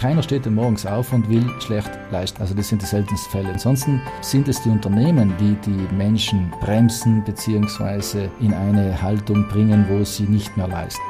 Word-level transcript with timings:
Keiner 0.00 0.22
steht 0.22 0.46
morgens 0.46 0.86
auf 0.86 1.12
und 1.12 1.28
will 1.28 1.46
schlecht 1.60 1.90
leisten. 2.10 2.40
Also 2.40 2.54
das 2.54 2.68
sind 2.70 2.80
die 2.80 2.86
seltensten 2.86 3.30
Fälle. 3.30 3.50
Ansonsten 3.50 4.00
sind 4.22 4.48
es 4.48 4.62
die 4.62 4.70
Unternehmen, 4.70 5.34
die 5.38 5.54
die 5.70 5.94
Menschen 5.94 6.50
bremsen 6.58 7.22
bzw. 7.22 8.30
in 8.40 8.54
eine 8.54 9.02
Haltung 9.02 9.46
bringen, 9.48 9.84
wo 9.90 10.02
sie 10.02 10.22
nicht 10.22 10.56
mehr 10.56 10.68
leisten. 10.68 11.02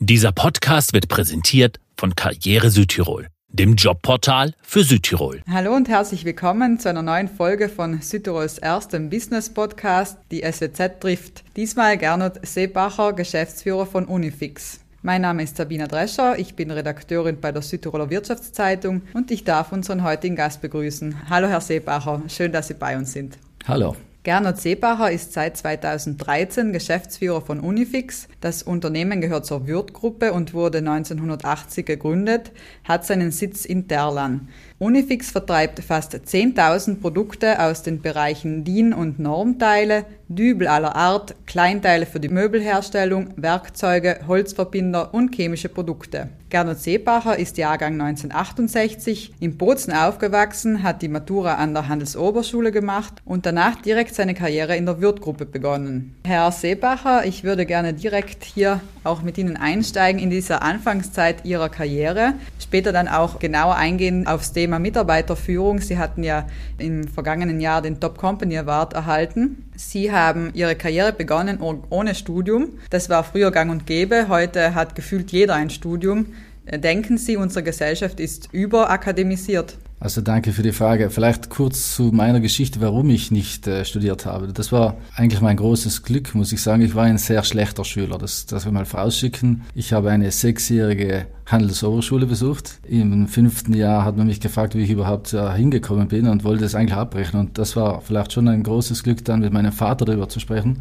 Dieser 0.00 0.32
Podcast 0.32 0.92
wird 0.92 1.08
präsentiert 1.08 1.80
von 1.96 2.14
Karriere 2.14 2.68
Südtirol, 2.68 3.28
dem 3.48 3.76
Jobportal 3.76 4.52
für 4.60 4.84
Südtirol. 4.84 5.40
Hallo 5.50 5.74
und 5.74 5.88
herzlich 5.88 6.26
willkommen 6.26 6.78
zu 6.78 6.90
einer 6.90 7.00
neuen 7.00 7.28
Folge 7.28 7.70
von 7.70 8.02
Südtirols 8.02 8.58
erstem 8.58 9.08
Business 9.08 9.48
Podcast, 9.48 10.18
die 10.30 10.42
SWZ 10.42 11.00
trifft. 11.00 11.42
Diesmal 11.56 11.96
Gernot 11.96 12.46
Seebacher, 12.46 13.14
Geschäftsführer 13.14 13.86
von 13.86 14.04
Unifix. 14.04 14.80
Mein 15.00 15.22
Name 15.22 15.44
ist 15.44 15.56
Sabina 15.56 15.86
Drescher, 15.86 16.40
ich 16.40 16.56
bin 16.56 16.72
Redakteurin 16.72 17.40
bei 17.40 17.52
der 17.52 17.62
Südtiroler 17.62 18.10
Wirtschaftszeitung 18.10 19.02
und 19.14 19.30
ich 19.30 19.44
darf 19.44 19.70
unseren 19.70 20.02
heutigen 20.02 20.34
Gast 20.34 20.60
begrüßen. 20.60 21.30
Hallo 21.30 21.46
Herr 21.46 21.60
Seebacher, 21.60 22.22
schön, 22.26 22.50
dass 22.50 22.66
Sie 22.66 22.74
bei 22.74 22.96
uns 22.98 23.12
sind. 23.12 23.38
Hallo. 23.68 23.94
Gernot 24.24 24.58
Seebacher 24.58 25.12
ist 25.12 25.32
seit 25.32 25.56
2013 25.56 26.72
Geschäftsführer 26.72 27.40
von 27.40 27.60
Unifix. 27.60 28.26
Das 28.40 28.64
Unternehmen 28.64 29.20
gehört 29.20 29.46
zur 29.46 29.68
Würth-Gruppe 29.68 30.32
und 30.32 30.52
wurde 30.52 30.78
1980 30.78 31.86
gegründet, 31.86 32.50
hat 32.82 33.06
seinen 33.06 33.30
Sitz 33.30 33.64
in 33.64 33.86
Terlan. 33.86 34.48
Unifix 34.80 35.32
vertreibt 35.32 35.80
fast 35.80 36.14
10.000 36.14 37.00
Produkte 37.00 37.60
aus 37.60 37.82
den 37.82 38.00
Bereichen 38.00 38.62
DIN- 38.62 38.92
und 38.92 39.18
Normteile, 39.18 40.04
Dübel 40.28 40.68
aller 40.68 40.94
Art, 40.94 41.34
Kleinteile 41.46 42.06
für 42.06 42.20
die 42.20 42.28
Möbelherstellung, 42.28 43.30
Werkzeuge, 43.36 44.20
Holzverbinder 44.28 45.14
und 45.14 45.34
chemische 45.34 45.68
Produkte. 45.68 46.28
Gernot 46.50 46.78
Seebacher 46.78 47.38
ist 47.38 47.58
Jahrgang 47.58 48.00
1968, 48.00 49.32
in 49.40 49.58
Bozen 49.58 49.92
aufgewachsen, 49.92 50.82
hat 50.82 51.02
die 51.02 51.08
Matura 51.08 51.54
an 51.54 51.74
der 51.74 51.88
Handelsoberschule 51.88 52.72
gemacht 52.72 53.14
und 53.24 53.46
danach 53.46 53.76
direkt 53.82 54.14
seine 54.14 54.34
Karriere 54.34 54.76
in 54.76 54.86
der 54.86 55.00
Wirth-Gruppe 55.00 55.44
begonnen. 55.44 56.14
Herr 56.24 56.52
Seebacher, 56.52 57.26
ich 57.26 57.42
würde 57.42 57.66
gerne 57.66 57.94
direkt 57.94 58.44
hier 58.44 58.80
auch 59.04 59.22
mit 59.22 59.38
Ihnen 59.38 59.56
einsteigen 59.56 60.20
in 60.20 60.30
dieser 60.30 60.62
Anfangszeit 60.62 61.44
Ihrer 61.44 61.68
Karriere, 61.70 62.34
später 62.60 62.92
dann 62.92 63.08
auch 63.08 63.38
genauer 63.38 63.76
eingehen 63.76 64.26
aufs 64.26 64.52
Thema 64.52 64.67
Mitarbeiterführung. 64.78 65.80
Sie 65.80 65.96
hatten 65.96 66.22
ja 66.22 66.46
im 66.76 67.08
vergangenen 67.08 67.60
Jahr 67.60 67.80
den 67.80 68.00
Top 68.00 68.18
Company 68.18 68.58
Award 68.58 68.92
erhalten. 68.92 69.70
Sie 69.76 70.12
haben 70.12 70.50
Ihre 70.52 70.76
Karriere 70.76 71.12
begonnen 71.12 71.60
ohne 71.60 72.14
Studium. 72.14 72.78
Das 72.90 73.08
war 73.08 73.24
früher 73.24 73.50
gang 73.50 73.70
und 73.70 73.86
gäbe. 73.86 74.26
Heute 74.28 74.74
hat 74.74 74.94
gefühlt 74.94 75.32
jeder 75.32 75.54
ein 75.54 75.70
Studium. 75.70 76.34
Denken 76.70 77.16
Sie, 77.16 77.38
unsere 77.38 77.62
Gesellschaft 77.62 78.20
ist 78.20 78.50
überakademisiert? 78.52 79.78
Also 80.00 80.20
danke 80.20 80.52
für 80.52 80.62
die 80.62 80.70
Frage. 80.70 81.10
Vielleicht 81.10 81.50
kurz 81.50 81.96
zu 81.96 82.04
meiner 82.12 82.38
Geschichte, 82.38 82.80
warum 82.80 83.10
ich 83.10 83.32
nicht 83.32 83.66
äh, 83.66 83.84
studiert 83.84 84.26
habe. 84.26 84.52
Das 84.52 84.70
war 84.70 84.96
eigentlich 85.16 85.40
mein 85.40 85.56
großes 85.56 86.04
Glück, 86.04 86.36
muss 86.36 86.52
ich 86.52 86.62
sagen. 86.62 86.82
Ich 86.82 86.94
war 86.94 87.04
ein 87.04 87.18
sehr 87.18 87.42
schlechter 87.42 87.84
Schüler. 87.84 88.16
Das, 88.16 88.46
das 88.46 88.64
wir 88.64 88.70
mal 88.70 88.84
vorausschicken. 88.84 89.62
Ich 89.74 89.92
habe 89.92 90.10
eine 90.10 90.30
sechsjährige 90.30 91.26
Handelsoberschule 91.46 92.26
besucht. 92.26 92.78
Im 92.88 93.26
fünften 93.26 93.74
Jahr 93.74 94.04
hat 94.04 94.16
man 94.16 94.28
mich 94.28 94.40
gefragt, 94.40 94.76
wie 94.76 94.82
ich 94.82 94.90
überhaupt 94.90 95.34
äh, 95.34 95.52
hingekommen 95.54 96.06
bin 96.06 96.28
und 96.28 96.44
wollte 96.44 96.64
es 96.64 96.76
eigentlich 96.76 96.94
abbrechen. 96.94 97.40
Und 97.40 97.58
das 97.58 97.74
war 97.74 98.00
vielleicht 98.00 98.32
schon 98.32 98.46
ein 98.46 98.62
großes 98.62 99.02
Glück, 99.02 99.24
dann 99.24 99.40
mit 99.40 99.52
meinem 99.52 99.72
Vater 99.72 100.04
darüber 100.04 100.28
zu 100.28 100.38
sprechen. 100.38 100.78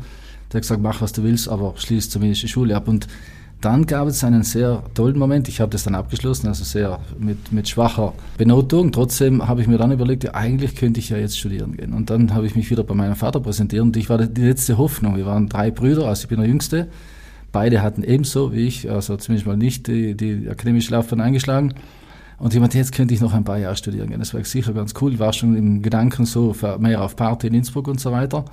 Der 0.52 0.60
hat 0.60 0.62
gesagt, 0.62 0.82
mach 0.82 1.02
was 1.02 1.14
du 1.14 1.24
willst, 1.24 1.50
aber 1.50 1.74
schließ 1.76 2.12
zumindest 2.12 2.44
die 2.44 2.48
Schule 2.50 2.76
ab. 2.76 2.88
Und 2.88 3.08
dann 3.62 3.88
gab 3.88 4.08
es 4.08 4.24
einen 4.24 4.44
sehr 4.44 4.84
tollen 4.94 5.18
Moment. 5.18 5.48
Ich 5.48 5.60
habe 5.62 5.72
das 5.72 5.84
dann 5.84 5.96
abgeschlossen, 5.96 6.48
also 6.48 6.64
sehr 6.64 7.00
mit, 7.18 7.52
mit 7.52 7.68
schwacher 7.68 8.14
Benotung. 8.38 8.92
Trotzdem 8.92 9.48
habe 9.48 9.62
ich 9.62 9.68
mir 9.68 9.78
dann 9.78 9.92
überlegt, 9.92 10.24
ja, 10.24 10.36
eigentlich 10.36 10.76
könnte 10.76 11.00
ich 11.00 11.10
ja 11.10 11.18
jetzt 11.18 11.40
studieren 11.40 11.76
gehen. 11.76 11.94
Und 11.94 12.10
dann 12.12 12.36
habe 12.36 12.46
ich 12.46 12.56
mich 12.56 12.70
wieder 12.70 12.84
bei 12.84 12.94
meinem 12.94 13.16
Vater 13.16 13.40
präsentiert 13.40 13.82
und 13.82 13.98
ich 13.98 14.10
war 14.10 14.20
die 14.20 14.42
letzte 14.42 14.78
Hoffnung. 14.78 15.18
Wir 15.18 15.26
waren 15.26 15.50
drei 15.50 15.72
Brüder, 15.72 16.06
also 16.08 16.24
ich 16.24 16.28
bin 16.28 16.40
der 16.40 16.48
Jüngste. 16.48 16.88
Beide 17.52 17.82
hatten 17.82 18.04
ebenso 18.04 18.54
wie 18.54 18.68
ich, 18.68 18.92
also 18.92 19.18
zumindest 19.18 19.48
mal 19.48 19.58
nicht 19.58 19.88
die, 19.88 20.16
die 20.16 20.48
akademische 20.48 20.92
Laufbahn 20.92 21.22
eingeschlagen. 21.22 21.74
Und 22.38 22.54
ich 22.54 22.60
meinte, 22.60 22.78
jetzt 22.78 22.92
könnte 22.92 23.16
ich 23.16 23.22
noch 23.22 23.34
ein 23.34 23.44
paar 23.44 23.58
Jahre 23.58 23.76
studieren 23.76 24.10
gehen. 24.10 24.20
Das 24.20 24.36
war 24.36 24.44
sicher 24.44 24.74
ganz 24.74 24.94
cool. 25.02 25.14
Ich 25.14 25.20
war 25.20 25.34
schon 25.34 25.56
im 25.56 25.82
Gedanken 25.82 26.26
so 26.26 26.56
mehr 26.78 27.02
auf 27.02 27.16
Party 27.16 27.48
in 27.48 27.56
Innsbruck 27.56 27.88
und 27.88 28.00
so 28.00 28.12
weiter. 28.12 28.46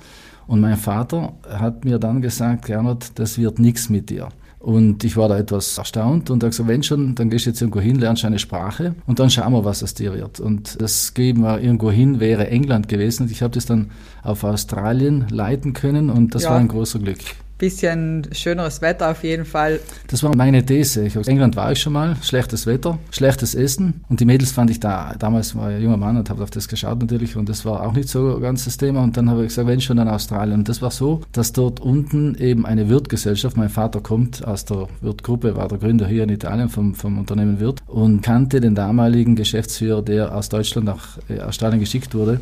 Und 0.47 0.61
mein 0.61 0.77
Vater 0.77 1.33
hat 1.47 1.85
mir 1.85 1.99
dann 1.99 2.21
gesagt, 2.21 2.65
Gernot, 2.65 3.11
das 3.15 3.37
wird 3.37 3.59
nichts 3.59 3.89
mit 3.89 4.09
dir. 4.09 4.29
Und 4.65 5.03
ich 5.03 5.15
war 5.15 5.29
da 5.29 5.37
etwas 5.37 5.77
erstaunt 5.77 6.31
und 6.31 6.41
habe 6.41 6.49
gesagt, 6.49 6.67
wenn 6.67 6.81
schon, 6.81 7.13
dann 7.13 7.29
gehst 7.29 7.45
du 7.45 7.51
jetzt 7.51 7.61
irgendwo 7.61 7.81
hin, 7.81 7.99
lernst 7.99 8.25
eine 8.25 8.39
Sprache 8.39 8.95
und 9.05 9.19
dann 9.19 9.29
schauen 9.29 9.53
wir, 9.53 9.63
was 9.63 9.83
aus 9.83 9.93
dir 9.93 10.15
wird. 10.15 10.39
Und 10.39 10.81
das 10.81 11.13
geben 11.13 11.41
wir 11.41 11.61
irgendwo 11.61 11.91
hin, 11.91 12.19
wäre 12.19 12.47
England 12.47 12.87
gewesen. 12.87 13.23
Und 13.23 13.31
ich 13.31 13.43
habe 13.43 13.53
das 13.53 13.67
dann 13.67 13.91
auf 14.23 14.43
Australien 14.43 15.27
leiten 15.29 15.73
können 15.73 16.09
und 16.09 16.33
das 16.33 16.45
ja. 16.45 16.49
war 16.49 16.57
ein 16.57 16.67
großer 16.67 16.97
Glück 16.97 17.19
bisschen 17.57 18.27
schöneres 18.33 18.81
Wetter 18.81 19.11
auf 19.11 19.23
jeden 19.23 19.45
Fall. 19.45 19.79
Das 20.07 20.23
war 20.23 20.35
meine 20.35 20.65
These. 20.65 21.05
Ich, 21.05 21.15
England 21.15 21.55
war 21.55 21.71
ich 21.71 21.79
schon 21.79 21.93
mal, 21.93 22.15
schlechtes 22.21 22.67
Wetter, 22.67 22.99
schlechtes 23.11 23.55
Essen 23.55 24.03
und 24.09 24.19
die 24.19 24.25
Mädels 24.25 24.51
fand 24.51 24.69
ich 24.69 24.79
da. 24.79 25.15
Damals 25.17 25.55
war 25.55 25.69
ich 25.69 25.77
ein 25.77 25.83
junger 25.83 25.97
Mann 25.97 26.17
und 26.17 26.29
habe 26.29 26.43
auf 26.43 26.49
das 26.49 26.67
geschaut 26.67 26.99
natürlich 26.99 27.35
und 27.35 27.47
das 27.49 27.65
war 27.65 27.83
auch 27.83 27.93
nicht 27.93 28.09
so 28.09 28.39
ganz 28.39 28.65
das 28.65 28.77
Thema. 28.77 29.03
Und 29.03 29.17
dann 29.17 29.29
habe 29.29 29.41
ich 29.41 29.49
gesagt, 29.49 29.67
wenn 29.67 29.81
schon 29.81 29.97
dann 29.97 30.07
Australien. 30.07 30.59
Und 30.59 30.69
das 30.69 30.81
war 30.81 30.91
so, 30.91 31.21
dass 31.31 31.53
dort 31.53 31.79
unten 31.79 32.35
eben 32.35 32.65
eine 32.65 32.89
Wirtgesellschaft, 32.89 33.57
mein 33.57 33.69
Vater 33.69 34.01
kommt 34.01 34.45
aus 34.45 34.65
der 34.65 34.87
Wirtgruppe, 35.01 35.55
war 35.55 35.67
der 35.67 35.77
Gründer 35.77 36.07
hier 36.07 36.23
in 36.23 36.29
Italien 36.29 36.69
vom, 36.69 36.95
vom 36.95 37.17
Unternehmen 37.17 37.59
Wirt 37.59 37.81
und 37.87 38.21
kannte 38.21 38.59
den 38.59 38.75
damaligen 38.75 39.35
Geschäftsführer, 39.35 40.01
der 40.01 40.35
aus 40.35 40.49
Deutschland 40.49 40.85
nach 40.85 41.17
äh, 41.29 41.39
Australien 41.39 41.79
geschickt 41.79 42.13
wurde 42.13 42.39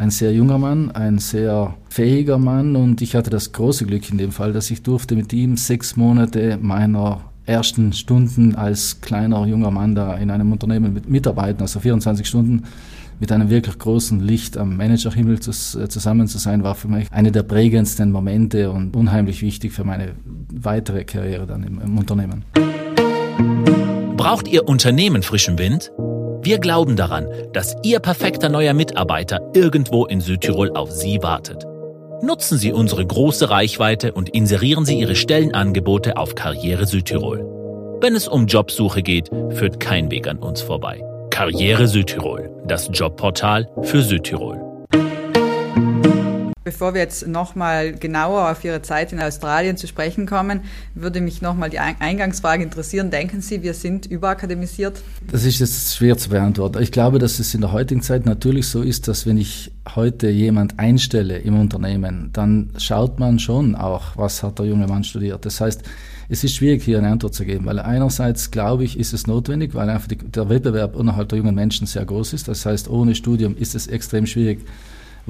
ein 0.00 0.10
sehr 0.10 0.32
junger 0.32 0.56
Mann, 0.56 0.90
ein 0.92 1.18
sehr 1.18 1.74
fähiger 1.90 2.38
Mann 2.38 2.74
und 2.74 3.02
ich 3.02 3.14
hatte 3.14 3.28
das 3.28 3.52
große 3.52 3.84
Glück 3.84 4.10
in 4.10 4.16
dem 4.16 4.32
Fall, 4.32 4.54
dass 4.54 4.70
ich 4.70 4.82
durfte 4.82 5.14
mit 5.14 5.30
ihm 5.34 5.58
sechs 5.58 5.94
Monate 5.94 6.58
meiner 6.60 7.20
ersten 7.44 7.92
Stunden 7.92 8.54
als 8.54 9.02
kleiner 9.02 9.46
junger 9.46 9.70
Mann 9.70 9.94
da 9.94 10.14
in 10.16 10.30
einem 10.30 10.52
Unternehmen 10.52 10.94
mit 10.94 11.10
mitarbeiten, 11.10 11.60
also 11.60 11.80
24 11.80 12.26
Stunden 12.26 12.62
mit 13.18 13.30
einem 13.30 13.50
wirklich 13.50 13.78
großen 13.78 14.20
Licht 14.20 14.56
am 14.56 14.78
Managerhimmel 14.78 15.34
äh, 15.34 15.40
zusammen 15.40 16.26
zu 16.28 16.38
sein, 16.38 16.62
war 16.62 16.76
für 16.76 16.88
mich 16.88 17.06
eine 17.12 17.30
der 17.30 17.42
prägendsten 17.42 18.10
Momente 18.10 18.70
und 18.70 18.96
unheimlich 18.96 19.42
wichtig 19.42 19.74
für 19.74 19.84
meine 19.84 20.12
weitere 20.50 21.04
Karriere 21.04 21.46
dann 21.46 21.62
im, 21.62 21.78
im 21.78 21.98
Unternehmen. 21.98 22.44
Braucht 24.16 24.48
Ihr 24.48 24.66
Unternehmen 24.66 25.22
frischen 25.22 25.58
Wind? 25.58 25.92
Wir 26.42 26.58
glauben 26.58 26.96
daran, 26.96 27.28
dass 27.52 27.76
Ihr 27.82 28.00
perfekter 28.00 28.48
neuer 28.48 28.72
Mitarbeiter 28.72 29.40
irgendwo 29.54 30.06
in 30.06 30.20
Südtirol 30.20 30.70
auf 30.74 30.90
Sie 30.90 31.22
wartet. 31.22 31.66
Nutzen 32.22 32.56
Sie 32.56 32.72
unsere 32.72 33.06
große 33.06 33.50
Reichweite 33.50 34.12
und 34.12 34.30
inserieren 34.30 34.86
Sie 34.86 34.98
Ihre 34.98 35.16
Stellenangebote 35.16 36.16
auf 36.16 36.34
Karriere 36.34 36.86
Südtirol. 36.86 37.44
Wenn 38.00 38.14
es 38.14 38.26
um 38.26 38.46
Jobsuche 38.46 39.02
geht, 39.02 39.28
führt 39.50 39.80
kein 39.80 40.10
Weg 40.10 40.28
an 40.28 40.38
uns 40.38 40.62
vorbei. 40.62 41.02
Karriere 41.30 41.86
Südtirol, 41.86 42.50
das 42.66 42.88
Jobportal 42.92 43.68
für 43.82 44.02
Südtirol. 44.02 44.69
Bevor 46.62 46.92
wir 46.92 47.00
jetzt 47.00 47.26
nochmal 47.26 47.94
genauer 47.94 48.50
auf 48.50 48.62
Ihre 48.64 48.82
Zeit 48.82 49.14
in 49.14 49.20
Australien 49.20 49.78
zu 49.78 49.86
sprechen 49.86 50.26
kommen, 50.26 50.60
würde 50.94 51.22
mich 51.22 51.40
nochmal 51.40 51.70
die 51.70 51.78
Eingangsfrage 51.78 52.62
interessieren. 52.62 53.10
Denken 53.10 53.40
Sie, 53.40 53.62
wir 53.62 53.72
sind 53.72 54.04
überakademisiert? 54.04 55.00
Das 55.30 55.44
ist 55.44 55.58
jetzt 55.58 55.96
schwer 55.96 56.18
zu 56.18 56.28
beantworten. 56.28 56.82
Ich 56.82 56.92
glaube, 56.92 57.18
dass 57.18 57.38
es 57.38 57.54
in 57.54 57.62
der 57.62 57.72
heutigen 57.72 58.02
Zeit 58.02 58.26
natürlich 58.26 58.68
so 58.68 58.82
ist, 58.82 59.08
dass 59.08 59.24
wenn 59.24 59.38
ich 59.38 59.72
heute 59.94 60.28
jemand 60.28 60.78
einstelle 60.78 61.38
im 61.38 61.58
Unternehmen, 61.58 62.28
dann 62.34 62.68
schaut 62.76 63.18
man 63.18 63.38
schon 63.38 63.74
auch, 63.74 64.18
was 64.18 64.42
hat 64.42 64.58
der 64.58 64.66
junge 64.66 64.86
Mann 64.86 65.02
studiert. 65.02 65.46
Das 65.46 65.62
heißt, 65.62 65.82
es 66.28 66.44
ist 66.44 66.54
schwierig, 66.54 66.82
hier 66.82 66.98
eine 66.98 67.08
Antwort 67.08 67.34
zu 67.34 67.46
geben, 67.46 67.64
weil 67.64 67.78
einerseits 67.78 68.50
glaube 68.50 68.84
ich, 68.84 68.98
ist 68.98 69.14
es 69.14 69.26
notwendig, 69.26 69.74
weil 69.74 69.88
einfach 69.88 70.08
die, 70.08 70.18
der 70.18 70.50
Wettbewerb 70.50 70.94
innerhalb 70.94 71.30
der 71.30 71.38
jungen 71.38 71.54
Menschen 71.54 71.86
sehr 71.86 72.04
groß 72.04 72.34
ist. 72.34 72.48
Das 72.48 72.66
heißt, 72.66 72.90
ohne 72.90 73.14
Studium 73.14 73.56
ist 73.56 73.74
es 73.74 73.86
extrem 73.86 74.26
schwierig, 74.26 74.60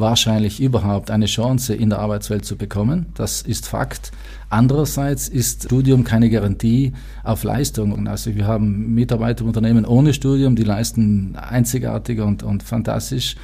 wahrscheinlich 0.00 0.60
überhaupt 0.60 1.10
eine 1.10 1.26
Chance 1.26 1.74
in 1.74 1.90
der 1.90 1.98
Arbeitswelt 1.98 2.44
zu 2.44 2.56
bekommen. 2.56 3.06
Das 3.14 3.42
ist 3.42 3.66
Fakt. 3.66 4.12
Andererseits 4.48 5.28
ist 5.28 5.64
Studium 5.64 6.04
keine 6.04 6.30
Garantie 6.30 6.92
auf 7.22 7.44
Leistung. 7.44 8.08
Also 8.08 8.34
wir 8.34 8.46
haben 8.46 8.94
Mitarbeiter 8.94 9.42
im 9.42 9.48
Unternehmen 9.48 9.84
ohne 9.84 10.12
Studium, 10.12 10.56
die 10.56 10.64
leisten 10.64 11.36
einzigartig 11.36 12.20
und, 12.20 12.42
und 12.42 12.62
fantastisch. 12.62 13.36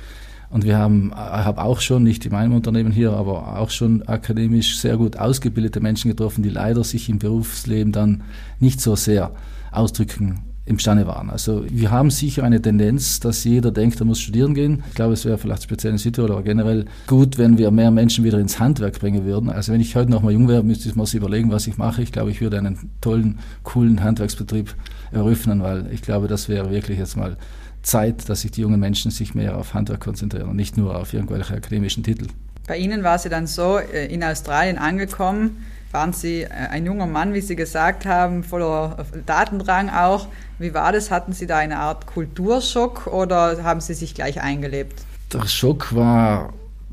Und 0.49 0.65
wir 0.65 0.79
haben, 0.79 1.13
habe 1.15 1.63
auch 1.63 1.81
schon, 1.81 2.03
nicht 2.03 2.25
in 2.25 2.33
meinem 2.33 2.55
Unternehmen 2.55 2.93
hier, 2.93 3.13
aber 3.13 3.59
auch 3.59 3.71
schon 3.71 4.03
akademisch 4.03 4.79
sehr 4.79 4.97
gut 4.97 5.17
ausgebildete 5.17 5.81
Menschen 5.81 6.11
getroffen, 6.11 6.43
die 6.43 6.51
leider 6.51 6.85
sich 6.85 7.09
im 7.09 7.19
Berufsleben 7.19 7.93
dann 7.93 8.23
nicht 8.61 8.81
so 8.81 8.97
sehr 8.97 9.33
ausdrücken 9.73 10.41
imstande 10.67 11.07
waren. 11.07 11.31
Also 11.31 11.65
wir 11.71 11.93
haben 11.93 12.11
sicher 12.11 12.43
eine 12.43 12.61
Tendenz, 12.61 13.21
dass 13.21 13.45
jeder 13.45 13.71
denkt, 13.71 14.01
er 14.01 14.05
muss 14.05 14.21
studieren 14.21 14.53
gehen. 14.55 14.83
Ich 14.89 14.95
glaube, 14.97 15.15
es 15.15 15.25
wäre 15.25 15.39
vielleicht 15.39 15.63
speziell 15.63 15.93
in 15.93 15.99
Südtirol, 15.99 16.33
aber 16.33 16.43
generell 16.43 16.87
gut, 17.07 17.39
wenn 17.39 17.57
wir 17.57 17.71
mehr 17.71 17.93
Menschen 17.93 18.25
wieder 18.25 18.39
ins 18.41 18.59
Handwerk 18.59 18.99
bringen 18.99 19.25
würden. 19.25 19.49
Also 19.49 19.73
wenn 19.73 19.81
ich 19.81 19.95
heute 19.95 20.11
noch 20.11 20.23
mal 20.23 20.33
jung 20.33 20.49
wäre, 20.49 20.65
müsste 20.65 20.89
ich 20.89 20.97
mir 20.97 21.07
überlegen, 21.15 21.53
was 21.53 21.69
ich 21.69 21.79
mache. 21.79 22.03
Ich 22.03 22.11
glaube, 22.11 22.33
ich 22.33 22.41
würde 22.41 22.59
einen 22.59 22.91
tollen, 23.01 23.39
coolen 23.63 24.03
Handwerksbetrieb 24.03 24.75
eröffnen, 25.13 25.63
weil 25.63 25.87
ich 25.93 26.03
glaube, 26.03 26.27
das 26.27 26.49
wäre 26.49 26.71
wirklich 26.71 26.99
jetzt 26.99 27.17
mal 27.17 27.37
Zeit, 27.83 28.29
dass 28.29 28.41
sich 28.41 28.51
die 28.51 28.63
jungen 28.63 28.81
Menschen 28.81 29.13
sich 29.13 29.37
mehr 29.37 29.57
auf 29.57 29.73
Handwerk 29.73 30.01
konzentrieren 30.01 30.49
und 30.49 30.57
nicht 30.57 30.77
nur 30.77 30.97
auf 30.97 31.15
irgendwelche 31.15 31.55
akademischen 31.55 32.03
Titel. 32.03 32.27
Bei 32.67 32.77
Ihnen 32.77 33.05
war 33.05 33.19
sie 33.19 33.29
dann 33.29 33.47
so, 33.47 33.79
äh, 33.79 34.13
in 34.13 34.25
Australien 34.25 34.77
angekommen, 34.77 35.59
waren 35.97 36.13
Sie 36.13 36.43
äh, 36.43 36.49
ein 36.51 36.85
junger 36.85 37.07
Mann, 37.07 37.33
wie 37.33 37.41
Sie 37.41 37.57
gesagt 37.57 38.05
haben, 38.05 38.45
voller 38.45 39.07
Datendrang 39.25 39.89
auch. 39.89 40.29
Wie 40.59 40.75
war 40.75 40.93
das? 40.93 41.11
Hatten 41.11 41.33
Sie 41.33 41.47
da 41.47 41.57
eine 41.57 41.79
Art 41.79 42.07
Kulturschock 42.07 43.07
oder 43.07 43.63
haben 43.65 43.81
Sie 43.81 43.95
sich 43.95 44.15
gleich 44.15 44.43
eingelebt? 44.43 45.03
Der 45.33 45.47
Schock 45.47 45.95
war 45.95 46.53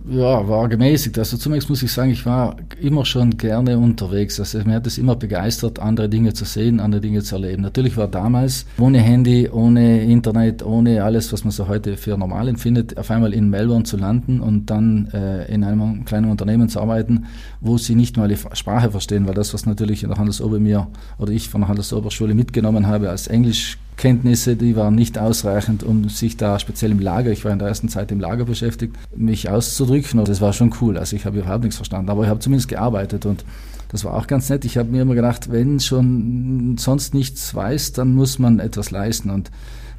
ja, 0.09 0.47
war 0.47 0.67
gemäßigt. 0.67 1.17
Also 1.17 1.37
zunächst 1.37 1.69
muss 1.69 1.81
ich 1.81 1.91
sagen, 1.91 2.11
ich 2.11 2.25
war 2.25 2.57
immer 2.81 3.05
schon 3.05 3.37
gerne 3.37 3.77
unterwegs. 3.77 4.39
Also 4.39 4.59
mir 4.65 4.75
hat 4.75 4.87
es 4.87 4.97
immer 4.97 5.15
begeistert, 5.15 5.79
andere 5.79 6.09
Dinge 6.09 6.33
zu 6.33 6.45
sehen, 6.45 6.79
andere 6.79 7.01
Dinge 7.01 7.23
zu 7.23 7.35
erleben. 7.35 7.61
Natürlich 7.61 7.95
war 7.95 8.07
damals 8.07 8.65
ohne 8.77 8.99
Handy, 8.99 9.49
ohne 9.49 10.03
Internet, 10.03 10.63
ohne 10.63 11.03
alles, 11.03 11.31
was 11.31 11.45
man 11.45 11.51
so 11.51 11.67
heute 11.67 11.95
für 11.95 12.17
normal 12.17 12.47
empfindet, 12.49 12.97
auf 12.97 13.09
einmal 13.11 13.33
in 13.33 13.49
Melbourne 13.49 13.85
zu 13.85 13.95
landen 13.95 14.41
und 14.41 14.69
dann 14.69 15.07
äh, 15.13 15.45
in 15.53 15.63
einem 15.63 16.03
kleinen 16.03 16.29
Unternehmen 16.29 16.67
zu 16.67 16.81
arbeiten, 16.81 17.25
wo 17.61 17.77
sie 17.77 17.95
nicht 17.95 18.17
mal 18.17 18.27
die 18.27 18.37
Sprache 18.37 18.91
verstehen, 18.91 19.25
weil 19.25 19.35
das, 19.35 19.53
was 19.53 19.65
natürlich 19.65 20.03
in 20.03 20.09
der 20.09 20.17
Handelsober 20.17 20.59
mir 20.59 20.87
oder 21.17 21.31
ich 21.31 21.47
von 21.47 21.61
der 21.61 21.69
Handelsoberschule 21.69 22.33
mitgenommen 22.33 22.87
habe 22.87 23.09
als 23.09 23.27
Englisch 23.27 23.77
Kenntnisse, 23.97 24.55
die 24.55 24.75
waren 24.75 24.95
nicht 24.95 25.17
ausreichend, 25.17 25.83
um 25.83 26.09
sich 26.09 26.37
da 26.37 26.59
speziell 26.59 26.91
im 26.91 26.99
Lager, 26.99 27.31
ich 27.31 27.45
war 27.45 27.51
in 27.51 27.59
der 27.59 27.67
ersten 27.67 27.89
Zeit 27.89 28.11
im 28.11 28.19
Lager 28.19 28.45
beschäftigt, 28.45 28.95
mich 29.15 29.49
auszudrücken. 29.49 30.19
Und 30.19 30.27
das 30.27 30.41
war 30.41 30.53
schon 30.53 30.73
cool. 30.81 30.97
Also 30.97 31.15
ich 31.15 31.25
habe 31.25 31.39
überhaupt 31.39 31.63
nichts 31.63 31.77
verstanden, 31.77 32.09
aber 32.09 32.23
ich 32.23 32.29
habe 32.29 32.39
zumindest 32.39 32.69
gearbeitet 32.69 33.25
und 33.25 33.45
das 33.89 34.03
war 34.03 34.15
auch 34.15 34.25
ganz 34.25 34.49
nett. 34.49 34.65
Ich 34.65 34.77
habe 34.77 34.89
mir 34.89 35.03
immer 35.03 35.13
gedacht, 35.13 35.51
wenn 35.51 35.79
schon 35.79 36.75
sonst 36.79 37.13
nichts 37.13 37.53
weiß, 37.53 37.93
dann 37.93 38.15
muss 38.15 38.39
man 38.39 38.59
etwas 38.59 38.89
leisten. 38.89 39.29
Und 39.29 39.51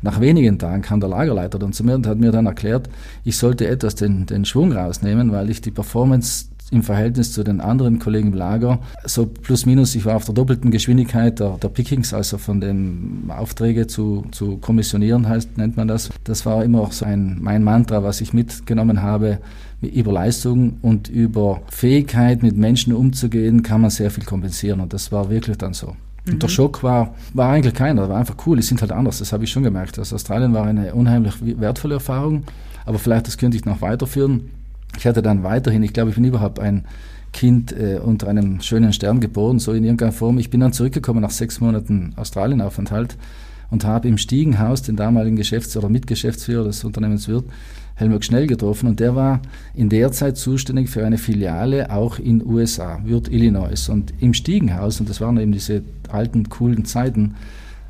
nach 0.02 0.20
wenigen 0.20 0.58
Tagen 0.58 0.82
kam 0.82 0.98
der 0.98 1.08
Lagerleiter 1.08 1.58
dann 1.58 1.72
zu 1.72 1.84
mir 1.84 1.94
und 1.94 2.06
hat 2.06 2.18
mir 2.18 2.32
dann 2.32 2.46
erklärt, 2.46 2.90
ich 3.22 3.38
sollte 3.38 3.68
etwas 3.68 3.94
den, 3.94 4.26
den 4.26 4.44
Schwung 4.44 4.72
rausnehmen, 4.72 5.30
weil 5.30 5.48
ich 5.48 5.60
die 5.60 5.70
Performance 5.70 6.46
im 6.74 6.82
Verhältnis 6.82 7.32
zu 7.32 7.44
den 7.44 7.60
anderen 7.60 7.98
Kollegen 7.98 8.28
im 8.28 8.34
Lager. 8.34 8.80
So 9.04 9.26
plus 9.26 9.64
minus, 9.66 9.94
ich 9.94 10.04
war 10.04 10.16
auf 10.16 10.24
der 10.24 10.34
doppelten 10.34 10.70
Geschwindigkeit 10.70 11.40
der, 11.40 11.56
der 11.58 11.68
Pickings, 11.68 12.12
also 12.12 12.38
von 12.38 12.60
den 12.60 13.24
Aufträge 13.28 13.86
zu, 13.86 14.26
zu 14.32 14.58
kommissionieren 14.58 15.28
heißt, 15.28 15.56
nennt 15.56 15.76
man 15.76 15.88
das. 15.88 16.10
Das 16.24 16.44
war 16.44 16.64
immer 16.64 16.90
so 16.90 17.04
ein, 17.04 17.38
mein 17.40 17.62
Mantra, 17.62 18.02
was 18.02 18.20
ich 18.20 18.32
mitgenommen 18.32 19.02
habe. 19.02 19.38
Über 19.80 20.12
Leistung 20.12 20.78
und 20.80 21.08
über 21.08 21.60
Fähigkeit, 21.70 22.42
mit 22.42 22.56
Menschen 22.56 22.94
umzugehen, 22.94 23.62
kann 23.62 23.82
man 23.82 23.90
sehr 23.90 24.10
viel 24.10 24.24
kompensieren. 24.24 24.80
Und 24.80 24.94
das 24.94 25.12
war 25.12 25.28
wirklich 25.28 25.58
dann 25.58 25.74
so. 25.74 25.94
Und 26.26 26.42
der 26.42 26.48
mhm. 26.48 26.52
Schock 26.52 26.82
war, 26.82 27.14
war 27.34 27.50
eigentlich 27.50 27.74
keiner, 27.74 28.08
war 28.08 28.18
einfach 28.18 28.36
cool, 28.46 28.56
die 28.56 28.62
sind 28.62 28.80
halt 28.80 28.92
anders, 28.92 29.18
das 29.18 29.32
habe 29.32 29.44
ich 29.44 29.50
schon 29.50 29.62
gemerkt. 29.62 29.98
Also 29.98 30.14
Australien 30.14 30.54
war 30.54 30.64
eine 30.64 30.94
unheimlich 30.94 31.34
wertvolle 31.60 31.94
Erfahrung, 31.94 32.44
aber 32.86 32.98
vielleicht 32.98 33.26
das 33.26 33.36
könnte 33.36 33.58
ich 33.58 33.66
noch 33.66 33.82
weiterführen. 33.82 34.50
Ich 34.96 35.06
hatte 35.06 35.22
dann 35.22 35.42
weiterhin, 35.42 35.82
ich 35.82 35.92
glaube, 35.92 36.10
ich 36.10 36.16
bin 36.16 36.24
überhaupt 36.24 36.58
ein 36.58 36.84
Kind 37.32 37.72
äh, 37.72 37.98
unter 38.02 38.28
einem 38.28 38.60
schönen 38.60 38.92
Stern 38.92 39.20
geboren, 39.20 39.58
so 39.58 39.72
in 39.72 39.84
irgendeiner 39.84 40.12
Form. 40.12 40.38
Ich 40.38 40.50
bin 40.50 40.60
dann 40.60 40.72
zurückgekommen 40.72 41.20
nach 41.20 41.30
sechs 41.30 41.60
Monaten 41.60 42.12
Australienaufenthalt 42.16 43.16
und 43.70 43.84
habe 43.84 44.08
im 44.08 44.18
Stiegenhaus 44.18 44.82
den 44.82 44.94
damaligen 44.96 45.36
Geschäfts- 45.36 45.76
oder 45.76 45.88
Mitgeschäftsführer 45.88 46.64
des 46.64 46.84
Unternehmens 46.84 47.26
Wirt, 47.28 47.44
Helmut 47.96 48.24
Schnell, 48.24 48.46
getroffen 48.46 48.88
und 48.88 49.00
der 49.00 49.16
war 49.16 49.40
in 49.74 49.88
der 49.88 50.12
Zeit 50.12 50.36
zuständig 50.36 50.88
für 50.88 51.04
eine 51.04 51.18
Filiale 51.18 51.90
auch 51.92 52.18
in 52.18 52.44
USA, 52.44 53.00
Wirt 53.04 53.28
Illinois. 53.28 53.88
Und 53.88 54.14
im 54.20 54.32
Stiegenhaus, 54.32 55.00
und 55.00 55.08
das 55.08 55.20
waren 55.20 55.38
eben 55.38 55.52
diese 55.52 55.82
alten, 56.08 56.48
coolen 56.48 56.84
Zeiten, 56.84 57.34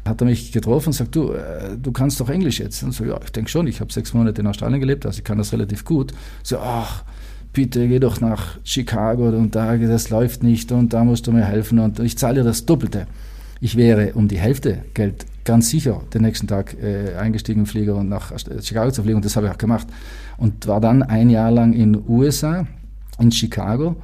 hat 0.05 0.21
er 0.21 0.27
mich 0.27 0.53
getroffen 0.53 0.89
und 0.89 0.93
sagt, 0.93 1.17
du, 1.17 1.33
äh, 1.33 1.77
du 1.81 1.93
kannst 1.93 2.21
doch 2.21 2.29
Englisch 2.29 2.61
jetzt. 2.61 2.83
Und 2.83 2.93
so, 2.93 3.05
ja, 3.05 3.19
ich 3.25 3.33
denke 3.33 3.51
schon, 3.51 3.67
ich 3.67 3.81
habe 3.81 3.93
sechs 3.93 4.13
Monate 4.13 4.41
in 4.41 4.47
Australien 4.47 4.81
gelebt, 4.81 5.07
also 5.07 5.19
ich 5.19 5.25
kann 5.25 5.39
das 5.39 5.53
relativ 5.53 5.85
gut. 5.85 6.13
So, 6.43 6.59
ach, 6.59 7.05
bitte 7.53 7.89
geh 7.89 8.01
doch 8.01 8.21
nach 8.21 8.59
Chicago 8.65 9.29
und 9.29 9.55
da, 9.55 9.77
das 9.77 10.11
läuft 10.11 10.43
nicht 10.43 10.73
und 10.73 10.93
da 10.93 11.05
musst 11.05 11.27
du 11.27 11.33
mir 11.33 11.45
helfen 11.45 11.79
und 11.79 12.01
ich 12.01 12.19
zahle 12.19 12.37
dir 12.37 12.45
das 12.45 12.67
Doppelte. 12.67 13.07
Ich 13.61 13.77
wäre 13.77 14.13
um 14.15 14.29
die 14.29 14.39
Hälfte 14.39 14.85
Geld 14.93 15.25
ganz 15.45 15.71
sicher 15.71 16.03
den 16.13 16.23
nächsten 16.23 16.49
Tag 16.49 16.77
äh, 16.83 17.15
eingestiegen 17.17 17.61
im 17.61 17.67
Flieger 17.67 17.97
und 17.97 18.09
nach 18.09 18.33
Chicago 18.61 18.91
zu 18.91 19.03
fliegen 19.03 19.17
und 19.17 19.25
das 19.25 19.37
habe 19.37 19.47
ich 19.47 19.53
auch 19.53 19.59
gemacht. 19.59 19.87
Und 20.37 20.67
war 20.67 20.81
dann 20.81 21.03
ein 21.03 21.31
Jahr 21.31 21.51
lang 21.51 21.73
in 21.73 22.03
USA, 22.09 22.67
in 23.19 23.31
Chicago 23.31 23.97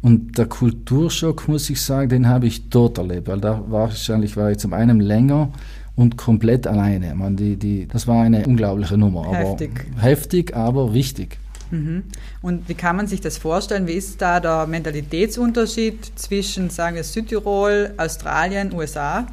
und 0.00 0.38
der 0.38 0.46
Kulturschock, 0.46 1.48
muss 1.48 1.68
ich 1.70 1.82
sagen, 1.82 2.08
den 2.08 2.28
habe 2.28 2.46
ich 2.46 2.68
dort 2.68 2.98
erlebt, 2.98 3.28
weil 3.28 3.40
da 3.40 3.62
wahrscheinlich 3.68 4.36
war 4.36 4.50
ich 4.50 4.58
zum 4.58 4.72
einen 4.72 5.00
länger 5.00 5.50
und 5.96 6.16
komplett 6.16 6.66
alleine. 6.66 7.14
Man, 7.16 7.36
die, 7.36 7.56
die, 7.56 7.88
das 7.88 8.06
war 8.06 8.22
eine 8.22 8.46
unglaubliche 8.46 8.96
Nummer. 8.96 9.32
Heftig. 9.32 9.86
Aber, 9.92 10.02
heftig, 10.02 10.56
aber 10.56 10.94
wichtig. 10.94 11.38
Mhm. 11.72 12.04
Und 12.40 12.68
wie 12.68 12.74
kann 12.74 12.96
man 12.96 13.08
sich 13.08 13.20
das 13.20 13.36
vorstellen? 13.38 13.88
Wie 13.88 13.92
ist 13.94 14.22
da 14.22 14.38
der 14.38 14.66
Mentalitätsunterschied 14.68 16.12
zwischen, 16.14 16.70
sagen 16.70 16.94
wir, 16.94 17.04
Südtirol, 17.04 17.92
Australien, 17.96 18.72
USA? 18.72 19.26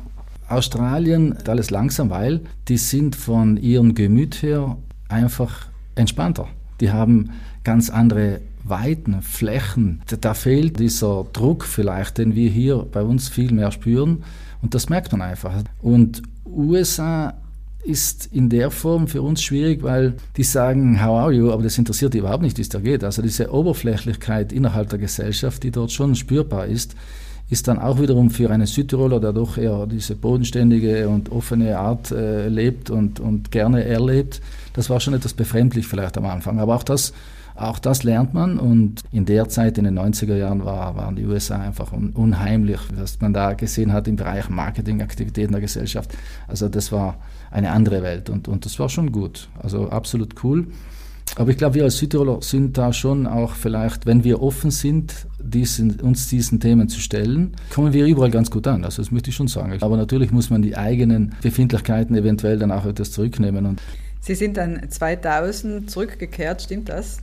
Australien 0.49 1.35
alles 1.47 1.69
langsam, 1.69 2.09
weil 2.09 2.41
die 2.67 2.77
sind 2.77 3.15
von 3.15 3.57
ihrem 3.57 3.93
Gemüt 3.93 4.41
her 4.41 4.77
einfach 5.07 5.67
entspannter. 5.93 6.47
Die 6.81 6.91
haben 6.91 7.31
ganz 7.63 7.89
andere 7.89 8.41
Weiten, 8.67 9.21
Flächen. 9.21 10.01
Da 10.21 10.33
fehlt 10.33 10.79
dieser 10.79 11.25
Druck 11.31 11.65
vielleicht, 11.65 12.17
den 12.17 12.35
wir 12.35 12.49
hier 12.49 12.77
bei 12.91 13.03
uns 13.03 13.29
viel 13.29 13.51
mehr 13.51 13.71
spüren. 13.71 14.23
Und 14.61 14.73
das 14.73 14.89
merkt 14.89 15.11
man 15.11 15.21
einfach. 15.21 15.53
Und 15.81 16.23
USA 16.45 17.35
ist 17.83 18.27
in 18.31 18.49
der 18.49 18.71
Form 18.71 19.07
für 19.07 19.21
uns 19.21 19.43
schwierig, 19.43 19.83
weil 19.83 20.15
die 20.37 20.43
sagen, 20.43 21.03
how 21.03 21.19
are 21.19 21.31
you, 21.31 21.51
aber 21.51 21.61
das 21.61 21.77
interessiert 21.77 22.15
die 22.15 22.17
überhaupt 22.17 22.41
nicht, 22.41 22.57
wie 22.57 22.63
es 22.63 22.69
da 22.69 22.79
geht. 22.79 23.03
Also 23.03 23.21
diese 23.21 23.53
Oberflächlichkeit 23.53 24.51
innerhalb 24.51 24.89
der 24.89 24.99
Gesellschaft, 24.99 25.61
die 25.61 25.71
dort 25.71 25.91
schon 25.91 26.15
spürbar 26.15 26.65
ist, 26.65 26.95
ist 27.49 27.67
dann 27.67 27.77
auch 27.77 28.01
wiederum 28.01 28.31
für 28.31 28.49
einen 28.49 28.65
Südtiroler, 28.65 29.19
der 29.19 29.33
doch 29.33 29.57
eher 29.57 29.85
diese 29.85 30.15
bodenständige 30.15 31.07
und 31.07 31.31
offene 31.31 31.77
Art 31.77 32.11
äh, 32.11 32.49
lebt 32.49 32.89
und, 32.89 33.19
und 33.19 33.51
gerne 33.51 33.85
erlebt, 33.85 34.41
das 34.73 34.89
war 34.89 34.99
schon 34.99 35.13
etwas 35.13 35.35
befremdlich 35.35 35.85
vielleicht 35.85 36.17
am 36.17 36.25
Anfang. 36.25 36.59
Aber 36.59 36.75
auch 36.75 36.83
das 36.83 37.13
auch 37.55 37.79
das 37.79 38.03
lernt 38.03 38.33
man 38.33 38.59
und 38.59 39.03
in 39.11 39.25
der 39.25 39.47
Zeit, 39.47 39.77
in 39.77 39.85
den 39.85 39.97
90er 39.97 40.35
Jahren, 40.35 40.65
war, 40.65 40.95
waren 40.95 41.15
die 41.15 41.25
USA 41.25 41.59
einfach 41.59 41.93
unheimlich, 41.93 42.79
was 42.95 43.21
man 43.21 43.33
da 43.33 43.53
gesehen 43.53 43.93
hat 43.93 44.07
im 44.07 44.17
Bereich 44.17 44.49
Marketingaktivitäten 44.49 45.53
der 45.53 45.61
Gesellschaft. 45.61 46.13
Also 46.47 46.67
das 46.67 46.91
war 46.91 47.17
eine 47.51 47.71
andere 47.71 48.03
Welt 48.03 48.29
und, 48.29 48.47
und 48.47 48.65
das 48.65 48.77
war 48.79 48.89
schon 48.89 49.11
gut, 49.11 49.47
also 49.61 49.89
absolut 49.89 50.43
cool. 50.43 50.67
Aber 51.37 51.49
ich 51.49 51.57
glaube, 51.57 51.75
wir 51.75 51.83
als 51.83 51.97
Südtiroler 51.97 52.41
sind 52.41 52.77
da 52.77 52.93
schon 52.93 53.27
auch 53.27 53.53
vielleicht, 53.53 54.05
wenn 54.05 54.23
wir 54.23 54.41
offen 54.41 54.71
sind, 54.71 55.27
diesen, 55.41 55.99
uns 55.99 56.29
diesen 56.29 56.59
Themen 56.59 56.87
zu 56.87 56.99
stellen, 56.99 57.55
kommen 57.73 57.93
wir 57.93 58.05
überall 58.05 58.31
ganz 58.31 58.49
gut 58.49 58.67
an. 58.67 58.85
Also 58.85 59.01
das 59.01 59.11
möchte 59.11 59.31
ich 59.31 59.35
schon 59.35 59.47
sagen. 59.47 59.75
Aber 59.81 59.97
natürlich 59.97 60.31
muss 60.31 60.49
man 60.49 60.61
die 60.61 60.77
eigenen 60.77 61.35
Befindlichkeiten 61.41 62.15
eventuell 62.15 62.57
dann 62.57 62.71
auch 62.71 62.85
etwas 62.85 63.11
zurücknehmen. 63.11 63.65
Und 63.65 63.81
Sie 64.25 64.33
sind 64.33 64.57
dann 64.57 64.89
2000 64.89 65.87
zurückgekehrt, 65.87 66.63
stimmt 66.63 66.89
das? 66.89 67.19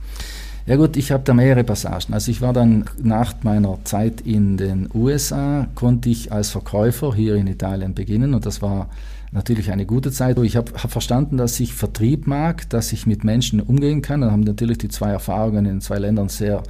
Ja 0.65 0.77
gut, 0.77 0.95
ich 0.95 1.11
habe 1.11 1.21
da 1.25 1.33
mehrere 1.33 1.65
Passagen. 1.65 2.13
Also 2.13 2.31
ich 2.31 2.39
war 2.39 2.53
dann 2.53 2.85
nach 3.01 3.33
meiner 3.43 3.77
Zeit 3.83 4.21
in 4.21 4.55
den 4.55 4.89
USA, 4.93 5.67
konnte 5.75 6.07
ich 6.07 6.31
als 6.31 6.51
Verkäufer 6.51 7.13
hier 7.13 7.35
in 7.35 7.47
Italien 7.47 7.93
beginnen 7.93 8.33
und 8.33 8.45
das 8.45 8.61
war 8.61 8.89
natürlich 9.33 9.69
eine 9.69 9.85
gute 9.85 10.13
Zeit. 10.13 10.37
Ich 10.37 10.55
habe 10.55 10.71
hab 10.81 10.91
verstanden, 10.91 11.35
dass 11.35 11.59
ich 11.59 11.73
Vertrieb 11.73 12.25
mag, 12.25 12.69
dass 12.69 12.93
ich 12.93 13.05
mit 13.05 13.25
Menschen 13.25 13.59
umgehen 13.59 14.01
kann. 14.01 14.21
Dann 14.21 14.31
haben 14.31 14.43
natürlich 14.43 14.77
die 14.77 14.87
zwei 14.87 15.09
Erfahrungen 15.09 15.65
in 15.65 15.81
zwei 15.81 15.97
Ländern 15.97 16.29
sehr 16.29 16.63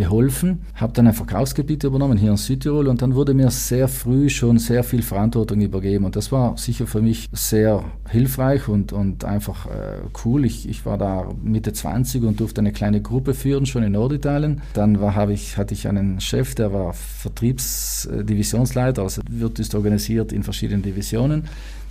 geholfen, 0.00 0.62
habe 0.74 0.92
dann 0.94 1.06
ein 1.06 1.12
Verkaufsgebiet 1.12 1.84
übernommen 1.84 2.16
hier 2.16 2.30
in 2.30 2.38
Südtirol 2.38 2.88
und 2.88 3.02
dann 3.02 3.14
wurde 3.14 3.34
mir 3.34 3.50
sehr 3.50 3.86
früh 3.86 4.30
schon 4.30 4.58
sehr 4.58 4.82
viel 4.82 5.02
Verantwortung 5.02 5.60
übergeben 5.60 6.06
und 6.06 6.16
das 6.16 6.32
war 6.32 6.56
sicher 6.56 6.86
für 6.86 7.02
mich 7.02 7.28
sehr 7.32 7.84
hilfreich 8.08 8.66
und, 8.66 8.94
und 8.94 9.26
einfach 9.26 9.66
äh, 9.66 9.98
cool. 10.24 10.46
Ich, 10.46 10.66
ich 10.68 10.86
war 10.86 10.96
da 10.96 11.28
Mitte 11.42 11.74
20 11.74 12.22
und 12.22 12.40
durfte 12.40 12.62
eine 12.62 12.72
kleine 12.72 13.02
Gruppe 13.02 13.34
führen, 13.34 13.66
schon 13.66 13.82
in 13.82 13.92
Norditalien. 13.92 14.62
Dann 14.72 15.02
war, 15.02 15.28
ich, 15.28 15.58
hatte 15.58 15.74
ich 15.74 15.86
einen 15.86 16.18
Chef, 16.20 16.54
der 16.54 16.72
war 16.72 16.94
Vertriebsdivisionsleiter, 16.94 19.02
also 19.02 19.20
wird 19.28 19.58
ist 19.58 19.74
organisiert 19.74 20.32
in 20.32 20.42
verschiedenen 20.42 20.80
Divisionen. 20.82 21.44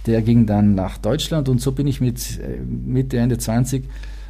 Der 0.07 0.23
ging 0.23 0.47
dann 0.47 0.73
nach 0.73 0.97
Deutschland 0.97 1.47
und 1.47 1.61
so 1.61 1.73
bin 1.73 1.85
ich 1.85 2.01
mit 2.01 2.39
äh, 2.39 2.57
Mitte, 2.65 3.17
Ende 3.17 3.37
20 3.37 3.83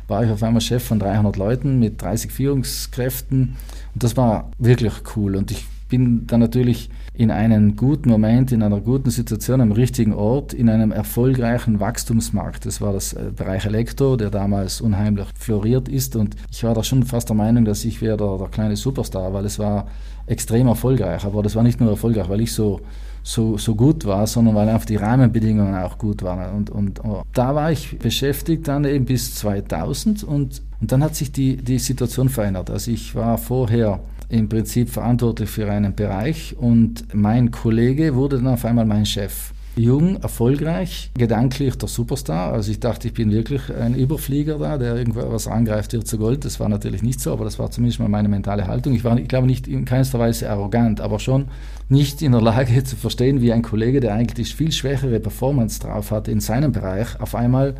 war 0.09 0.23
ich 0.23 0.31
auf 0.31 0.43
einmal 0.43 0.61
Chef 0.61 0.83
von 0.83 0.99
300 0.99 1.37
Leuten 1.37 1.79
mit 1.79 2.01
30 2.01 2.31
Führungskräften. 2.31 3.55
Und 3.93 4.03
das 4.03 4.17
war 4.17 4.51
wirklich 4.57 4.93
cool. 5.15 5.35
Und 5.35 5.51
ich 5.51 5.65
bin 5.89 6.25
dann 6.27 6.39
natürlich 6.39 6.89
in 7.13 7.31
einem 7.31 7.75
guten 7.75 8.09
Moment, 8.09 8.51
in 8.51 8.63
einer 8.63 8.79
guten 8.79 9.09
Situation, 9.09 9.59
am 9.59 9.71
richtigen 9.71 10.13
Ort, 10.13 10.53
in 10.53 10.69
einem 10.69 10.91
erfolgreichen 10.91 11.79
Wachstumsmarkt. 11.79 12.65
Das 12.65 12.79
war 12.79 12.93
das 12.93 13.13
äh, 13.13 13.31
Bereich 13.35 13.65
Elektro, 13.65 14.15
der 14.15 14.29
damals 14.29 14.79
unheimlich 14.79 15.27
floriert 15.37 15.89
ist. 15.89 16.15
Und 16.15 16.35
ich 16.51 16.63
war 16.63 16.73
da 16.73 16.83
schon 16.83 17.03
fast 17.03 17.27
der 17.29 17.35
Meinung, 17.35 17.65
dass 17.65 17.83
ich 17.83 18.01
wäre 18.01 18.15
der, 18.15 18.37
der 18.37 18.47
kleine 18.47 18.77
Superstar, 18.77 19.33
weil 19.33 19.45
es 19.45 19.59
war 19.59 19.87
extrem 20.27 20.67
erfolgreich. 20.67 21.25
Aber 21.25 21.43
das 21.43 21.55
war 21.55 21.63
nicht 21.63 21.81
nur 21.81 21.89
erfolgreich, 21.89 22.29
weil 22.29 22.41
ich 22.41 22.53
so 22.53 22.79
so, 23.21 23.57
so 23.57 23.75
gut 23.75 24.05
war, 24.05 24.25
sondern 24.27 24.55
weil 24.55 24.69
einfach 24.69 24.85
die 24.85 24.95
Rahmenbedingungen 24.95 25.75
auch 25.75 25.97
gut 25.97 26.23
waren. 26.23 26.55
Und, 26.55 26.69
und, 26.69 26.99
und 26.99 27.23
da 27.33 27.53
war 27.53 27.71
ich 27.71 27.99
beschäftigt 27.99 28.67
dann 28.67 28.85
eben 28.85 29.05
bis 29.05 29.35
2000 29.35 30.23
und, 30.23 30.61
und 30.79 30.91
dann 30.91 31.03
hat 31.03 31.15
sich 31.15 31.31
die, 31.31 31.57
die 31.57 31.79
Situation 31.79 32.29
verändert. 32.29 32.69
Also 32.69 32.91
ich 32.91 33.15
war 33.15 33.37
vorher 33.37 33.99
im 34.29 34.47
Prinzip 34.47 34.89
verantwortlich 34.89 35.49
für 35.49 35.69
einen 35.69 35.95
Bereich 35.95 36.55
und 36.57 37.13
mein 37.13 37.51
Kollege 37.51 38.15
wurde 38.15 38.37
dann 38.37 38.47
auf 38.47 38.63
einmal 38.63 38.85
mein 38.85 39.05
Chef. 39.05 39.51
Jung, 39.75 40.17
erfolgreich, 40.17 41.09
gedanklich 41.17 41.77
der 41.77 41.87
Superstar. 41.87 42.51
Also 42.51 42.69
ich 42.69 42.81
dachte, 42.81 43.07
ich 43.07 43.13
bin 43.13 43.31
wirklich 43.31 43.61
ein 43.73 43.95
Überflieger 43.95 44.57
da, 44.57 44.77
der 44.77 44.97
irgendwas 44.97 45.47
angreift, 45.47 45.93
wird 45.93 46.05
zu 46.05 46.17
Gold. 46.17 46.43
Das 46.43 46.59
war 46.59 46.67
natürlich 46.67 47.01
nicht 47.01 47.21
so, 47.21 47.31
aber 47.31 47.45
das 47.45 47.59
war 47.59 47.71
zumindest 47.71 47.99
mal 47.99 48.09
meine 48.09 48.27
mentale 48.27 48.67
Haltung. 48.67 48.93
Ich 48.93 49.05
war, 49.05 49.17
ich 49.17 49.29
glaube, 49.29 49.47
nicht 49.47 49.67
in 49.67 49.85
keinster 49.85 50.19
Weise 50.19 50.49
arrogant, 50.49 50.99
aber 50.99 51.19
schon 51.19 51.45
nicht 51.87 52.21
in 52.21 52.33
der 52.33 52.41
Lage 52.41 52.83
zu 52.83 52.97
verstehen, 52.97 53.41
wie 53.41 53.53
ein 53.53 53.61
Kollege, 53.61 54.01
der 54.01 54.13
eigentlich 54.13 54.53
viel 54.53 54.71
schwächere 54.71 55.19
Performance 55.19 55.79
drauf 55.79 56.11
hatte 56.11 56.31
in 56.31 56.41
seinem 56.41 56.73
Bereich, 56.73 57.19
auf 57.21 57.33
einmal 57.33 57.75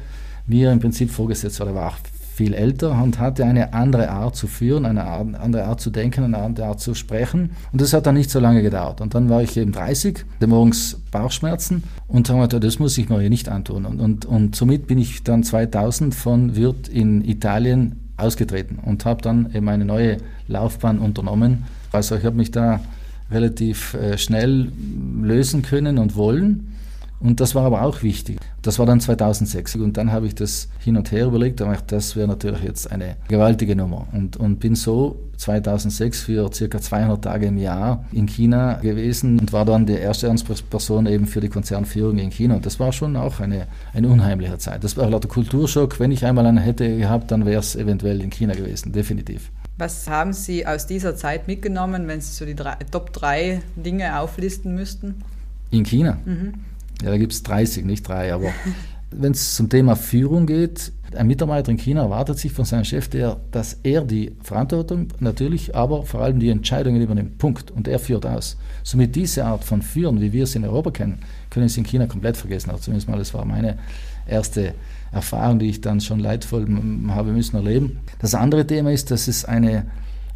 mir 0.48 0.72
im 0.72 0.80
Prinzip 0.80 1.12
vorgesetzt 1.12 1.60
war. 1.60 1.68
Er 1.68 1.76
war 1.76 1.88
auch 1.90 1.98
viel 2.40 2.54
älter 2.54 2.92
und 3.04 3.20
hatte 3.20 3.44
eine 3.44 3.74
andere 3.74 4.10
Art 4.12 4.34
zu 4.34 4.48
führen, 4.48 4.86
eine 4.86 5.04
andere 5.04 5.66
Art 5.66 5.82
zu 5.82 5.90
denken, 5.90 6.24
eine 6.24 6.38
andere 6.38 6.68
Art 6.68 6.80
zu 6.80 6.94
sprechen. 6.94 7.52
Und 7.74 7.82
das 7.82 7.92
hat 7.92 8.06
dann 8.06 8.16
nicht 8.16 8.30
so 8.30 8.40
lange 8.40 8.62
gedauert. 8.62 9.02
Und 9.02 9.14
dann 9.14 9.28
war 9.28 9.44
ich 9.44 9.58
eben 9.58 9.74
30, 9.74 10.24
hatte 10.36 10.48
morgens 10.48 11.02
Bauchschmerzen 11.12 11.84
und 12.08 12.30
habe 12.30 12.44
gedacht, 12.44 12.64
das 12.64 12.80
muss 12.80 12.98
ich 12.98 13.10
mir 13.10 13.20
hier 13.20 13.30
nicht 13.30 13.50
antun. 13.50 13.86
Und, 13.86 14.00
und, 14.00 14.26
und 14.26 14.56
somit 14.56 14.88
bin 14.88 15.00
ich 15.00 15.22
dann 15.24 15.44
2000 15.44 16.16
von 16.16 16.56
Wirt 16.56 16.88
in 16.88 17.26
Italien 17.26 18.00
ausgetreten 18.16 18.80
und 18.86 19.04
habe 19.04 19.22
dann 19.22 19.54
eben 19.54 19.68
eine 19.68 19.84
neue 19.84 20.20
Laufbahn 20.48 21.00
unternommen. 21.00 21.66
Also 21.92 22.16
ich 22.16 22.24
habe 22.24 22.38
mich 22.38 22.52
da 22.52 22.80
relativ 23.30 23.96
äh, 23.96 24.18
schnell 24.18 24.72
lösen 25.22 25.62
können 25.62 25.98
und 25.98 26.16
wollen. 26.16 26.78
Und 27.20 27.42
das 27.42 27.54
war 27.54 27.66
aber 27.66 27.82
auch 27.82 28.02
wichtig. 28.02 28.39
Das 28.62 28.80
war 28.80 28.86
dann 28.86 29.00
2006 29.00 29.76
und 29.76 29.98
dann 29.98 30.12
habe 30.12 30.28
ich 30.28 30.36
das 30.36 30.70
hin 30.80 30.98
und 30.98 31.12
her 31.12 31.28
überlegt, 31.28 31.62
aber 31.62 31.78
das 31.88 32.16
wäre 32.16 32.28
natürlich 32.28 32.64
jetzt 32.64 32.92
eine 32.92 33.16
gewaltige 33.28 33.76
Nummer 33.76 34.08
und, 34.12 34.38
und 34.38 34.60
bin 34.60 34.76
so 34.76 35.30
2006 35.38 36.22
für 36.22 36.52
circa 36.54 36.80
200 36.80 37.24
Tage 37.24 37.48
im 37.48 37.58
Jahr 37.58 38.06
in 38.12 38.28
China 38.28 38.74
gewesen 38.74 39.40
und 39.40 39.54
war 39.54 39.64
dann 39.64 39.86
die 39.86 39.94
erste 39.94 40.30
Ansprechperson 40.30 41.06
eben 41.06 41.28
für 41.28 41.40
die 41.40 41.48
Konzernführung 41.48 42.18
in 42.18 42.30
China. 42.30 42.56
Und 42.56 42.66
das 42.66 42.80
war 42.80 42.92
schon 42.92 43.16
auch 43.16 43.40
eine, 43.40 43.68
eine 43.94 44.10
unheimliche 44.10 44.58
Zeit. 44.58 44.84
Das 44.84 44.98
war 44.98 45.10
lauter 45.10 45.30
Kulturschock. 45.30 46.00
Wenn 46.00 46.12
ich 46.12 46.26
einmal 46.26 46.46
einen 46.46 46.58
hätte 46.58 46.98
gehabt, 46.98 47.32
dann 47.32 47.46
wäre 47.46 47.62
es 47.62 47.76
eventuell 47.76 48.22
in 48.22 48.30
China 48.30 48.54
gewesen, 48.54 48.92
definitiv. 48.92 49.50
Was 49.78 50.10
haben 50.10 50.34
Sie 50.34 50.68
aus 50.68 50.88
dieser 50.88 51.16
Zeit 51.16 51.48
mitgenommen, 51.48 52.08
wenn 52.10 52.20
Sie 52.20 52.34
so 52.34 52.46
die 52.46 52.56
drei, 52.56 52.76
Top 52.92 53.14
3 53.14 53.62
Dinge 53.78 54.20
auflisten 54.20 54.76
müssten? 54.76 55.24
In 55.72 55.86
China? 55.86 56.18
Mhm. 56.26 56.54
Ja, 57.02 57.12
da 57.12 57.18
gibt 57.18 57.34
es 57.34 57.44
30, 57.44 57.86
nicht 57.86 58.08
drei, 58.08 58.34
aber 58.34 58.52
wenn 59.12 59.32
es 59.32 59.56
zum 59.56 59.70
Thema 59.70 59.96
Führung 59.96 60.46
geht, 60.46 60.92
ein 61.16 61.28
Mitarbeiter 61.28 61.72
in 61.72 61.78
China 61.78 62.04
erwartet 62.04 62.38
sich 62.38 62.52
von 62.52 62.66
seinem 62.66 62.84
Chef, 62.84 63.08
der, 63.08 63.38
dass 63.52 63.80
er 63.84 64.02
die 64.04 64.36
Verantwortung 64.44 65.08
natürlich, 65.20 65.76
aber 65.76 66.04
vor 66.04 66.22
allem 66.22 66.40
die 66.40 66.50
Entscheidungen 66.50 67.02
übernimmt. 67.02 67.38
Punkt. 67.38 67.72
Und 67.72 67.88
er 67.88 68.00
führt 68.00 68.26
aus. 68.26 68.58
Somit 68.84 69.16
diese 69.16 69.46
Art 69.46 69.64
von 69.64 69.82
Führen, 69.82 70.22
wie 70.22 70.34
wir 70.34 70.44
es 70.44 70.56
in 70.56 70.64
Europa 70.64 70.92
kennen, 70.92 71.20
können 71.50 71.70
Sie 71.70 71.80
in 71.80 71.86
China 71.86 72.06
komplett 72.06 72.38
vergessen. 72.38 72.70
Also 72.70 72.84
zumindest 72.84 73.10
mal, 73.10 73.18
das 73.18 73.34
war 73.34 73.46
meine 73.46 73.80
erste 74.28 74.76
Erfahrung, 75.12 75.58
die 75.60 75.70
ich 75.70 75.82
dann 75.82 76.02
schon 76.02 76.20
leidvoll 76.20 76.68
habe 77.10 77.32
müssen 77.32 77.56
erleben. 77.56 78.00
Das 78.20 78.36
andere 78.36 78.68
Thema 78.68 78.92
ist, 78.92 79.10
dass 79.10 79.28
es 79.28 79.46
eine 79.46 79.88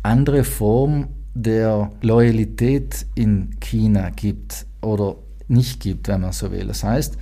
andere 0.01 0.43
Form 0.43 1.09
der 1.35 1.91
Loyalität 2.01 3.05
in 3.15 3.59
China 3.59 4.09
gibt 4.09 4.65
oder 4.81 5.15
nicht 5.47 5.79
gibt, 5.79 6.07
wenn 6.07 6.21
man 6.21 6.31
so 6.31 6.51
will. 6.51 6.67
Das 6.67 6.83
heißt, 6.83 7.17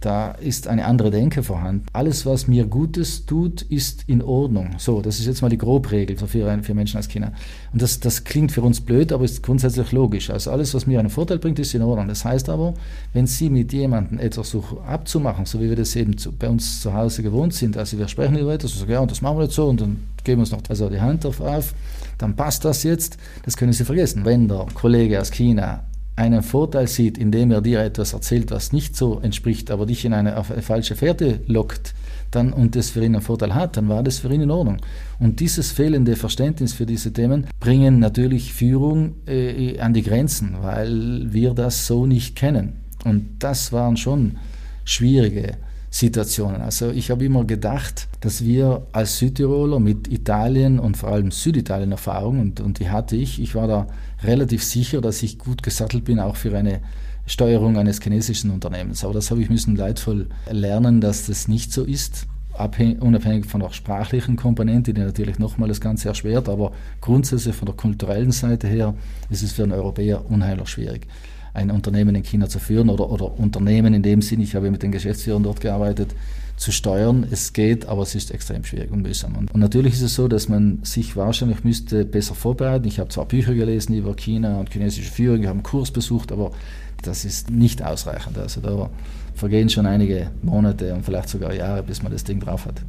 da 0.00 0.30
ist 0.30 0.68
eine 0.68 0.84
andere 0.84 1.10
Denke 1.10 1.42
vorhanden. 1.42 1.86
Alles, 1.92 2.24
was 2.24 2.46
mir 2.46 2.66
Gutes 2.66 3.26
tut, 3.26 3.62
ist 3.62 4.04
in 4.06 4.22
Ordnung. 4.22 4.76
So, 4.78 5.02
das 5.02 5.18
ist 5.18 5.26
jetzt 5.26 5.42
mal 5.42 5.48
die 5.48 5.58
Grobregel 5.58 6.16
für, 6.16 6.28
für 6.28 6.74
Menschen 6.74 6.98
aus 6.98 7.08
China. 7.08 7.32
Und 7.72 7.82
das, 7.82 7.98
das 7.98 8.22
klingt 8.22 8.52
für 8.52 8.62
uns 8.62 8.80
blöd, 8.80 9.12
aber 9.12 9.24
ist 9.24 9.42
grundsätzlich 9.42 9.90
logisch. 9.90 10.30
Also 10.30 10.52
alles, 10.52 10.72
was 10.72 10.86
mir 10.86 11.00
einen 11.00 11.10
Vorteil 11.10 11.38
bringt, 11.38 11.58
ist 11.58 11.74
in 11.74 11.82
Ordnung. 11.82 12.06
Das 12.06 12.24
heißt 12.24 12.48
aber, 12.48 12.74
wenn 13.12 13.26
Sie 13.26 13.50
mit 13.50 13.72
jemandem 13.72 14.20
etwas 14.20 14.50
so 14.50 14.62
abzumachen, 14.86 15.46
so 15.46 15.60
wie 15.60 15.68
wir 15.68 15.76
das 15.76 15.96
eben 15.96 16.16
zu, 16.16 16.30
bei 16.30 16.48
uns 16.48 16.80
zu 16.80 16.94
Hause 16.94 17.24
gewohnt 17.24 17.54
sind, 17.54 17.76
also 17.76 17.98
wir 17.98 18.06
sprechen 18.06 18.38
über 18.38 18.54
etwas 18.54 18.74
und 18.74 18.78
sagen, 18.78 18.92
ja, 18.92 19.00
und 19.00 19.10
das 19.10 19.20
machen 19.20 19.38
wir 19.38 19.44
jetzt 19.44 19.56
so 19.56 19.66
und 19.66 19.80
dann 19.80 19.96
geben 20.22 20.38
wir 20.38 20.42
uns 20.42 20.52
noch 20.52 20.62
also 20.68 20.88
die 20.88 21.00
Hand 21.00 21.26
auf, 21.26 21.74
dann 22.18 22.36
passt 22.36 22.64
das 22.64 22.84
jetzt. 22.84 23.16
Das 23.44 23.56
können 23.56 23.72
Sie 23.72 23.84
vergessen. 23.84 24.24
Wenn 24.24 24.46
der 24.46 24.66
Kollege 24.74 25.20
aus 25.20 25.32
China 25.32 25.82
einen 26.18 26.42
Vorteil 26.42 26.88
sieht, 26.88 27.16
indem 27.16 27.52
er 27.52 27.60
dir 27.60 27.80
etwas 27.80 28.12
erzählt, 28.12 28.50
was 28.50 28.72
nicht 28.72 28.96
so 28.96 29.20
entspricht, 29.20 29.70
aber 29.70 29.86
dich 29.86 30.04
in 30.04 30.12
eine, 30.12 30.42
falsche 30.42 30.96
Fährte 30.96 31.40
lockt, 31.46 31.94
dann 32.32 32.52
und 32.52 32.74
das 32.74 32.90
für 32.90 33.04
ihn 33.04 33.14
einen 33.14 33.22
Vorteil 33.22 33.54
hat, 33.54 33.76
dann 33.76 33.88
war 33.88 34.02
das 34.02 34.18
für 34.18 34.32
ihn 34.34 34.42
in 34.42 34.50
Ordnung. 34.50 34.78
Und 35.20 35.38
dieses 35.38 35.70
fehlende 35.70 36.16
Verständnis 36.16 36.72
für 36.72 36.86
diese 36.86 37.12
Themen 37.12 37.46
bringen 37.60 38.00
natürlich 38.00 38.52
Führung 38.52 39.14
äh, 39.26 39.78
an 39.78 39.94
die 39.94 40.02
Grenzen, 40.02 40.56
weil 40.60 41.32
wir 41.32 41.54
das 41.54 41.86
so 41.86 42.04
nicht 42.04 42.34
kennen. 42.34 42.72
Und 43.04 43.38
das 43.38 43.72
waren 43.72 43.96
schon 43.96 44.38
schwierige 44.84 45.56
Situationen. 45.90 46.60
Also 46.60 46.90
ich 46.90 47.10
habe 47.10 47.24
immer 47.24 47.44
gedacht, 47.44 48.08
dass 48.20 48.44
wir 48.44 48.86
als 48.92 49.18
Südtiroler 49.18 49.80
mit 49.80 50.12
Italien 50.12 50.78
und 50.78 50.96
vor 50.96 51.10
allem 51.10 51.30
Süditalien 51.30 51.92
Erfahrung, 51.92 52.40
und, 52.40 52.60
und 52.60 52.78
die 52.78 52.90
hatte 52.90 53.16
ich, 53.16 53.40
ich 53.40 53.54
war 53.54 53.66
da 53.66 53.86
relativ 54.22 54.62
sicher, 54.62 55.00
dass 55.00 55.22
ich 55.22 55.38
gut 55.38 55.62
gesattelt 55.62 56.04
bin, 56.04 56.20
auch 56.20 56.36
für 56.36 56.56
eine 56.56 56.80
Steuerung 57.26 57.78
eines 57.78 58.00
chinesischen 58.02 58.50
Unternehmens. 58.50 59.04
Aber 59.04 59.14
das 59.14 59.30
habe 59.30 59.42
ich 59.42 59.50
müssen 59.50 59.76
leidvoll 59.76 60.28
lernen, 60.50 61.00
dass 61.00 61.26
das 61.26 61.48
nicht 61.48 61.72
so 61.72 61.84
ist. 61.84 62.26
unabhängig 63.00 63.46
von 63.46 63.60
der 63.60 63.70
sprachlichen 63.70 64.36
Komponente, 64.36 64.92
die 64.92 65.00
natürlich 65.00 65.38
nochmal 65.38 65.68
das 65.68 65.80
Ganze 65.80 66.08
erschwert, 66.08 66.48
aber 66.48 66.72
grundsätzlich 67.00 67.54
von 67.54 67.66
der 67.66 67.76
kulturellen 67.76 68.32
Seite 68.32 68.66
her 68.66 68.94
ist 69.30 69.42
es 69.42 69.52
für 69.52 69.62
einen 69.62 69.72
Europäer 69.72 70.28
unheimlich 70.28 70.68
schwierig 70.68 71.06
ein 71.58 71.70
Unternehmen 71.70 72.14
in 72.14 72.22
China 72.22 72.48
zu 72.48 72.58
führen 72.58 72.88
oder, 72.88 73.10
oder 73.10 73.38
Unternehmen 73.38 73.92
in 73.92 74.02
dem 74.02 74.22
Sinn, 74.22 74.40
ich 74.40 74.54
habe 74.54 74.70
mit 74.70 74.82
den 74.82 74.92
Geschäftsführern 74.92 75.42
dort 75.42 75.60
gearbeitet, 75.60 76.14
zu 76.56 76.72
steuern. 76.72 77.26
Es 77.30 77.52
geht, 77.52 77.86
aber 77.86 78.02
es 78.02 78.14
ist 78.14 78.30
extrem 78.30 78.64
schwierig 78.64 78.90
und 78.90 79.02
mühsam. 79.02 79.36
Und, 79.36 79.54
natürlich 79.54 79.94
ist 79.94 80.02
es 80.02 80.14
so, 80.14 80.28
dass 80.28 80.48
man 80.48 80.80
sich 80.82 81.16
wahrscheinlich 81.16 81.64
müsste 81.64 82.04
besser 82.04 82.34
vorbereiten. 82.34 82.86
Ich 82.86 82.98
habe 82.98 83.10
zwar 83.10 83.26
Bücher 83.26 83.54
gelesen 83.54 83.94
über 83.94 84.14
China 84.14 84.58
und 84.58 84.72
chinesische 84.72 85.10
Führung, 85.10 85.40
ich 85.40 85.46
habe 85.46 85.56
einen 85.56 85.62
Kurs 85.62 85.90
besucht, 85.90 86.32
aber 86.32 86.52
das 87.02 87.24
ist 87.24 87.50
nicht 87.50 87.82
ausreichend. 87.82 88.38
Also 88.38 88.60
da 88.60 88.90
vergehen 89.34 89.68
schon 89.68 89.86
einige 89.86 90.30
Monate 90.42 90.94
und 90.94 91.04
vielleicht 91.04 91.28
sogar 91.28 91.54
Jahre, 91.54 91.82
bis 91.82 92.02
man 92.02 92.12
das 92.12 92.24
Ding 92.24 92.40
drauf 92.40 92.66
hat. 92.66 92.82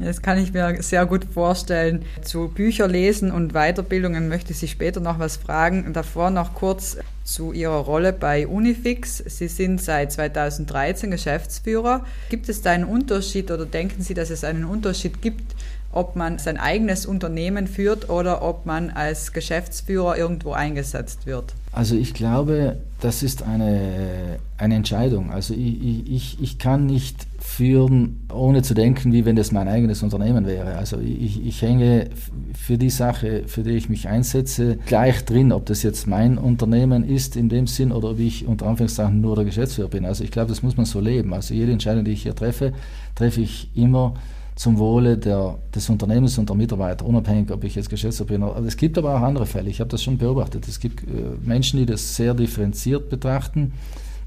Das 0.00 0.22
kann 0.22 0.38
ich 0.38 0.54
mir 0.54 0.82
sehr 0.82 1.04
gut 1.04 1.24
vorstellen. 1.24 2.06
Zu 2.22 2.48
Bücher 2.48 2.88
lesen 2.88 3.30
und 3.30 3.52
Weiterbildungen 3.52 4.28
möchte 4.28 4.52
ich 4.52 4.58
Sie 4.58 4.68
später 4.68 5.00
noch 5.00 5.18
was 5.18 5.36
fragen. 5.36 5.92
Davor 5.92 6.30
noch 6.30 6.54
kurz 6.54 6.96
zu 7.22 7.52
Ihrer 7.52 7.76
Rolle 7.76 8.14
bei 8.14 8.46
Unifix. 8.46 9.18
Sie 9.18 9.48
sind 9.48 9.80
seit 9.82 10.10
2013 10.10 11.10
Geschäftsführer. 11.10 12.06
Gibt 12.30 12.48
es 12.48 12.62
da 12.62 12.70
einen 12.70 12.84
Unterschied 12.84 13.50
oder 13.50 13.66
denken 13.66 14.02
Sie, 14.02 14.14
dass 14.14 14.30
es 14.30 14.42
einen 14.42 14.64
Unterschied 14.64 15.20
gibt, 15.20 15.54
ob 15.92 16.16
man 16.16 16.38
sein 16.38 16.56
eigenes 16.56 17.04
Unternehmen 17.04 17.66
führt 17.66 18.08
oder 18.08 18.42
ob 18.42 18.64
man 18.64 18.88
als 18.88 19.32
Geschäftsführer 19.32 20.16
irgendwo 20.16 20.52
eingesetzt 20.52 21.26
wird? 21.26 21.54
Also 21.72 21.94
ich 21.94 22.14
glaube, 22.14 22.78
das 23.00 23.22
ist 23.22 23.42
eine, 23.42 24.38
eine 24.56 24.74
Entscheidung. 24.76 25.30
Also 25.30 25.52
ich, 25.52 26.08
ich, 26.08 26.38
ich 26.40 26.58
kann 26.58 26.86
nicht 26.86 27.26
führen, 27.50 28.20
ohne 28.32 28.62
zu 28.62 28.74
denken, 28.74 29.12
wie 29.12 29.24
wenn 29.24 29.34
das 29.34 29.50
mein 29.50 29.66
eigenes 29.66 30.02
Unternehmen 30.02 30.46
wäre. 30.46 30.76
Also 30.76 30.98
ich, 31.00 31.44
ich 31.44 31.60
hänge 31.60 32.08
für 32.54 32.78
die 32.78 32.90
Sache, 32.90 33.42
für 33.46 33.64
die 33.64 33.72
ich 33.72 33.88
mich 33.88 34.08
einsetze, 34.08 34.78
gleich 34.86 35.24
drin, 35.24 35.50
ob 35.50 35.66
das 35.66 35.82
jetzt 35.82 36.06
mein 36.06 36.38
Unternehmen 36.38 37.04
ist 37.04 37.34
in 37.34 37.48
dem 37.48 37.66
Sinn 37.66 37.90
oder 37.90 38.10
ob 38.10 38.20
ich 38.20 38.46
unter 38.46 38.66
Anführungszeichen 38.66 39.20
nur 39.20 39.34
der 39.34 39.44
Geschäftsführer 39.44 39.88
bin. 39.88 40.04
Also 40.04 40.22
ich 40.22 40.30
glaube, 40.30 40.48
das 40.48 40.62
muss 40.62 40.76
man 40.76 40.86
so 40.86 41.00
leben. 41.00 41.34
Also 41.34 41.52
jede 41.52 41.72
Entscheidung, 41.72 42.04
die 42.04 42.12
ich 42.12 42.22
hier 42.22 42.36
treffe, 42.36 42.72
treffe 43.16 43.40
ich 43.40 43.68
immer 43.74 44.14
zum 44.54 44.78
Wohle 44.78 45.18
der, 45.18 45.58
des 45.74 45.90
Unternehmens 45.90 46.38
und 46.38 46.48
der 46.48 46.56
Mitarbeiter, 46.56 47.04
unabhängig, 47.04 47.50
ob 47.50 47.64
ich 47.64 47.74
jetzt 47.74 47.90
Geschäftsführer 47.90 48.28
bin. 48.28 48.42
Aber 48.44 48.64
es 48.64 48.76
gibt 48.76 48.96
aber 48.96 49.16
auch 49.16 49.22
andere 49.22 49.46
Fälle. 49.46 49.70
Ich 49.70 49.80
habe 49.80 49.90
das 49.90 50.02
schon 50.02 50.18
beobachtet. 50.18 50.68
Es 50.68 50.78
gibt 50.78 51.02
äh, 51.02 51.06
Menschen, 51.42 51.80
die 51.80 51.86
das 51.86 52.14
sehr 52.14 52.32
differenziert 52.32 53.10
betrachten, 53.10 53.72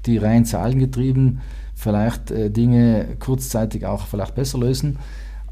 die 0.04 0.18
rein 0.18 0.44
zahlengetrieben 0.44 1.40
vielleicht 1.74 2.30
äh, 2.30 2.50
Dinge 2.50 3.16
kurzzeitig 3.18 3.86
auch 3.86 4.06
vielleicht 4.06 4.34
besser 4.34 4.58
lösen. 4.58 4.98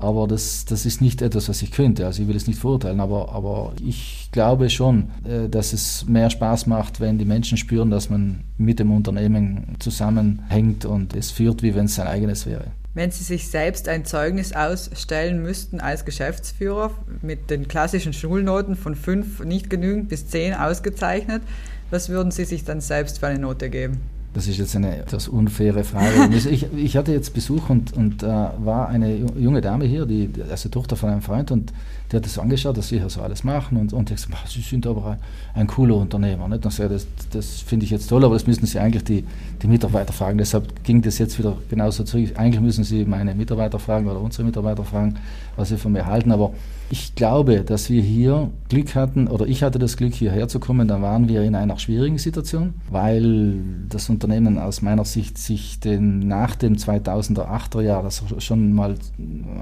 Aber 0.03 0.27
das, 0.27 0.65
das 0.65 0.85
ist 0.85 1.01
nicht 1.01 1.23
etwas, 1.23 1.49
was 1.49 1.63
ich 1.63 1.71
könnte. 1.71 2.07
Also 2.07 2.23
ich 2.23 2.29
will 2.29 2.35
es 2.35 2.49
nicht 2.49 2.59
verurteilen, 2.59 2.99
aber, 2.99 3.33
aber 3.33 3.73
ich 3.87 4.31
glaube 4.33 4.69
schon, 4.69 5.11
äh, 5.25 5.49
dass 5.49 5.73
es 5.73 6.07
mehr 6.09 6.29
Spaß 6.29 6.67
macht, 6.67 7.01
wenn 7.01 7.19
die 7.19 7.25
Menschen 7.25 7.57
spüren, 7.57 7.91
dass 7.91 8.11
man 8.11 8.43
mit 8.59 8.81
dem 8.81 8.91
Unternehmen 8.91 9.77
zusammenhängt 9.79 10.85
und 10.85 11.15
es 11.15 11.31
führt, 11.31 11.63
wie 11.63 11.77
wenn 11.77 11.85
es 11.85 11.95
sein 11.95 12.09
eigenes 12.09 12.47
wäre. 12.47 12.73
Wenn 12.95 13.11
Sie 13.11 13.25
sich 13.25 13.49
selbst 13.49 13.89
ein 13.89 14.05
Zeugnis 14.05 14.53
ausstellen 14.53 15.43
müssten 15.43 15.81
als 15.81 16.05
Geschäftsführer 16.05 16.91
mit 17.23 17.49
den 17.49 17.67
klassischen 17.67 18.13
Schulnoten 18.13 18.77
von 18.77 18.97
fünf 18.97 19.43
nicht 19.45 19.71
genügend 19.71 20.09
bis 20.11 20.27
zehn 20.27 20.53
ausgezeichnet, 20.53 21.43
was 21.91 22.09
würden 22.09 22.33
Sie 22.33 22.45
sich 22.45 22.65
dann 22.65 22.81
selbst 22.81 23.21
für 23.21 23.29
eine 23.29 23.39
Note 23.39 23.71
geben? 23.71 24.01
Das 24.35 24.47
ist 24.49 24.57
jetzt 24.57 24.75
eine 24.75 24.97
etwas 24.97 25.29
unfaire 25.29 25.85
Frage. 25.85 26.35
ich, 26.35 26.67
ich, 26.75 26.97
hatte 26.97 27.13
jetzt 27.13 27.35
Besuch 27.35 27.69
und, 27.69 27.93
und 27.95 28.23
äh, 28.23 28.27
war 28.27 28.89
eine 28.89 29.15
junge 29.15 29.61
Dame 29.61 29.85
hier, 29.85 30.07
die, 30.07 30.31
also 30.51 30.69
Tochter 30.71 30.97
von 30.97 31.11
einem 31.11 31.23
Freund, 31.23 31.51
und 31.51 31.73
die 32.13 32.17
hat 32.17 32.27
das 32.27 32.39
angeschaut, 32.39 32.77
dass 32.77 32.91
wir 32.91 33.01
hier 33.01 33.09
so 33.09 33.23
alles 33.23 33.43
machen. 33.43 33.79
Und, 33.79 33.93
und 33.95 34.11
ich 34.11 34.17
gesagt, 34.17 34.49
Sie 34.49 34.61
sind 34.61 34.87
aber 34.87 35.17
ein, 35.55 35.67
cooler 35.67 35.97
Unternehmer. 35.97 36.47
Nicht? 36.47 36.65
Und 36.65 36.79
das, 36.79 37.07
das 37.31 37.61
finde 37.61 37.85
ich 37.85 37.91
jetzt 37.91 38.09
toll, 38.09 38.23
aber 38.25 38.35
das 38.35 38.47
müssen 38.47 38.67
Sie 38.67 38.79
eigentlich 38.79 39.05
die, 39.05 39.25
die 39.63 39.67
Mitarbeiter 39.67 40.13
fragen. 40.13 40.37
Deshalb 40.37 40.85
ging 40.85 41.01
das 41.01 41.19
jetzt 41.19 41.39
wieder 41.39 41.57
genauso 41.71 42.05
zurück. 42.05 42.33
Eigentlich 42.37 42.61
müssen 42.61 42.85
Sie 42.85 43.07
meine 43.07 43.35
Mitarbeiter 43.35 43.79
fragen 43.79 44.09
oder 44.09 44.21
unsere 44.21 44.45
Mitarbeiter 44.45 44.85
fragen, 44.85 45.15
was 45.57 45.71
sie 45.71 45.79
von 45.79 45.93
mir 45.93 46.07
halten. 46.07 46.33
Aber 46.33 46.53
ich 46.91 47.15
glaube, 47.15 47.63
dass 47.63 47.89
wir 47.89 48.03
hier 48.03 48.51
Glück 48.69 48.95
hatten, 48.95 49.27
oder 49.27 49.47
ich 49.47 49.63
hatte 49.63 49.79
das 49.79 49.97
Glück, 49.97 50.13
hierher 50.13 50.49
zu 50.49 50.61
kommen. 50.61 50.89
Da 50.89 51.01
waren 51.01 51.29
wir 51.29 51.43
in 51.43 51.55
einer 51.55 51.79
schwierigen 51.79 52.19
Situation, 52.19 52.75
weil 52.91 53.55
das 53.89 54.11
Unternehmen 54.11 54.59
aus 54.59 54.83
meiner 54.83 55.07
Sicht 55.07 55.39
sich 55.39 55.81
den, 55.81 56.19
nach 56.19 56.57
dem 56.57 56.77
2008er 56.77 57.81
Jahr, 57.81 58.03
das 58.03 58.23
schon 58.39 58.75
mal 58.75 58.97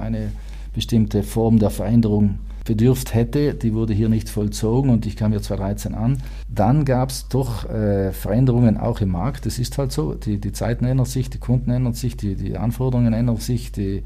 eine 0.01 0.33
bestimmte 0.73 1.23
Form 1.23 1.59
der 1.59 1.71
Veränderung 1.71 2.39
bedürft 2.65 3.15
hätte, 3.15 3.55
die 3.55 3.75
wurde 3.75 3.95
hier 3.95 4.09
nicht 4.09 4.29
vollzogen 4.29 4.91
und 4.91 5.07
ich 5.07 5.17
kam 5.17 5.33
hier 5.33 5.43
2013 5.43 5.95
an. 5.95 6.19
Dann 6.49 6.85
gab 6.85 7.11
es 7.11 7.29
doch 7.29 7.69
äh, 7.69 8.13
Veränderungen 8.13 8.77
auch 8.77 9.01
im 9.01 9.11
Markt. 9.11 9.47
Das 9.47 9.59
ist 9.59 9.79
halt 9.79 9.93
so. 9.93 10.15
Die, 10.15 10.39
die 10.39 10.53
Zeiten 10.53 10.85
ändern 10.85 11.07
sich, 11.07 11.31
die 11.31 11.39
Kunden 11.39 11.71
ändern 11.71 11.95
sich, 11.95 12.17
die, 12.17 12.37
die 12.37 12.57
Anforderungen 12.57 13.13
ändern 13.13 13.39
sich, 13.39 13.73
die, 13.73 14.05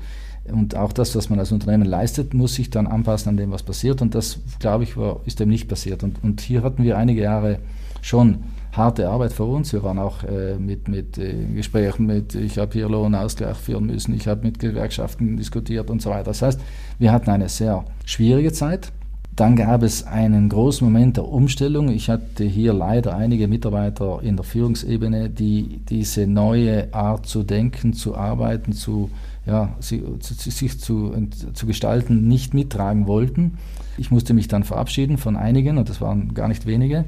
und 0.50 0.76
auch 0.76 0.92
das, 0.92 1.16
was 1.16 1.30
man 1.30 1.38
als 1.38 1.52
Unternehmen 1.52 1.86
leistet, 1.86 2.34
muss 2.34 2.54
sich 2.54 2.70
dann 2.70 2.86
anpassen 2.86 3.30
an 3.30 3.36
dem, 3.36 3.50
was 3.50 3.62
passiert. 3.62 4.02
Und 4.02 4.14
das, 4.14 4.38
glaube 4.58 4.84
ich, 4.84 4.96
war, 4.96 5.20
ist 5.24 5.40
dem 5.40 5.48
nicht 5.48 5.68
passiert. 5.68 6.02
Und, 6.02 6.22
und 6.22 6.40
hier 6.40 6.62
hatten 6.62 6.82
wir 6.84 6.98
einige 6.98 7.22
Jahre 7.22 7.58
schon 8.02 8.44
harte 8.76 9.08
Arbeit 9.08 9.32
vor 9.32 9.48
uns. 9.48 9.72
Wir 9.72 9.82
waren 9.82 9.98
auch 9.98 10.24
äh, 10.24 10.56
mit, 10.58 10.88
mit 10.88 11.18
äh, 11.18 11.32
Gesprächen 11.54 12.06
mit, 12.06 12.34
ich 12.34 12.58
habe 12.58 12.72
hier 12.72 12.88
Lohnausgleich 12.88 13.56
führen 13.56 13.86
müssen, 13.86 14.14
ich 14.14 14.26
habe 14.26 14.42
mit 14.42 14.58
Gewerkschaften 14.58 15.36
diskutiert 15.36 15.90
und 15.90 16.02
so 16.02 16.10
weiter. 16.10 16.24
Das 16.24 16.42
heißt, 16.42 16.60
wir 16.98 17.12
hatten 17.12 17.30
eine 17.30 17.48
sehr 17.48 17.84
schwierige 18.04 18.52
Zeit. 18.52 18.92
Dann 19.36 19.56
gab 19.56 19.82
es 19.82 20.06
einen 20.06 20.48
großen 20.48 20.86
Moment 20.86 21.16
der 21.16 21.24
Umstellung. 21.24 21.88
Ich 21.88 22.08
hatte 22.08 22.44
hier 22.44 22.72
leider 22.72 23.16
einige 23.16 23.48
Mitarbeiter 23.48 24.20
in 24.22 24.36
der 24.36 24.44
Führungsebene, 24.44 25.28
die 25.28 25.80
diese 25.88 26.28
neue 26.28 26.94
Art 26.94 27.26
zu 27.26 27.42
denken, 27.42 27.94
zu 27.94 28.16
arbeiten, 28.16 28.72
zu 28.72 29.10
ja, 29.46 29.76
sich 29.80 30.80
zu, 30.80 31.12
zu 31.52 31.66
gestalten, 31.66 32.28
nicht 32.28 32.54
mittragen 32.54 33.06
wollten. 33.06 33.58
Ich 33.98 34.10
musste 34.10 34.34
mich 34.34 34.48
dann 34.48 34.64
verabschieden 34.64 35.18
von 35.18 35.36
einigen 35.36 35.78
und 35.78 35.88
das 35.88 36.00
waren 36.00 36.32
gar 36.32 36.48
nicht 36.48 36.66
wenige. 36.66 37.04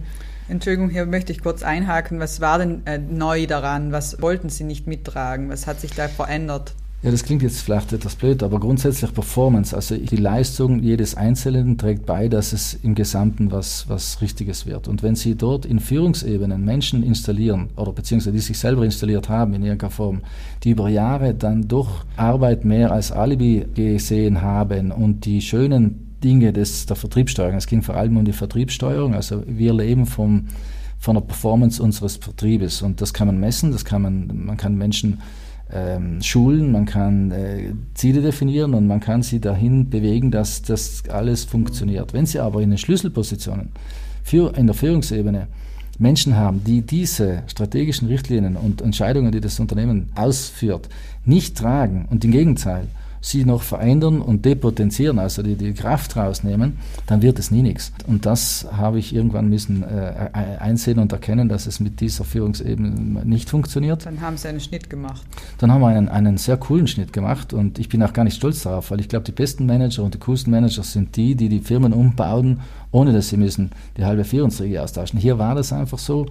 Entschuldigung, 0.49 0.91
hier 0.91 1.07
möchte 1.07 1.33
ich 1.33 1.43
kurz 1.43 1.62
einhaken. 1.62 2.21
Was 2.21 2.41
war 2.41 2.59
denn 2.59 2.87
äh, 2.87 2.99
neu 2.99 3.47
daran? 3.47 3.91
Was 3.91 4.23
wollten 4.23 4.49
Sie 4.49 4.65
nicht 4.65 4.87
mittragen? 4.87 5.49
Was 5.50 5.67
hat 5.67 5.81
sich 5.81 5.93
da 5.93 6.09
verändert? 6.09 6.75
Ja, 7.03 7.11
das 7.11 7.25
klingt 7.25 7.43
jetzt 7.43 7.61
vielleicht 7.61 7.93
etwas 7.93 8.15
blöd, 8.15 8.43
aber 8.43 8.59
grundsätzlich 8.59 9.12
Performance, 9.12 9.76
also 9.76 9.97
die 9.97 10.17
Leistung 10.17 10.81
jedes 10.83 11.15
Einzelnen 11.15 11.76
trägt 11.76 12.07
bei, 12.07 12.29
dass 12.29 12.53
es 12.55 12.75
im 12.83 12.95
Gesamten 12.95 13.53
was, 13.53 13.88
was 13.88 14.23
Richtiges 14.23 14.65
wird. 14.67 14.88
Und 14.88 15.03
wenn 15.03 15.15
Sie 15.15 15.35
dort 15.35 15.67
in 15.67 15.79
Führungsebenen 15.79 16.65
Menschen 16.65 17.03
installieren 17.03 17.69
oder 17.76 17.93
beziehungsweise 17.93 18.33
die 18.33 18.41
sich 18.41 18.59
selber 18.59 18.85
installiert 18.85 19.29
haben 19.29 19.53
in 19.53 19.62
irgendeiner 19.62 19.91
Form, 19.91 20.23
die 20.65 20.71
über 20.71 20.88
Jahre 20.88 21.35
dann 21.35 21.69
doch 21.69 22.05
Arbeit 22.17 22.65
mehr 22.65 22.91
als 22.93 23.12
Alibi 23.12 23.67
gesehen 23.75 24.41
haben 24.41 24.91
und 24.91 25.26
die 25.26 25.43
schönen 25.43 26.06
Dinge 26.23 26.53
des, 26.53 26.87
der 26.87 26.97
Vertriebssteuerung, 26.97 27.57
es 27.57 27.67
ging 27.67 27.83
vor 27.83 27.97
allem 27.97 28.17
um 28.17 28.25
die 28.25 28.33
Vertriebssteuerung, 28.33 29.15
also 29.15 29.43
wir 29.47 29.73
leben 29.75 30.07
vom, 30.07 30.47
von 30.99 31.15
der 31.15 31.23
Performance 31.23 31.83
unseres 31.83 32.17
Vertriebes 32.17 32.83
und 32.83 33.01
das 33.01 33.13
kann 33.13 33.27
man 33.27 33.39
messen, 33.39 33.73
das 33.73 33.85
kann 33.85 34.03
man, 34.03 34.45
man 34.47 34.57
kann 34.57 34.77
Menschen 34.77 35.21
ähm, 35.73 36.23
schulen, 36.23 36.71
man 36.73 36.87
kann 36.87 37.31
äh, 37.33 37.73
Ziele 37.95 38.23
definieren 38.23 38.75
und 38.75 38.87
man 38.87 39.00
kann 39.00 39.23
sie 39.23 39.41
dahin 39.41 39.91
bewegen, 39.91 40.31
dass 40.31 40.63
das 40.63 41.02
alles 41.09 41.45
funktioniert. 41.45 42.13
Wenn 42.13 42.26
Sie 42.26 42.39
aber 42.39 42.63
in 42.63 42.71
den 42.71 42.79
Schlüsselpositionen 42.79 43.71
für, 44.23 44.57
in 44.57 44.67
der 44.67 44.75
Führungsebene 44.75 45.49
Menschen 45.99 46.37
haben, 46.37 46.63
die 46.63 46.83
diese 46.83 47.43
strategischen 47.47 48.09
Richtlinien 48.09 48.57
und 48.57 48.83
Entscheidungen, 48.83 49.33
die 49.33 49.41
das 49.41 49.59
Unternehmen 49.59 50.11
ausführt, 50.15 50.89
nicht 51.25 51.57
tragen 51.57 52.07
und 52.11 52.25
im 52.25 52.31
Gegenteil 52.31 52.87
sie 53.26 53.45
noch 53.45 53.62
verändern 53.62 54.21
und 54.21 54.45
depotenzieren, 54.45 55.19
also 55.19 55.43
die, 55.43 55.56
die 55.56 55.73
Kraft 55.73 56.17
rausnehmen, 56.17 56.78
dann 57.06 57.23
wird 57.23 57.41
es 57.41 57.50
nie 57.50 57.62
nichts. 57.62 57.93
Und 58.06 58.25
das 58.25 58.69
habe 58.71 59.00
ich 59.00 59.12
irgendwann 59.12 59.49
müssen 59.49 59.82
äh, 59.82 60.28
einsehen 60.32 61.00
und 61.00 61.12
erkennen, 61.12 61.49
dass 61.49 61.67
es 61.67 61.80
mit 61.80 62.00
dieser 62.00 62.25
Führungsebene 62.25 63.25
nicht 63.25 63.50
funktioniert. 63.50 64.06
Dann 64.06 64.21
haben 64.21 64.36
Sie 64.36 64.47
einen 64.47 64.60
Schnitt 64.60 64.89
gemacht. 64.89 65.23
Dann 65.58 65.73
haben 65.73 65.80
wir 65.80 65.89
einen, 65.89 66.08
einen 66.08 66.39
sehr 66.39 66.56
coolen 66.56 66.86
Schnitt 66.86 67.12
gemacht 67.12 67.52
und 67.52 67.80
ich 67.80 67.89
bin 67.89 68.00
auch 68.04 68.12
gar 68.12 68.23
nicht 68.23 68.36
stolz 68.36 68.62
darauf, 68.62 68.93
weil 68.93 69.00
ich 69.00 69.08
glaube, 69.08 69.25
die 69.25 69.32
besten 69.32 69.67
Manager 69.67 70.04
und 70.04 70.15
die 70.15 70.19
coolsten 70.19 70.52
Manager 70.52 70.84
sind 70.84 71.17
die, 71.17 71.34
die 71.34 71.49
die 71.49 71.60
Firmen 71.60 71.93
umbauen, 71.93 72.60
ohne 72.93 73.12
dass 73.12 73.30
sie 73.30 73.36
müssen 73.36 73.71
die 73.97 74.04
halbe 74.04 74.25
Führungsriege 74.25 74.80
austauschen. 74.80 75.19
Hier 75.19 75.39
war 75.39 75.56
das 75.56 75.73
einfach 75.73 75.99
so, 75.99 76.26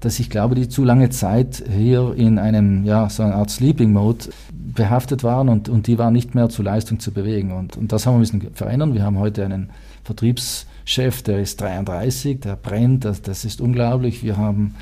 dass 0.00 0.18
ich 0.18 0.30
glaube, 0.30 0.54
die 0.54 0.68
zu 0.68 0.84
lange 0.84 1.10
Zeit 1.10 1.62
hier 1.70 2.14
in 2.16 2.38
einem, 2.38 2.84
ja, 2.84 3.08
so 3.10 3.22
eine 3.22 3.34
Art 3.34 3.50
Sleeping 3.50 3.92
Mode 3.92 4.26
behaftet 4.52 5.22
waren 5.22 5.48
und, 5.48 5.68
und 5.68 5.86
die 5.86 5.98
waren 5.98 6.12
nicht 6.12 6.34
mehr 6.34 6.48
zur 6.48 6.64
Leistung 6.64 7.00
zu 7.00 7.12
bewegen. 7.12 7.52
Und, 7.52 7.76
und 7.76 7.92
das 7.92 8.06
haben 8.06 8.14
wir 8.14 8.20
müssen 8.20 8.48
verändern. 8.54 8.94
Wir 8.94 9.02
haben 9.02 9.18
heute 9.18 9.44
einen 9.44 9.70
Vertriebschef, 10.04 11.22
der 11.22 11.40
ist 11.40 11.60
33, 11.60 12.40
der 12.40 12.56
brennt, 12.56 13.04
das, 13.04 13.22
das 13.22 13.44
ist 13.44 13.60
unglaublich. 13.60 14.22
Wir 14.22 14.36
haben 14.36 14.74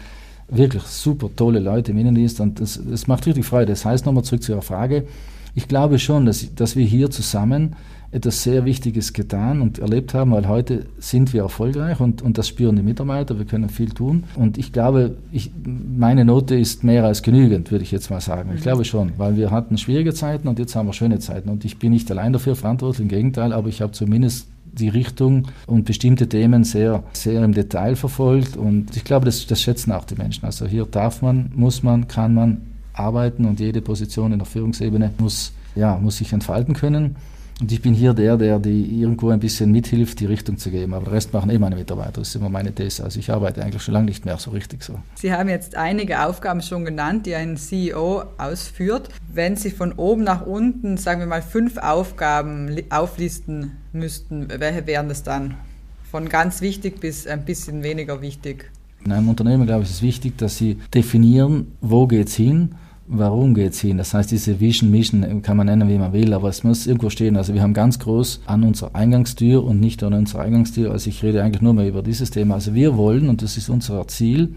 wirklich 0.48 0.84
super 0.84 1.28
tolle 1.34 1.58
Leute 1.58 1.92
im 1.92 1.98
Innendienst 1.98 2.40
und 2.40 2.60
das, 2.60 2.80
das 2.88 3.06
macht 3.06 3.26
richtig 3.26 3.44
Freude. 3.44 3.72
Das 3.72 3.84
heißt, 3.84 4.06
nochmal 4.06 4.24
zurück 4.24 4.42
zu 4.42 4.52
Ihrer 4.52 4.62
Frage, 4.62 5.06
ich 5.54 5.66
glaube 5.68 5.98
schon, 5.98 6.26
dass, 6.26 6.54
dass 6.54 6.76
wir 6.76 6.86
hier 6.86 7.10
zusammen 7.10 7.74
etwas 8.10 8.42
sehr 8.42 8.64
Wichtiges 8.64 9.12
getan 9.12 9.60
und 9.60 9.78
erlebt 9.78 10.14
haben, 10.14 10.32
weil 10.32 10.48
heute 10.48 10.86
sind 10.98 11.32
wir 11.34 11.42
erfolgreich 11.42 12.00
und, 12.00 12.22
und 12.22 12.38
das 12.38 12.48
spüren 12.48 12.76
die 12.76 12.82
Mitarbeiter, 12.82 13.38
wir 13.38 13.44
können 13.44 13.68
viel 13.68 13.90
tun. 13.90 14.24
Und 14.34 14.56
ich 14.56 14.72
glaube, 14.72 15.16
ich, 15.30 15.50
meine 15.64 16.24
Note 16.24 16.56
ist 16.56 16.84
mehr 16.84 17.04
als 17.04 17.22
genügend, 17.22 17.70
würde 17.70 17.84
ich 17.84 17.90
jetzt 17.90 18.10
mal 18.10 18.20
sagen. 18.20 18.50
Ich 18.54 18.60
mhm. 18.60 18.62
glaube 18.62 18.84
schon, 18.86 19.12
weil 19.18 19.36
wir 19.36 19.50
hatten 19.50 19.76
schwierige 19.76 20.14
Zeiten 20.14 20.48
und 20.48 20.58
jetzt 20.58 20.74
haben 20.74 20.86
wir 20.86 20.94
schöne 20.94 21.18
Zeiten. 21.18 21.50
Und 21.50 21.66
ich 21.66 21.78
bin 21.78 21.92
nicht 21.92 22.10
allein 22.10 22.32
dafür 22.32 22.56
verantwortlich, 22.56 23.02
im 23.02 23.08
Gegenteil, 23.08 23.52
aber 23.52 23.68
ich 23.68 23.82
habe 23.82 23.92
zumindest 23.92 24.48
die 24.72 24.88
Richtung 24.88 25.48
und 25.66 25.84
bestimmte 25.84 26.28
Themen 26.28 26.64
sehr, 26.64 27.02
sehr 27.12 27.44
im 27.44 27.52
Detail 27.52 27.94
verfolgt. 27.94 28.56
Und 28.56 28.96
ich 28.96 29.04
glaube, 29.04 29.26
das, 29.26 29.46
das 29.46 29.60
schätzen 29.60 29.92
auch 29.92 30.04
die 30.04 30.14
Menschen. 30.14 30.46
Also 30.46 30.66
hier 30.66 30.86
darf 30.86 31.20
man, 31.20 31.50
muss 31.54 31.82
man, 31.82 32.08
kann 32.08 32.32
man 32.32 32.62
arbeiten 32.94 33.44
und 33.44 33.60
jede 33.60 33.82
Position 33.82 34.32
in 34.32 34.38
der 34.38 34.46
Führungsebene 34.46 35.12
muss, 35.18 35.52
ja, 35.74 35.98
muss 35.98 36.18
sich 36.18 36.32
entfalten 36.32 36.74
können. 36.74 37.16
Und 37.60 37.72
ich 37.72 37.82
bin 37.82 37.92
hier 37.92 38.14
der, 38.14 38.36
der 38.36 38.60
die 38.60 39.00
irgendwo 39.00 39.30
ein 39.30 39.40
bisschen 39.40 39.72
mithilft, 39.72 40.20
die 40.20 40.26
Richtung 40.26 40.58
zu 40.58 40.70
geben. 40.70 40.94
Aber 40.94 41.06
der 41.06 41.14
Rest 41.14 41.32
machen 41.32 41.50
eh 41.50 41.58
meine 41.58 41.74
Mitarbeiter. 41.74 42.20
Das 42.20 42.28
ist 42.28 42.36
immer 42.36 42.48
meine 42.48 42.72
These. 42.72 43.02
Also 43.02 43.18
ich 43.18 43.30
arbeite 43.32 43.62
eigentlich 43.62 43.82
schon 43.82 43.94
lange 43.94 44.06
nicht 44.06 44.24
mehr 44.24 44.36
so 44.38 44.52
richtig 44.52 44.84
so. 44.84 45.00
Sie 45.16 45.32
haben 45.32 45.48
jetzt 45.48 45.74
einige 45.74 46.24
Aufgaben 46.24 46.62
schon 46.62 46.84
genannt, 46.84 47.26
die 47.26 47.34
ein 47.34 47.56
CEO 47.56 48.22
ausführt. 48.38 49.08
Wenn 49.32 49.56
Sie 49.56 49.70
von 49.70 49.92
oben 49.92 50.22
nach 50.22 50.46
unten, 50.46 50.96
sagen 50.98 51.18
wir 51.20 51.26
mal, 51.26 51.42
fünf 51.42 51.78
Aufgaben 51.78 52.70
auflisten 52.90 53.72
müssten, 53.92 54.48
welche 54.48 54.86
wären 54.86 55.08
das 55.08 55.24
dann? 55.24 55.54
Von 56.10 56.28
ganz 56.28 56.60
wichtig 56.60 57.00
bis 57.00 57.26
ein 57.26 57.44
bisschen 57.44 57.82
weniger 57.82 58.22
wichtig. 58.22 58.70
In 59.04 59.10
einem 59.10 59.28
Unternehmen, 59.28 59.66
glaube 59.66 59.82
ich, 59.82 59.90
ist 59.90 59.96
es 59.96 60.02
wichtig, 60.02 60.38
dass 60.38 60.58
Sie 60.58 60.78
definieren, 60.94 61.72
wo 61.80 62.06
geht 62.06 62.28
es 62.28 62.36
hin 62.36 62.76
warum 63.08 63.54
geht 63.54 63.72
es 63.72 63.80
hin? 63.80 63.98
Das 63.98 64.14
heißt, 64.14 64.30
diese 64.30 64.60
Vision, 64.60 64.90
Mission 64.90 65.42
kann 65.42 65.56
man 65.56 65.66
nennen, 65.66 65.88
wie 65.88 65.98
man 65.98 66.12
will, 66.12 66.32
aber 66.32 66.48
es 66.48 66.62
muss 66.62 66.86
irgendwo 66.86 67.10
stehen. 67.10 67.36
Also 67.36 67.54
wir 67.54 67.62
haben 67.62 67.74
ganz 67.74 67.98
groß 67.98 68.42
an 68.46 68.64
unserer 68.64 68.94
Eingangstür 68.94 69.64
und 69.64 69.80
nicht 69.80 70.02
an 70.02 70.12
unserer 70.12 70.42
Eingangstür, 70.42 70.92
also 70.92 71.08
ich 71.08 71.22
rede 71.22 71.42
eigentlich 71.42 71.62
nur 71.62 71.74
mehr 71.74 71.88
über 71.88 72.02
dieses 72.02 72.30
Thema. 72.30 72.54
Also 72.54 72.74
wir 72.74 72.96
wollen, 72.96 73.28
und 73.28 73.42
das 73.42 73.56
ist 73.56 73.68
unser 73.68 74.06
Ziel, 74.08 74.54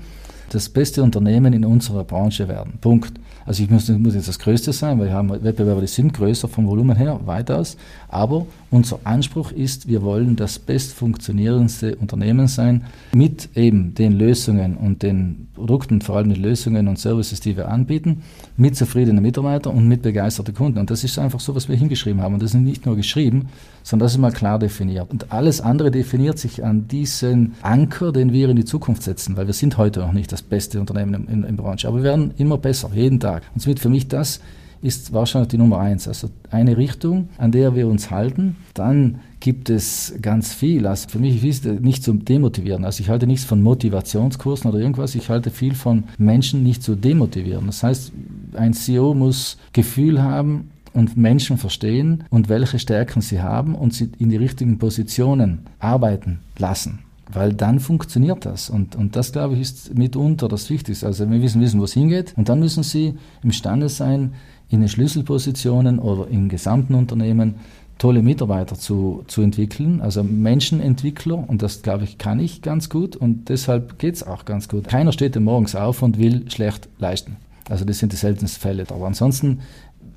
das 0.50 0.70
beste 0.70 1.02
Unternehmen 1.02 1.54
in 1.54 1.66
unserer 1.66 2.04
Branche 2.04 2.48
werden. 2.48 2.74
Punkt. 2.82 3.14
Also 3.46 3.64
ich 3.64 3.70
muss, 3.70 3.90
muss 3.90 4.16
jetzt 4.16 4.28
das 4.28 4.40
Größte 4.40 4.74
sein, 4.74 5.00
weil 5.00 5.08
wir 5.08 5.14
haben 5.14 5.30
Wettbewerber, 5.30 5.82
die 5.82 5.88
sind 5.88 6.14
größer 6.14 6.48
vom 6.48 6.68
Volumen 6.68 6.96
her, 6.96 7.20
weitaus. 7.26 7.78
Aber 8.08 8.46
unser 8.70 9.00
Anspruch 9.04 9.52
ist, 9.52 9.88
wir 9.88 10.02
wollen 10.02 10.36
das 10.36 10.60
bestfunktionierendste 10.60 11.96
Unternehmen 11.96 12.48
sein 12.48 12.86
mit 13.14 13.50
eben 13.56 13.94
den 13.96 14.14
Lösungen 14.14 14.78
und 14.78 15.04
den 15.04 15.48
Produkten, 15.54 16.02
vor 16.02 16.18
allem 16.18 16.30
den 16.30 16.42
Lösungen 16.42 16.88
und 16.88 16.98
Services, 16.98 17.40
die 17.40 17.58
wir 17.58 17.68
anbieten, 17.68 18.24
mit 18.58 18.76
zufriedenen 18.76 19.22
Mitarbeitern 19.22 19.76
und 19.76 19.88
mit 19.88 20.02
begeisterten 20.02 20.56
Kunden. 20.56 20.80
Und 20.80 20.90
das 20.90 21.04
ist 21.04 21.20
einfach 21.20 21.40
so, 21.40 21.56
was 21.56 21.68
wir 21.68 21.76
hingeschrieben 21.76 22.22
haben. 22.22 22.36
Und 22.36 22.44
das 22.44 22.54
ist 22.54 22.60
nicht 22.60 22.86
nur 22.86 22.96
geschrieben, 22.96 23.50
sondern 23.84 24.06
das 24.06 24.14
ist 24.14 24.20
mal 24.20 24.32
klar 24.32 24.60
definiert. 24.60 25.10
Und 25.12 25.32
alles 25.32 25.62
andere 25.62 25.92
definiert 25.92 26.40
sich 26.40 26.64
an 26.64 26.88
diesen 26.88 27.54
Anker, 27.62 28.12
den 28.12 28.32
wir 28.32 28.50
in 28.50 28.56
die 28.56 28.66
Zukunft 28.66 29.04
setzen, 29.04 29.38
weil 29.38 29.48
wir 29.48 29.54
sind 29.54 29.78
heute 29.78 30.00
noch 30.00 30.14
nicht 30.14 30.32
das 30.32 30.42
beste 30.42 30.80
Unternehmen 30.80 31.28
in, 31.28 31.44
in 31.44 31.56
der 31.56 31.64
Branche, 31.64 31.88
aber 31.88 31.98
wir 31.98 32.04
werden 32.04 32.32
immer 32.38 32.58
besser, 32.58 32.90
jeden 32.94 33.20
Tag. 33.20 33.31
Und 33.54 33.62
somit 33.62 33.80
für 33.80 33.90
mich 33.90 34.08
das 34.08 34.42
ist 34.82 35.14
wahrscheinlich 35.14 35.50
die 35.50 35.58
Nummer 35.58 35.80
eins. 35.80 36.08
Also 36.08 36.30
eine 36.50 36.76
Richtung, 36.76 37.30
an 37.38 37.52
der 37.52 37.76
wir 37.76 37.88
uns 37.88 38.10
halten. 38.10 38.56
Dann 38.74 39.20
gibt 39.40 39.70
es 39.70 40.16
ganz 40.22 40.54
viel. 40.54 40.88
Also 40.88 41.08
für 41.10 41.20
mich 41.20 41.44
ist 41.44 41.66
es 41.66 41.80
nicht 41.80 42.04
zu 42.04 42.14
demotivieren. 42.14 42.84
Also 42.84 43.02
ich 43.02 43.10
halte 43.10 43.28
nichts 43.28 43.46
von 43.46 43.62
Motivationskursen 43.62 44.70
oder 44.70 44.80
irgendwas. 44.80 45.16
Ich 45.16 45.30
halte 45.30 45.52
viel 45.52 45.76
von 45.76 46.06
Menschen 46.18 46.64
nicht 46.64 46.82
zu 46.82 46.96
demotivieren. 46.96 47.68
Das 47.68 47.84
heißt, 47.84 48.12
ein 48.56 48.74
CEO 48.74 49.14
muss 49.14 49.58
Gefühl 49.74 50.22
haben, 50.22 50.72
und 50.94 51.18
Menschen 51.18 51.58
verstehen 51.58 52.26
und 52.30 52.50
welche 52.50 52.80
Stärken 52.80 53.22
sie 53.22 53.42
haben 53.42 53.76
und 53.76 53.94
sie 53.94 54.10
in 54.20 54.30
die 54.30 54.38
richtigen 54.38 54.78
Positionen 54.78 55.60
arbeiten 55.80 56.40
lassen. 56.58 57.00
Weil 57.34 57.54
dann 57.54 57.80
funktioniert 57.80 58.46
das. 58.46 58.70
Und, 58.70 58.96
und 58.96 59.16
das, 59.16 59.32
glaube 59.32 59.56
ich, 59.56 59.62
ist 59.62 59.98
mitunter 59.98 60.48
das 60.48 60.70
Wichtigste. 60.70 61.06
Also 61.06 61.30
wir 61.30 61.38
müssen 61.38 61.62
wissen, 61.62 61.80
wo 61.80 61.86
es 61.86 61.94
hingeht. 61.94 62.34
Und 62.36 62.50
dann 62.50 62.60
müssen 62.60 62.84
sie 62.84 63.16
imstande 63.44 63.90
sein, 63.90 64.34
in 64.70 64.80
den 64.80 64.90
Schlüsselpositionen 64.90 66.00
oder 66.00 66.28
im 66.30 66.50
gesamten 66.50 66.96
Unternehmen 66.96 67.56
tolle 67.98 68.24
Mitarbeiter 68.24 68.76
zu, 68.76 69.24
zu 69.28 69.44
entwickeln, 69.44 70.02
also 70.02 70.24
Menschenentwickler 70.24 71.48
und 71.48 71.62
das 71.62 71.84
glaube 71.84 72.04
ich 72.04 72.18
kann 72.18 72.40
ich 72.40 72.64
ganz 72.64 72.90
gut 72.90 73.16
und 73.16 73.50
deshalb 73.50 74.00
geht 74.00 74.16
es 74.16 74.24
auch 74.26 74.46
ganz 74.46 74.68
gut. 74.68 74.88
Keiner 74.88 75.12
steht 75.12 75.40
morgens 75.40 75.76
auf 75.76 76.02
und 76.02 76.18
will 76.18 76.50
schlecht 76.50 76.90
leisten. 76.98 77.38
Also 77.70 77.86
das 77.86 78.00
sind 78.00 78.12
die 78.12 78.18
seltensten 78.18 78.60
Fälle. 78.60 78.86
Aber 78.90 79.06
ansonsten 79.06 79.60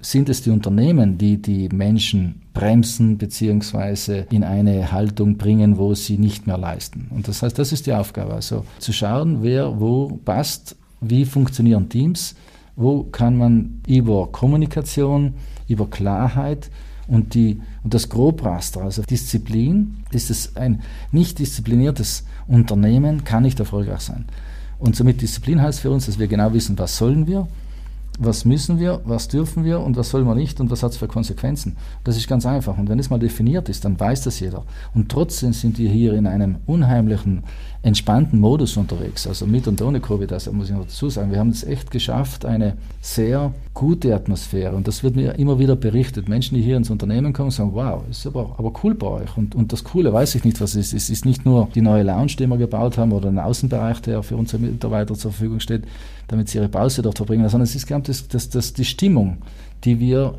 sind 0.05 0.29
es 0.29 0.43
die 0.43 0.51
Unternehmen, 0.51 1.17
die 1.19 1.41
die 1.41 1.69
Menschen 1.71 2.43
bremsen 2.53 3.17
bzw. 3.17 4.25
in 4.31 4.45
eine 4.45 4.93
Haltung 4.93 5.37
bringen, 5.39 5.79
wo 5.79 5.95
sie 5.95 6.19
nicht 6.19 6.47
mehr 6.47 6.59
leisten. 6.59 7.07
Und 7.11 7.27
das 7.27 7.43
heißt, 7.43 7.59
das 7.59 7.73
ist 7.73 7.87
die 7.87 7.95
Aufgabe. 7.95 8.35
Also 8.35 8.65
zu 8.79 8.93
schauen, 8.93 9.43
wer 9.43 9.81
wo 9.81 10.09
passt, 10.25 10.77
wie 11.01 11.25
funktionieren 11.25 11.89
Teams, 11.89 12.35
wo 12.77 13.05
kann 13.05 13.37
man 13.37 13.81
über 13.87 14.29
Kommunikation, 14.31 15.35
über 15.69 15.89
Klarheit 15.89 16.71
und, 17.09 17.35
die, 17.35 17.61
und 17.83 17.95
das 17.95 18.09
Grobraster, 18.09 18.83
also 18.83 19.03
Disziplin, 19.03 20.05
ist 20.11 20.31
es 20.31 20.57
ein 20.57 20.83
nicht 21.13 21.39
diszipliniertes 21.39 22.25
Unternehmen, 22.47 23.25
kann 23.25 23.43
nicht 23.43 23.59
erfolgreich 23.59 24.01
sein. 24.01 24.27
Und 24.79 24.97
somit 24.97 25.23
Disziplin 25.23 25.63
heißt 25.63 25.81
für 25.81 25.91
uns, 25.91 26.07
dass 26.07 26.19
wir 26.19 26.27
genau 26.27 26.53
wissen, 26.53 26.79
was 26.79 26.99
sollen 26.99 27.27
wir, 27.27 27.49
was 28.19 28.45
müssen 28.45 28.79
wir, 28.79 29.01
was 29.05 29.29
dürfen 29.29 29.65
wir 29.65 29.81
und 29.81 29.97
was 29.97 30.11
sollen 30.11 30.27
wir 30.27 30.35
nicht 30.35 30.61
und 30.61 30.71
was 30.71 30.83
hat 30.83 30.93
es 30.93 30.99
für 30.99 31.09
Konsequenzen. 31.09 31.77
Das 32.05 32.17
ist 32.17 32.29
ganz 32.29 32.47
einfach. 32.47 32.79
Und 32.79 32.89
wenn 32.89 32.99
es 32.99 33.11
mal 33.11 33.19
definiert 33.19 33.69
ist, 33.69 33.85
dann 33.85 33.99
weiß 33.99 34.23
das 34.23 34.39
jeder. 34.39 34.65
Und 34.95 35.11
trotzdem 35.11 35.53
sind 35.53 35.79
wir 35.79 35.91
hier 35.91 36.15
in 36.15 36.27
einem 36.27 36.57
unheimlichen, 36.67 37.43
entspannten 37.83 38.41
Modus 38.41 38.77
unterwegs. 38.77 39.27
Also 39.27 39.47
mit 39.47 39.67
und 39.69 39.83
ohne 39.83 40.01
Covid, 40.01 40.33
also 40.33 40.53
muss 40.53 40.71
ich 40.71 40.75
noch 40.75 40.85
dazu 40.85 41.11
sagen. 41.11 41.33
Wir 41.33 41.39
haben 41.39 41.51
es 41.51 41.65
echt 41.65 41.91
geschafft, 41.91 42.47
eine 42.47 42.77
sehr 43.01 43.53
gute 43.75 44.15
Atmosphäre. 44.15 44.75
Und 44.75 44.89
das 44.89 45.03
wird 45.03 45.17
mir 45.17 45.33
immer 45.33 45.59
wieder 45.59 45.77
berichtet. 45.77 46.29
Menschen, 46.29 46.55
die 46.55 46.63
hier 46.63 46.77
ins 46.77 46.91
Unternehmen 46.91 47.33
kommen, 47.33 47.51
sagen, 47.51 47.73
wow, 47.75 48.03
ist 48.09 48.27
aber, 48.27 48.55
aber 48.57 48.73
cool 48.83 48.95
bei 48.95 49.09
euch. 49.09 49.37
Und, 49.37 49.55
und 49.55 49.73
das 49.73 49.85
Coole 49.85 50.13
weiß 50.13 50.37
ich 50.37 50.45
nicht, 50.45 50.61
was 50.61 50.77
es 50.77 50.93
ist. 50.93 51.05
Es 51.05 51.11
ist 51.11 51.27
nicht 51.27 51.45
nur 51.45 51.69
die 51.75 51.83
neue 51.83 52.05
Lounge, 52.05 52.37
die 52.39 52.47
wir 52.47 52.57
gebaut 52.57 52.97
haben 52.97 53.13
oder 53.13 53.29
ein 53.29 53.39
Außenbereich, 53.39 54.01
der 54.03 54.23
für 54.23 54.37
unsere 54.37 54.63
Mitarbeiter 54.63 55.15
zur 55.15 55.33
Verfügung 55.33 55.61
steht 55.61 55.85
damit 56.29 56.49
sie 56.49 56.59
ihre 56.59 56.69
Pause 56.69 57.03
dort 57.03 57.17
verbringen, 57.17 57.49
sondern 57.49 57.65
es 57.65 57.75
ist 57.75 57.91
das, 57.91 58.29
das, 58.29 58.49
das, 58.51 58.73
die 58.73 58.85
Stimmung, 58.85 59.39
die 59.85 59.99
wir 60.01 60.35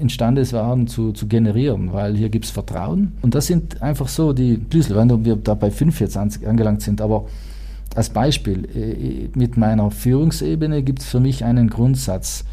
imstande 0.00 0.50
waren 0.52 0.86
zu, 0.86 1.12
zu 1.12 1.26
generieren, 1.26 1.92
weil 1.92 2.16
hier 2.16 2.28
gibt 2.28 2.44
es 2.44 2.50
Vertrauen. 2.50 3.12
Und 3.22 3.34
das 3.34 3.46
sind 3.46 3.82
einfach 3.82 4.08
so 4.08 4.32
die 4.32 4.60
Schlüssel, 4.70 4.96
wenn 4.96 5.24
wir 5.24 5.36
da 5.36 5.54
bei 5.54 5.70
fünf 5.70 6.00
jetzt 6.00 6.16
angelangt 6.16 6.82
sind, 6.82 7.00
aber 7.00 7.26
als 7.94 8.10
Beispiel, 8.10 8.68
äh, 8.76 9.38
mit 9.38 9.56
meiner 9.56 9.90
Führungsebene 9.90 10.82
gibt 10.82 11.00
es 11.00 11.06
für 11.06 11.20
mich 11.20 11.44
einen 11.44 11.70
Grundsatz. 11.70 12.44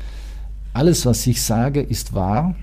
Alles, 0.74 1.06
was 1.06 1.28
ich 1.28 1.42
sage, 1.42 1.82
ist 1.82 2.14
wahr. 2.14 2.56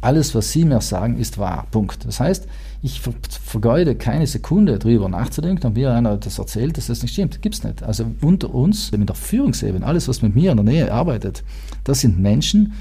Alles, 0.00 0.34
was 0.34 0.52
Sie 0.52 0.64
mir 0.64 0.80
sagen, 0.80 1.18
ist 1.18 1.38
wahr. 1.38 1.66
Punkt. 1.72 2.06
Das 2.06 2.20
heißt, 2.20 2.46
ich 2.84 3.00
vergeude 3.00 3.94
keine 3.94 4.26
Sekunde 4.26 4.78
darüber 4.78 5.08
nachzudenken, 5.08 5.66
ob 5.68 5.74
mir 5.74 5.94
einer 5.94 6.18
das 6.18 6.38
erzählt, 6.38 6.76
dass 6.76 6.88
das 6.88 7.00
nicht 7.00 7.12
stimmt. 7.12 7.40
Gibt 7.40 7.54
es 7.54 7.64
nicht. 7.64 7.82
Also 7.82 8.04
unter 8.20 8.54
uns, 8.54 8.90
in 8.90 9.06
der 9.06 9.14
Führungsebene, 9.14 9.86
alles, 9.86 10.06
was 10.06 10.20
mit 10.20 10.34
mir 10.34 10.50
in 10.50 10.58
der 10.58 10.64
Nähe 10.64 10.92
arbeitet, 10.92 11.42
das 11.84 12.00
sind 12.00 12.20
Menschen, 12.20 12.74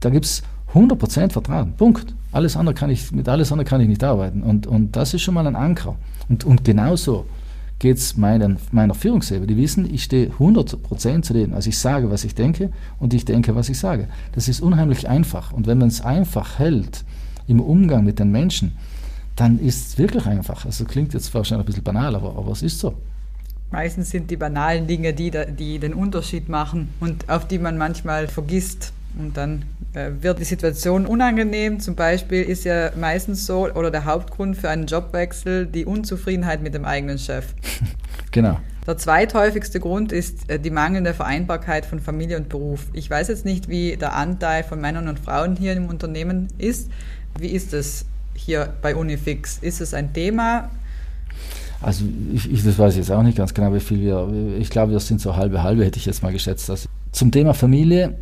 da 0.00 0.10
gibt 0.10 0.24
es 0.24 0.42
100% 0.74 1.30
Vertrauen. 1.30 1.72
Punkt. 1.76 2.16
Alles 2.32 2.56
andere 2.56 2.74
kann 2.74 2.90
ich, 2.90 3.12
mit 3.12 3.28
alles 3.28 3.52
andere 3.52 3.64
kann 3.64 3.80
ich 3.80 3.86
nicht 3.86 4.02
arbeiten. 4.02 4.42
Und, 4.42 4.66
und 4.66 4.96
das 4.96 5.14
ist 5.14 5.22
schon 5.22 5.34
mal 5.34 5.46
ein 5.46 5.54
Anker. 5.54 5.94
Und, 6.28 6.42
und 6.42 6.64
genauso 6.64 7.24
geht 7.78 7.98
es 7.98 8.16
meiner 8.16 8.94
Führungsebene. 8.94 9.46
Die 9.46 9.56
wissen, 9.56 9.88
ich 9.88 10.02
stehe 10.02 10.30
100% 10.30 11.22
zu 11.22 11.32
denen. 11.32 11.54
Also 11.54 11.68
ich 11.68 11.78
sage, 11.78 12.10
was 12.10 12.24
ich 12.24 12.34
denke 12.34 12.70
und 12.98 13.14
ich 13.14 13.24
denke, 13.24 13.54
was 13.54 13.68
ich 13.68 13.78
sage. 13.78 14.08
Das 14.32 14.48
ist 14.48 14.60
unheimlich 14.60 15.08
einfach. 15.08 15.52
Und 15.52 15.68
wenn 15.68 15.78
man 15.78 15.88
es 15.88 16.00
einfach 16.00 16.58
hält 16.58 17.04
im 17.46 17.60
Umgang 17.60 18.02
mit 18.02 18.18
den 18.18 18.32
Menschen, 18.32 18.72
dann 19.36 19.58
ist 19.58 19.88
es 19.88 19.98
wirklich 19.98 20.26
einfach. 20.26 20.64
Also 20.64 20.84
klingt 20.84 21.14
jetzt 21.14 21.32
wahrscheinlich 21.34 21.64
ein 21.64 21.66
bisschen 21.66 21.84
banal, 21.84 22.14
aber, 22.14 22.36
aber 22.36 22.52
es 22.52 22.62
ist 22.62 22.78
so. 22.78 22.94
Meistens 23.70 24.10
sind 24.10 24.30
die 24.30 24.36
banalen 24.36 24.86
Dinge 24.86 25.12
die, 25.12 25.32
die 25.58 25.78
den 25.78 25.94
Unterschied 25.94 26.48
machen 26.48 26.90
und 27.00 27.28
auf 27.28 27.48
die 27.48 27.58
man 27.58 27.76
manchmal 27.76 28.28
vergisst. 28.28 28.92
Und 29.18 29.36
dann 29.36 29.64
äh, 29.94 30.10
wird 30.20 30.38
die 30.38 30.44
Situation 30.44 31.06
unangenehm. 31.06 31.80
Zum 31.80 31.94
Beispiel 31.94 32.42
ist 32.42 32.64
ja 32.64 32.90
meistens 32.96 33.46
so, 33.46 33.68
oder 33.72 33.90
der 33.90 34.04
Hauptgrund 34.04 34.56
für 34.56 34.68
einen 34.68 34.86
Jobwechsel 34.86 35.66
die 35.66 35.84
Unzufriedenheit 35.84 36.62
mit 36.62 36.74
dem 36.74 36.84
eigenen 36.84 37.18
Chef. 37.18 37.54
genau. 38.30 38.58
Der 38.86 38.98
zweithäufigste 38.98 39.80
Grund 39.80 40.12
ist 40.12 40.50
äh, 40.50 40.58
die 40.58 40.70
mangelnde 40.70 41.14
Vereinbarkeit 41.14 41.86
von 41.86 42.00
Familie 42.00 42.36
und 42.36 42.48
Beruf. 42.48 42.86
Ich 42.92 43.08
weiß 43.08 43.28
jetzt 43.28 43.44
nicht, 43.44 43.68
wie 43.68 43.96
der 43.96 44.14
Anteil 44.14 44.62
von 44.62 44.80
Männern 44.80 45.08
und 45.08 45.18
Frauen 45.18 45.56
hier 45.56 45.72
im 45.72 45.86
Unternehmen 45.86 46.48
ist. 46.58 46.90
Wie 47.38 47.48
ist 47.48 47.72
es? 47.72 48.04
Hier 48.34 48.74
bei 48.82 48.94
Unifix? 48.96 49.58
Ist 49.58 49.80
es 49.80 49.94
ein 49.94 50.12
Thema? 50.12 50.70
Also 51.80 52.04
ich, 52.32 52.50
ich, 52.50 52.64
das 52.64 52.78
weiß 52.78 52.96
jetzt 52.96 53.10
auch 53.10 53.22
nicht 53.22 53.36
ganz 53.36 53.52
genau, 53.52 53.74
wie 53.74 53.80
viel 53.80 54.00
wir, 54.00 54.28
ich 54.58 54.70
glaube, 54.70 54.92
das 54.92 55.06
sind 55.06 55.20
so 55.20 55.36
halbe 55.36 55.62
halbe, 55.62 55.84
hätte 55.84 55.98
ich 55.98 56.06
jetzt 56.06 56.22
mal 56.22 56.32
geschätzt. 56.32 56.70
Also 56.70 56.88
zum 57.12 57.30
Thema 57.30 57.52
Familie, 57.52 58.14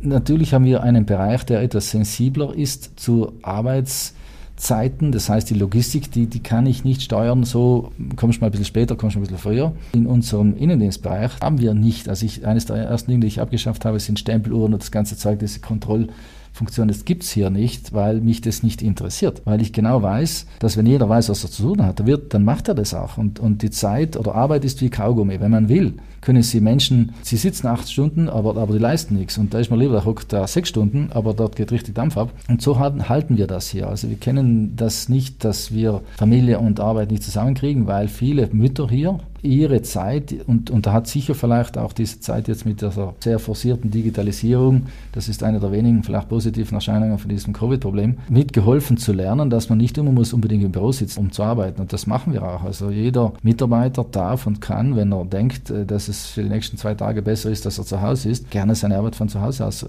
natürlich 0.00 0.54
haben 0.54 0.64
wir 0.64 0.82
einen 0.82 1.04
Bereich, 1.04 1.44
der 1.44 1.60
etwas 1.60 1.90
sensibler 1.90 2.54
ist 2.54 3.00
zu 3.00 3.32
Arbeitszeiten. 3.42 5.10
Das 5.10 5.28
heißt, 5.28 5.50
die 5.50 5.54
Logistik, 5.54 6.12
die, 6.12 6.26
die 6.26 6.40
kann 6.40 6.66
ich 6.66 6.84
nicht 6.84 7.02
steuern, 7.02 7.42
so 7.42 7.90
kommst 8.14 8.36
du 8.36 8.40
mal 8.42 8.48
ein 8.48 8.52
bisschen 8.52 8.66
später, 8.66 8.94
kommst 8.94 9.16
du 9.16 9.20
ein 9.20 9.22
bisschen 9.22 9.38
früher. 9.38 9.72
In 9.92 10.06
unserem 10.06 10.56
Innendienstbereich 10.56 11.32
haben 11.42 11.58
wir 11.58 11.74
nicht, 11.74 12.08
also 12.08 12.24
ich, 12.24 12.46
eines 12.46 12.66
der 12.66 12.76
ersten 12.76 13.10
Dinge, 13.10 13.22
die 13.22 13.26
ich 13.26 13.40
abgeschafft 13.40 13.84
habe, 13.84 13.98
sind 13.98 14.20
Stempeluhren 14.20 14.74
und 14.74 14.82
das 14.82 14.92
ganze 14.92 15.16
Zeug, 15.16 15.40
diese 15.40 15.58
Kontroll- 15.58 16.08
Funktion, 16.58 16.88
das 16.88 17.04
gibt 17.04 17.22
es 17.22 17.30
hier 17.30 17.50
nicht, 17.50 17.94
weil 17.94 18.20
mich 18.20 18.40
das 18.40 18.62
nicht 18.62 18.82
interessiert. 18.82 19.42
Weil 19.44 19.62
ich 19.62 19.72
genau 19.72 20.02
weiß, 20.02 20.46
dass 20.58 20.76
wenn 20.76 20.86
jeder 20.86 21.08
weiß, 21.08 21.28
was 21.28 21.44
er 21.44 21.50
zu 21.50 21.62
tun 21.62 21.84
hat, 21.84 22.04
wird, 22.04 22.34
dann 22.34 22.44
macht 22.44 22.68
er 22.68 22.74
das 22.74 22.94
auch. 22.94 23.16
Und, 23.16 23.38
und 23.38 23.62
die 23.62 23.70
Zeit 23.70 24.16
oder 24.16 24.34
Arbeit 24.34 24.64
ist 24.64 24.80
wie 24.80 24.90
Kaugummi. 24.90 25.40
Wenn 25.40 25.52
man 25.52 25.68
will, 25.68 25.94
können 26.20 26.42
sie 26.42 26.60
Menschen, 26.60 27.14
sie 27.22 27.36
sitzen 27.36 27.68
acht 27.68 27.90
Stunden, 27.90 28.28
aber, 28.28 28.56
aber 28.56 28.72
die 28.72 28.80
leisten 28.80 29.16
nichts. 29.16 29.38
Und 29.38 29.54
da 29.54 29.60
ist 29.60 29.70
mir 29.70 29.76
lieber, 29.76 29.94
da 29.94 30.04
hockt 30.04 30.32
da 30.32 30.46
sechs 30.48 30.68
Stunden, 30.68 31.10
aber 31.12 31.32
dort 31.32 31.54
geht 31.54 31.70
richtig 31.70 31.94
Dampf 31.94 32.16
ab. 32.16 32.32
Und 32.48 32.60
so 32.60 32.78
halten 32.78 33.36
wir 33.36 33.46
das 33.46 33.68
hier. 33.68 33.88
Also 33.88 34.10
wir 34.10 34.16
kennen 34.16 34.74
das 34.76 35.08
nicht, 35.08 35.44
dass 35.44 35.72
wir 35.72 36.02
Familie 36.16 36.58
und 36.58 36.80
Arbeit 36.80 37.12
nicht 37.12 37.22
zusammenkriegen, 37.22 37.86
weil 37.86 38.08
viele 38.08 38.48
Mütter 38.52 38.88
hier 38.88 39.20
ihre 39.42 39.82
Zeit, 39.82 40.34
und, 40.46 40.70
und 40.70 40.86
da 40.86 40.92
hat 40.92 41.06
sicher 41.06 41.34
vielleicht 41.34 41.78
auch 41.78 41.92
diese 41.92 42.20
Zeit 42.20 42.48
jetzt 42.48 42.66
mit 42.66 42.80
dieser 42.80 43.14
sehr 43.20 43.38
forcierten 43.38 43.90
Digitalisierung, 43.90 44.86
das 45.12 45.28
ist 45.28 45.42
eine 45.42 45.60
der 45.60 45.72
wenigen 45.72 46.02
vielleicht 46.02 46.28
positiven 46.28 46.74
Erscheinungen 46.74 47.18
von 47.18 47.28
diesem 47.28 47.52
Covid-Problem, 47.52 48.18
mitgeholfen 48.28 48.96
zu 48.96 49.12
lernen, 49.12 49.50
dass 49.50 49.68
man 49.68 49.78
nicht 49.78 49.96
immer 49.98 50.12
muss 50.12 50.32
unbedingt 50.32 50.64
im 50.64 50.72
Büro 50.72 50.92
sitzen, 50.92 51.20
um 51.20 51.32
zu 51.32 51.42
arbeiten. 51.42 51.80
Und 51.80 51.92
das 51.92 52.06
machen 52.06 52.32
wir 52.32 52.42
auch. 52.42 52.64
Also 52.64 52.90
jeder 52.90 53.32
Mitarbeiter 53.42 54.04
darf 54.04 54.46
und 54.46 54.60
kann, 54.60 54.96
wenn 54.96 55.12
er 55.12 55.24
denkt, 55.24 55.70
äh, 55.70 55.84
dass 55.84 56.08
es 56.08 56.26
für 56.26 56.42
die 56.42 56.48
nächsten 56.48 56.76
zwei 56.76 56.94
Tage 56.94 57.22
besser 57.22 57.50
ist, 57.50 57.66
dass 57.66 57.78
er 57.78 57.84
zu 57.84 58.02
Hause 58.02 58.30
ist, 58.30 58.50
gerne 58.50 58.74
seine 58.74 58.96
Arbeit 58.96 59.16
von 59.16 59.28
zu 59.28 59.40
Hause 59.40 59.66
aus. 59.66 59.82
Äh, 59.82 59.88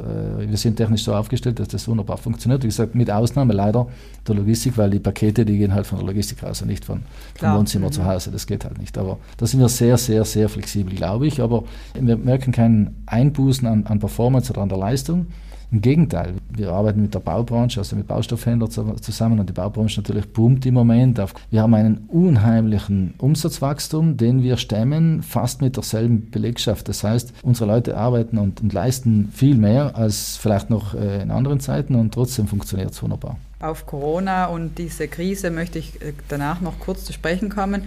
wir 0.49 0.57
sind 0.57 0.75
technisch 0.77 1.03
so 1.03 1.13
aufgestellt, 1.13 1.59
dass 1.59 1.69
das 1.69 1.87
wunderbar 1.87 2.17
funktioniert. 2.17 2.63
Wie 2.63 2.67
gesagt, 2.67 2.95
mit 2.95 3.09
Ausnahme 3.09 3.53
leider 3.53 3.87
der 4.27 4.35
Logistik, 4.35 4.77
weil 4.77 4.91
die 4.91 4.99
Pakete, 4.99 5.45
die 5.45 5.57
gehen 5.57 5.73
halt 5.73 5.87
von 5.87 5.99
der 5.99 6.07
Logistik 6.07 6.43
raus 6.43 6.61
und 6.61 6.67
nicht 6.67 6.85
von, 6.85 7.01
vom 7.35 7.57
Wohnzimmer 7.57 7.87
mhm. 7.87 7.91
zu 7.91 8.05
Hause. 8.05 8.31
Das 8.31 8.45
geht 8.47 8.63
halt 8.65 8.77
nicht. 8.77 8.97
Aber 8.97 9.17
Da 9.39 9.45
sind 9.45 9.61
wir 9.61 9.69
sehr, 9.69 9.97
sehr, 9.97 10.25
sehr 10.25 10.49
flexibel, 10.49 10.93
glaube 10.93 11.25
ich. 11.25 11.41
Aber 11.41 11.63
wir 11.93 12.17
merken 12.17 12.51
keinen 12.51 13.03
Einbußen 13.05 13.65
an, 13.67 13.85
an 13.85 13.99
Performance 13.99 14.51
oder 14.51 14.61
an 14.61 14.69
der 14.69 14.77
Leistung. 14.77 15.27
Im 15.71 15.81
Gegenteil, 15.81 16.33
wir 16.49 16.71
arbeiten 16.71 17.03
mit 17.03 17.13
der 17.13 17.19
Baubranche, 17.19 17.79
also 17.79 17.95
mit 17.95 18.07
Baustoffhändlern 18.07 18.97
zusammen 19.01 19.39
und 19.39 19.47
die 19.47 19.53
Baubranche 19.53 20.01
natürlich 20.01 20.27
boomt 20.33 20.65
im 20.65 20.73
Moment. 20.73 21.21
Wir 21.51 21.61
haben 21.61 21.75
einen 21.75 22.05
unheimlichen 22.07 23.13
Umsatzwachstum, 23.19 24.17
den 24.17 24.41
wir 24.41 24.57
stemmen, 24.57 25.21
fast 25.21 25.61
mit 25.61 25.77
derselben 25.77 26.31
Belegschaft. 26.31 26.89
Das 26.89 27.03
heißt, 27.03 27.33
unsere 27.43 27.71
Leute 27.71 27.95
arbeiten 27.95 28.39
und, 28.39 28.61
und 28.61 28.73
leisten 28.73 29.29
viel 29.31 29.55
mehr 29.55 29.95
als 29.95 30.37
vielleicht 30.37 30.71
noch 30.71 30.95
äh, 30.95 31.21
in 31.21 31.29
anderen 31.31 31.59
Zeiten 31.59 31.95
und 31.95 32.13
trotzdem 32.13 32.47
funktioniert 32.47 32.91
es 32.91 33.01
wunderbar. 33.03 33.37
Auf 33.59 33.85
Corona 33.85 34.47
und 34.47 34.79
diese 34.79 35.07
Krise 35.07 35.51
möchte 35.51 35.77
ich 35.77 36.01
äh, 36.01 36.13
danach 36.29 36.61
noch 36.61 36.79
kurz 36.79 37.05
zu 37.05 37.13
sprechen 37.13 37.49
kommen. 37.49 37.83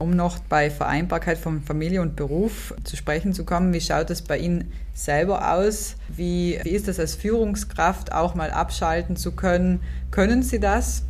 Um 0.00 0.16
noch 0.16 0.38
bei 0.38 0.70
Vereinbarkeit 0.70 1.36
von 1.36 1.60
Familie 1.60 2.00
und 2.00 2.16
Beruf 2.16 2.74
zu 2.84 2.96
sprechen 2.96 3.34
zu 3.34 3.44
kommen, 3.44 3.74
wie 3.74 3.82
schaut 3.82 4.08
es 4.08 4.22
bei 4.22 4.38
Ihnen 4.38 4.72
selber 4.94 5.52
aus? 5.52 5.96
Wie, 6.08 6.58
wie 6.62 6.70
ist 6.70 6.88
es 6.88 6.98
als 6.98 7.14
Führungskraft 7.14 8.10
auch 8.10 8.34
mal 8.34 8.50
abschalten 8.50 9.16
zu 9.16 9.32
können? 9.32 9.80
Können 10.10 10.42
Sie 10.42 10.58
das? 10.58 11.02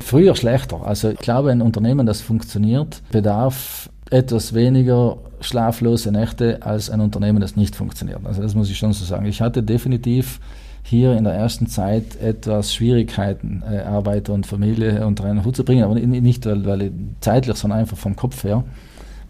Früher 0.00 0.34
schlechter. 0.34 0.84
Also 0.84 1.10
ich 1.10 1.18
glaube, 1.18 1.52
ein 1.52 1.62
Unternehmen, 1.62 2.06
das 2.06 2.22
funktioniert, 2.22 3.02
bedarf 3.12 3.88
etwas 4.10 4.52
weniger 4.52 5.18
schlaflose 5.40 6.10
Nächte 6.10 6.58
als 6.60 6.90
ein 6.90 7.00
Unternehmen, 7.00 7.40
das 7.40 7.54
nicht 7.54 7.76
funktioniert. 7.76 8.18
Also 8.24 8.42
das 8.42 8.56
muss 8.56 8.68
ich 8.68 8.76
schon 8.76 8.92
so 8.92 9.04
sagen. 9.04 9.26
Ich 9.26 9.42
hatte 9.42 9.62
definitiv 9.62 10.40
hier 10.86 11.16
in 11.16 11.24
der 11.24 11.32
ersten 11.32 11.66
Zeit 11.66 12.20
etwas 12.20 12.74
Schwierigkeiten, 12.74 13.62
äh, 13.68 13.78
Arbeit 13.80 14.28
und 14.28 14.46
Familie 14.46 15.06
unter 15.06 15.24
einen 15.24 15.44
Hut 15.44 15.56
zu 15.56 15.64
bringen, 15.64 15.82
aber 15.82 15.94
nicht 15.94 16.44
weil, 16.44 16.66
weil 16.66 16.92
zeitlich, 17.20 17.56
sondern 17.56 17.80
einfach 17.80 17.96
vom 17.96 18.16
Kopf 18.16 18.44
her, 18.44 18.64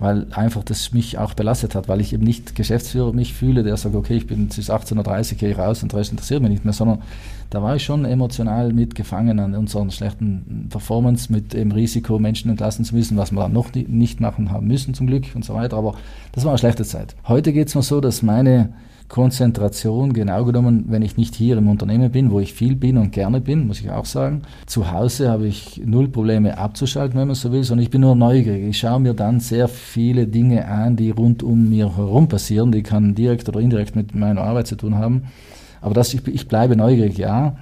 weil 0.00 0.26
einfach 0.32 0.64
das 0.64 0.92
mich 0.92 1.16
auch 1.16 1.34
belastet 1.34 1.76
hat, 1.76 1.88
weil 1.88 2.00
ich 2.00 2.12
eben 2.12 2.24
nicht 2.24 2.56
Geschäftsführer 2.56 3.12
mich 3.12 3.34
fühle, 3.34 3.62
der 3.62 3.76
sagt, 3.76 3.94
okay, 3.94 4.16
ich 4.16 4.26
bin 4.26 4.48
bis 4.48 4.68
18.30 4.68 5.32
Uhr, 5.32 5.38
gehe 5.38 5.50
ich 5.52 5.58
raus 5.58 5.80
und 5.84 5.92
der 5.92 6.00
Rest 6.00 6.10
interessiert 6.10 6.42
mich 6.42 6.50
nicht 6.50 6.64
mehr, 6.64 6.74
sondern 6.74 7.02
da 7.50 7.62
war 7.62 7.76
ich 7.76 7.84
schon 7.84 8.04
emotional 8.04 8.72
mitgefangen 8.72 9.38
an 9.38 9.54
unserer 9.54 9.88
schlechten 9.92 10.66
Performance, 10.70 11.32
mit 11.32 11.52
dem 11.52 11.70
Risiko, 11.70 12.18
Menschen 12.18 12.50
entlassen 12.50 12.84
zu 12.84 12.96
müssen, 12.96 13.16
was 13.16 13.30
wir 13.30 13.40
dann 13.40 13.52
noch 13.52 13.72
nicht 13.74 14.20
machen 14.20 14.50
haben 14.50 14.66
müssen 14.66 14.92
zum 14.92 15.06
Glück 15.06 15.26
und 15.36 15.44
so 15.44 15.54
weiter, 15.54 15.76
aber 15.76 15.94
das 16.32 16.42
war 16.42 16.50
eine 16.50 16.58
schlechte 16.58 16.82
Zeit. 16.82 17.14
Heute 17.28 17.52
geht 17.52 17.68
es 17.68 17.76
mir 17.76 17.82
so, 17.82 18.00
dass 18.00 18.22
meine 18.22 18.70
Konzentration, 19.08 20.12
genau 20.12 20.44
genommen, 20.44 20.86
wenn 20.88 21.02
ich 21.02 21.16
nicht 21.16 21.34
hier 21.34 21.58
im 21.58 21.68
Unternehmen 21.68 22.10
bin, 22.10 22.30
wo 22.30 22.40
ich 22.40 22.54
viel 22.54 22.74
bin 22.74 22.96
und 22.96 23.12
gerne 23.12 23.40
bin, 23.40 23.66
muss 23.66 23.80
ich 23.80 23.90
auch 23.90 24.06
sagen. 24.06 24.42
Zu 24.66 24.90
Hause 24.90 25.30
habe 25.30 25.46
ich 25.46 25.80
null 25.84 26.08
Probleme 26.08 26.58
abzuschalten, 26.58 27.18
wenn 27.20 27.28
man 27.28 27.36
so 27.36 27.52
will, 27.52 27.64
sondern 27.64 27.84
ich 27.84 27.90
bin 27.90 28.00
nur 28.00 28.14
neugierig. 28.14 28.64
Ich 28.64 28.78
schaue 28.78 29.00
mir 29.00 29.14
dann 29.14 29.40
sehr 29.40 29.68
viele 29.68 30.26
Dinge 30.26 30.66
an, 30.66 30.96
die 30.96 31.10
rund 31.10 31.42
um 31.42 31.68
mir 31.68 31.96
herum 31.96 32.28
passieren, 32.28 32.72
die 32.72 32.82
kann 32.82 33.14
direkt 33.14 33.48
oder 33.48 33.60
indirekt 33.60 33.94
mit 33.94 34.14
meiner 34.14 34.40
Arbeit 34.40 34.66
zu 34.66 34.76
tun 34.76 34.96
haben. 34.96 35.24
Aber 35.80 35.94
das, 35.94 36.14
ich, 36.14 36.26
ich 36.26 36.48
bleibe 36.48 36.76
neugierig, 36.76 37.18
ja, 37.18 37.56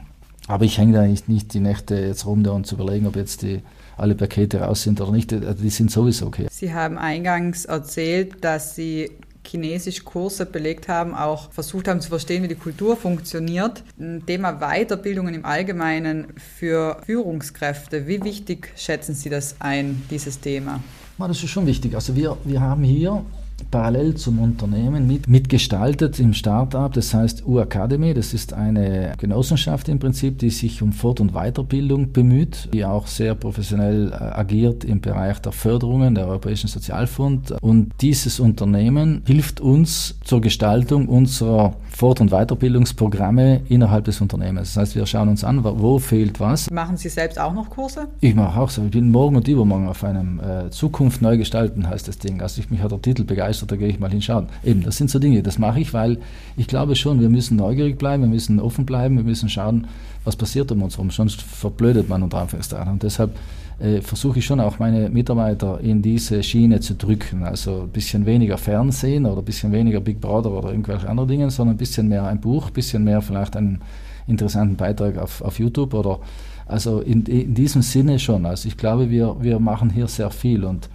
aber 0.46 0.64
ich 0.64 0.78
hänge 0.78 0.92
da 0.92 1.02
nicht, 1.02 1.28
nicht 1.28 1.54
die 1.54 1.60
Nächte 1.60 1.96
jetzt 1.96 2.24
rum 2.24 2.44
da 2.44 2.52
und 2.52 2.66
zu 2.66 2.76
überlegen, 2.76 3.06
ob 3.06 3.16
jetzt 3.16 3.42
die 3.42 3.62
alle 3.96 4.14
Pakete 4.14 4.60
raus 4.60 4.82
sind 4.82 5.00
oder 5.00 5.12
nicht. 5.12 5.30
Die 5.30 5.70
sind 5.70 5.90
sowieso 5.90 6.26
okay. 6.26 6.46
Sie 6.50 6.72
haben 6.72 6.98
eingangs 6.98 7.64
erzählt, 7.64 8.44
dass 8.44 8.74
Sie 8.74 9.10
Chinesisch 9.46 10.04
Kurse 10.04 10.46
belegt 10.46 10.88
haben, 10.88 11.14
auch 11.14 11.52
versucht 11.52 11.88
haben 11.88 12.00
zu 12.00 12.08
verstehen, 12.08 12.42
wie 12.42 12.48
die 12.48 12.54
Kultur 12.54 12.96
funktioniert. 12.96 13.82
Ein 13.98 14.24
Thema 14.26 14.52
Weiterbildungen 14.60 15.34
im 15.34 15.44
Allgemeinen 15.44 16.28
für 16.36 17.00
Führungskräfte. 17.04 18.06
Wie 18.06 18.22
wichtig 18.22 18.72
schätzen 18.76 19.14
Sie 19.14 19.30
das 19.30 19.56
ein, 19.60 20.02
dieses 20.10 20.40
Thema? 20.40 20.80
Das 21.18 21.42
ist 21.42 21.50
schon 21.50 21.66
wichtig. 21.66 21.94
Also 21.94 22.16
wir, 22.16 22.36
wir 22.44 22.60
haben 22.60 22.82
hier 22.82 23.24
parallel 23.70 24.14
zum 24.14 24.38
Unternehmen 24.38 25.06
mit, 25.06 25.28
mitgestaltet 25.28 26.18
im 26.20 26.34
Startup. 26.34 26.92
Das 26.92 27.14
heißt 27.14 27.46
U-Academy, 27.46 28.14
das 28.14 28.34
ist 28.34 28.52
eine 28.52 29.12
Genossenschaft 29.18 29.88
im 29.88 29.98
Prinzip, 29.98 30.38
die 30.38 30.50
sich 30.50 30.82
um 30.82 30.92
Fort- 30.92 31.20
und 31.20 31.32
Weiterbildung 31.32 32.12
bemüht, 32.12 32.68
die 32.72 32.84
auch 32.84 33.06
sehr 33.06 33.34
professionell 33.34 34.12
äh, 34.12 34.14
agiert 34.14 34.84
im 34.84 35.00
Bereich 35.00 35.38
der 35.40 35.52
Förderungen 35.52 36.14
der 36.14 36.26
Europäischen 36.26 36.68
Sozialfonds. 36.68 37.52
Und 37.60 37.92
dieses 38.00 38.40
Unternehmen 38.40 39.22
hilft 39.26 39.60
uns 39.60 40.18
zur 40.24 40.40
Gestaltung 40.40 41.08
unserer 41.08 41.74
Fort- 41.90 42.20
und 42.20 42.30
Weiterbildungsprogramme 42.30 43.62
innerhalb 43.68 44.04
des 44.04 44.20
Unternehmens. 44.20 44.74
Das 44.74 44.82
heißt, 44.82 44.96
wir 44.96 45.06
schauen 45.06 45.28
uns 45.28 45.44
an, 45.44 45.62
wo 45.62 45.98
fehlt 45.98 46.40
was. 46.40 46.70
Machen 46.70 46.96
Sie 46.96 47.08
selbst 47.08 47.38
auch 47.38 47.52
noch 47.52 47.70
Kurse? 47.70 48.08
Ich 48.20 48.34
mache 48.34 48.60
auch 48.60 48.70
so. 48.70 48.84
Ich 48.84 48.90
bin 48.90 49.10
morgen 49.10 49.36
und 49.36 49.46
übermorgen 49.48 49.88
auf 49.88 50.02
einem 50.04 50.40
äh, 50.40 50.70
Zukunft 50.70 51.22
neu 51.22 51.36
gestalten, 51.36 51.88
heißt 51.88 52.08
das 52.08 52.18
Ding. 52.18 52.40
Also 52.40 52.60
ich, 52.60 52.70
mich 52.70 52.82
hat 52.82 52.92
der 52.92 53.02
Titel 53.02 53.24
begeistert, 53.24 53.51
da 53.60 53.76
gehe 53.76 53.88
ich 53.88 54.00
mal 54.00 54.10
hinschauen. 54.10 54.46
Eben, 54.64 54.82
das 54.82 54.96
sind 54.96 55.10
so 55.10 55.18
Dinge, 55.18 55.42
das 55.42 55.58
mache 55.58 55.80
ich, 55.80 55.92
weil 55.92 56.18
ich 56.56 56.66
glaube 56.66 56.96
schon, 56.96 57.20
wir 57.20 57.28
müssen 57.28 57.56
neugierig 57.56 57.98
bleiben, 57.98 58.22
wir 58.22 58.30
müssen 58.30 58.60
offen 58.60 58.86
bleiben, 58.86 59.16
wir 59.16 59.24
müssen 59.24 59.48
schauen, 59.48 59.86
was 60.24 60.36
passiert 60.36 60.70
um 60.72 60.82
uns 60.82 60.94
herum. 60.96 61.10
Sonst 61.10 61.42
verblödet 61.42 62.08
man 62.08 62.22
unter 62.22 62.38
Anführungszeichen. 62.38 62.92
Und 62.92 63.02
deshalb 63.02 63.36
äh, 63.78 64.00
versuche 64.00 64.38
ich 64.38 64.44
schon 64.44 64.60
auch 64.60 64.78
meine 64.78 65.08
Mitarbeiter 65.08 65.80
in 65.80 66.02
diese 66.02 66.42
Schiene 66.42 66.80
zu 66.80 66.94
drücken. 66.94 67.44
Also 67.44 67.82
ein 67.82 67.88
bisschen 67.88 68.26
weniger 68.26 68.58
Fernsehen 68.58 69.26
oder 69.26 69.40
ein 69.40 69.44
bisschen 69.44 69.72
weniger 69.72 70.00
Big 70.00 70.20
Brother 70.20 70.52
oder 70.52 70.70
irgendwelche 70.70 71.08
anderen 71.08 71.28
Dinge, 71.28 71.50
sondern 71.50 71.74
ein 71.74 71.78
bisschen 71.78 72.08
mehr 72.08 72.24
ein 72.24 72.40
Buch, 72.40 72.68
ein 72.68 72.72
bisschen 72.72 73.04
mehr 73.04 73.20
vielleicht 73.22 73.56
einen 73.56 73.80
interessanten 74.26 74.76
Beitrag 74.76 75.18
auf, 75.18 75.42
auf 75.42 75.58
YouTube 75.58 75.94
oder 75.94 76.20
also 76.66 77.00
in, 77.00 77.26
in 77.26 77.54
diesem 77.54 77.82
Sinne 77.82 78.18
schon. 78.18 78.46
Also 78.46 78.68
ich 78.68 78.76
glaube, 78.76 79.10
wir, 79.10 79.36
wir 79.40 79.58
machen 79.58 79.90
hier 79.90 80.06
sehr 80.06 80.30
viel 80.30 80.64
und 80.64 80.88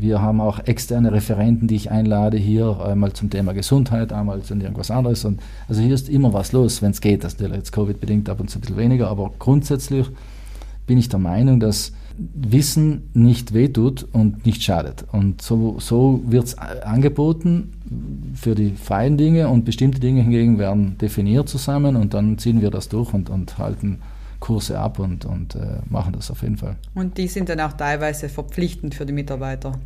wir 0.00 0.22
haben 0.22 0.40
auch 0.40 0.58
externe 0.60 1.12
Referenten, 1.12 1.68
die 1.68 1.76
ich 1.76 1.90
einlade 1.90 2.36
hier, 2.36 2.80
einmal 2.84 3.12
zum 3.12 3.30
Thema 3.30 3.52
Gesundheit, 3.52 4.12
einmal 4.12 4.42
zu 4.42 4.54
irgendwas 4.54 4.90
anderes. 4.90 5.24
Und 5.24 5.40
also 5.68 5.80
hier 5.80 5.94
ist 5.94 6.08
immer 6.08 6.32
was 6.32 6.52
los, 6.52 6.82
wenn 6.82 6.90
es 6.90 7.00
geht. 7.00 7.24
Das 7.24 7.34
ist 7.34 7.40
jetzt 7.40 7.72
Covid-bedingt 7.72 8.28
ab 8.28 8.40
und 8.40 8.50
zu 8.50 8.58
ein 8.58 8.60
bisschen 8.62 8.76
weniger, 8.76 9.08
aber 9.08 9.30
grundsätzlich 9.38 10.06
bin 10.86 10.98
ich 10.98 11.08
der 11.08 11.20
Meinung, 11.20 11.60
dass 11.60 11.92
Wissen 12.34 13.10
nicht 13.14 13.54
wehtut 13.54 14.06
und 14.12 14.44
nicht 14.44 14.62
schadet. 14.62 15.04
Und 15.10 15.40
so, 15.40 15.76
so 15.78 16.20
wird 16.26 16.44
es 16.44 16.58
angeboten 16.58 17.72
für 18.34 18.54
die 18.54 18.70
freien 18.72 19.16
Dinge 19.16 19.48
und 19.48 19.64
bestimmte 19.64 20.00
Dinge 20.00 20.22
hingegen 20.22 20.58
werden 20.58 20.98
definiert 20.98 21.48
zusammen 21.48 21.96
und 21.96 22.12
dann 22.12 22.36
ziehen 22.38 22.60
wir 22.60 22.70
das 22.70 22.88
durch 22.88 23.14
und, 23.14 23.30
und 23.30 23.56
halten 23.58 24.00
Kurse 24.40 24.78
ab 24.78 24.98
und, 24.98 25.24
und 25.24 25.54
äh, 25.54 25.78
machen 25.88 26.14
das 26.14 26.30
auf 26.30 26.42
jeden 26.42 26.56
Fall. 26.56 26.76
Und 26.94 27.18
die 27.18 27.28
sind 27.28 27.48
dann 27.48 27.60
auch 27.60 27.74
teilweise 27.74 28.28
verpflichtend 28.28 28.94
für 28.94 29.06
die 29.06 29.12
Mitarbeiter? 29.12 29.78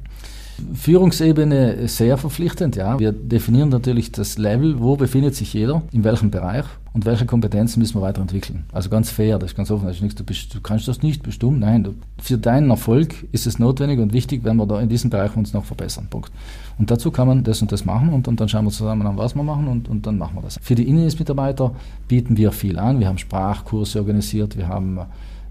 Führungsebene 0.75 1.89
sehr 1.89 2.17
verpflichtend, 2.17 2.77
ja. 2.77 2.99
Wir 2.99 3.13
definieren 3.13 3.69
natürlich 3.69 4.13
das 4.13 4.39
Level, 4.39 4.81
wo 4.81 4.97
befindet 4.97 5.35
sich 5.35 5.53
jeder, 5.53 5.83
in 5.93 6.05
welchem 6.05 6.31
Bereich 6.31 6.65
und 6.93 7.05
welche 7.07 7.27
Kompetenzen 7.27 7.81
müssen 7.81 7.97
wir 7.97 8.03
weiterentwickeln. 8.03 8.65
Also 8.73 8.89
ganz 8.89 9.11
fair, 9.11 9.39
das 9.39 9.51
ist 9.51 9.57
ganz 9.57 9.71
offen. 9.71 9.87
Das 9.87 9.97
ist 9.97 10.03
nichts, 10.03 10.15
du, 10.15 10.25
bist, 10.25 10.55
du 10.55 10.61
kannst 10.61 10.87
das 10.87 11.03
nicht, 11.03 11.23
dumm. 11.43 11.59
Nein, 11.59 11.83
du, 11.83 11.95
für 12.23 12.39
deinen 12.39 12.71
Erfolg 12.71 13.27
ist 13.33 13.49
es 13.49 13.59
notwendig 13.59 13.99
und 13.99 14.13
wichtig, 14.13 14.45
wenn 14.45 14.57
wir 14.57 14.67
da 14.67 14.81
in 14.81 14.89
diesem 14.89 15.11
Bereich 15.11 15.37
uns 15.37 15.53
noch 15.53 15.65
verbessern. 15.65 16.07
Punkt. 16.09 16.31
Und 16.79 16.91
dazu 16.91 17.11
kann 17.11 17.27
man 17.27 17.43
das 17.43 17.61
und 17.61 17.73
das 17.73 17.85
machen 17.85 18.13
und, 18.13 18.29
und 18.29 18.41
dann 18.41 18.49
schauen 18.49 18.65
wir 18.65 18.71
zusammen 18.71 19.07
an, 19.07 19.17
was 19.17 19.35
wir 19.35 19.43
machen 19.43 19.67
und, 19.67 19.89
und 19.89 20.07
dann 20.07 20.19
machen 20.19 20.37
wir 20.37 20.43
das. 20.43 20.61
Für 20.63 20.77
die 20.77 20.85
Innendienstmitarbeiter 20.85 21.75
bieten 22.07 22.37
wir 22.37 22.53
viel 22.53 22.79
an. 22.79 23.01
Wir 23.01 23.09
haben 23.09 23.19
Sprachkurse 23.19 23.99
organisiert, 23.99 24.57
wir 24.57 24.69
haben 24.69 25.01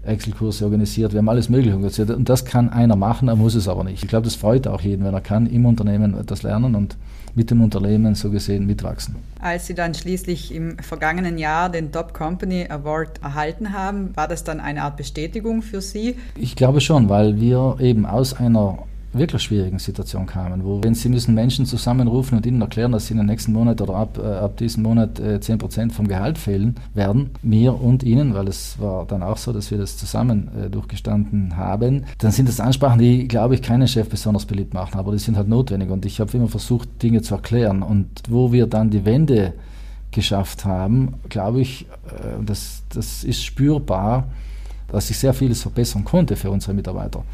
Excel-Kurse 0.06 0.64
organisiert, 0.64 1.12
wir 1.12 1.18
haben 1.18 1.28
alles 1.28 1.48
Mögliche 1.48 1.74
organisiert. 1.74 2.10
Und 2.10 2.28
das 2.28 2.44
kann 2.44 2.70
einer 2.70 2.96
machen, 2.96 3.28
er 3.28 3.36
muss 3.36 3.54
es 3.54 3.68
aber 3.68 3.84
nicht. 3.84 4.02
Ich 4.02 4.08
glaube, 4.08 4.24
das 4.24 4.34
freut 4.34 4.66
auch 4.66 4.80
jeden, 4.80 5.04
wenn 5.04 5.14
er 5.14 5.20
kann 5.20 5.46
im 5.46 5.66
Unternehmen 5.66 6.18
etwas 6.18 6.42
lernen 6.42 6.74
und 6.74 6.96
mit 7.34 7.50
dem 7.50 7.62
Unternehmen 7.62 8.14
so 8.14 8.30
gesehen 8.30 8.66
mitwachsen. 8.66 9.16
Als 9.40 9.66
Sie 9.66 9.74
dann 9.74 9.94
schließlich 9.94 10.54
im 10.54 10.78
vergangenen 10.78 11.36
Jahr 11.36 11.68
den 11.68 11.90
Top 11.90 12.14
Company 12.14 12.66
Award 12.68 13.22
erhalten 13.22 13.72
haben, 13.72 14.16
war 14.16 14.28
das 14.28 14.44
dann 14.44 14.60
eine 14.60 14.82
Art 14.82 14.96
Bestätigung 14.96 15.62
für 15.62 15.80
Sie? 15.80 16.16
Ich 16.36 16.54
glaube 16.54 16.80
schon, 16.80 17.08
weil 17.08 17.40
wir 17.40 17.76
eben 17.80 18.06
aus 18.06 18.34
einer 18.34 18.78
wirklich 19.14 19.42
schwierigen 19.42 19.78
Situation 19.78 20.26
kamen, 20.26 20.64
wo 20.64 20.82
wenn 20.82 20.94
sie 20.94 21.08
müssen 21.08 21.34
Menschen 21.34 21.66
zusammenrufen 21.66 22.36
und 22.36 22.46
ihnen 22.46 22.60
erklären, 22.60 22.92
dass 22.92 23.06
sie 23.06 23.12
in 23.12 23.18
den 23.18 23.26
nächsten 23.26 23.52
Monat 23.52 23.80
oder 23.80 23.94
ab, 23.94 24.18
äh, 24.22 24.26
ab 24.26 24.56
diesem 24.56 24.82
Monat 24.82 25.18
äh, 25.18 25.38
10% 25.40 25.92
vom 25.92 26.08
Gehalt 26.08 26.38
fehlen 26.38 26.76
werden, 26.94 27.30
mir 27.42 27.80
und 27.80 28.02
ihnen, 28.02 28.34
weil 28.34 28.48
es 28.48 28.78
war 28.80 29.06
dann 29.06 29.22
auch 29.22 29.36
so, 29.36 29.52
dass 29.52 29.70
wir 29.70 29.78
das 29.78 29.96
zusammen 29.96 30.48
äh, 30.56 30.70
durchgestanden 30.70 31.56
haben, 31.56 32.04
dann 32.18 32.32
sind 32.32 32.48
das 32.48 32.60
Ansprachen, 32.60 32.98
die, 32.98 33.28
glaube 33.28 33.54
ich, 33.54 33.62
keinen 33.62 33.88
Chef 33.88 34.08
besonders 34.08 34.46
beliebt 34.46 34.74
machen, 34.74 34.98
aber 34.98 35.12
die 35.12 35.18
sind 35.18 35.36
halt 35.36 35.48
notwendig 35.48 35.90
und 35.90 36.04
ich 36.06 36.20
habe 36.20 36.36
immer 36.36 36.48
versucht, 36.48 37.02
Dinge 37.02 37.22
zu 37.22 37.34
erklären 37.34 37.82
und 37.82 38.08
wo 38.28 38.52
wir 38.52 38.66
dann 38.66 38.90
die 38.90 39.04
Wende 39.04 39.54
geschafft 40.10 40.64
haben, 40.64 41.14
glaube 41.28 41.60
ich, 41.60 41.86
äh, 42.06 42.42
das, 42.44 42.82
das 42.88 43.24
ist 43.24 43.44
spürbar, 43.44 44.28
dass 44.88 45.10
ich 45.10 45.18
sehr 45.18 45.34
vieles 45.34 45.62
verbessern 45.62 46.04
konnte 46.04 46.36
für 46.36 46.50
unsere 46.50 46.72
Mitarbeiter. 46.72 47.24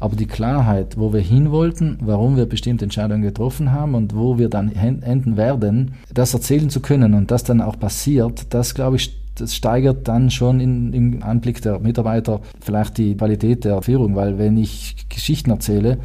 Aber 0.00 0.16
die 0.16 0.26
Klarheit, 0.26 0.98
wo 0.98 1.12
wir 1.12 1.20
hin 1.20 1.50
wollten, 1.50 1.98
warum 2.00 2.36
wir 2.36 2.46
bestimmte 2.46 2.84
Entscheidungen 2.84 3.22
getroffen 3.22 3.72
haben 3.72 3.94
und 3.94 4.14
wo 4.14 4.38
wir 4.38 4.48
dann 4.48 4.70
enden 4.72 5.36
werden, 5.36 5.94
das 6.12 6.34
erzählen 6.34 6.70
zu 6.70 6.80
können 6.80 7.14
und 7.14 7.30
das 7.30 7.44
dann 7.44 7.60
auch 7.60 7.78
passiert, 7.78 8.54
das 8.54 8.74
glaube 8.74 8.96
ich, 8.96 9.16
das 9.34 9.54
steigert 9.54 10.08
dann 10.08 10.30
schon 10.30 10.60
in, 10.60 10.92
im 10.92 11.22
Anblick 11.22 11.60
der 11.62 11.78
Mitarbeiter 11.78 12.40
vielleicht 12.60 12.98
die 12.98 13.16
Qualität 13.16 13.64
der 13.64 13.82
Führung, 13.82 14.16
weil 14.16 14.38
wenn 14.38 14.56
ich 14.56 15.08
Geschichten 15.08 15.50
erzähle, 15.50 15.98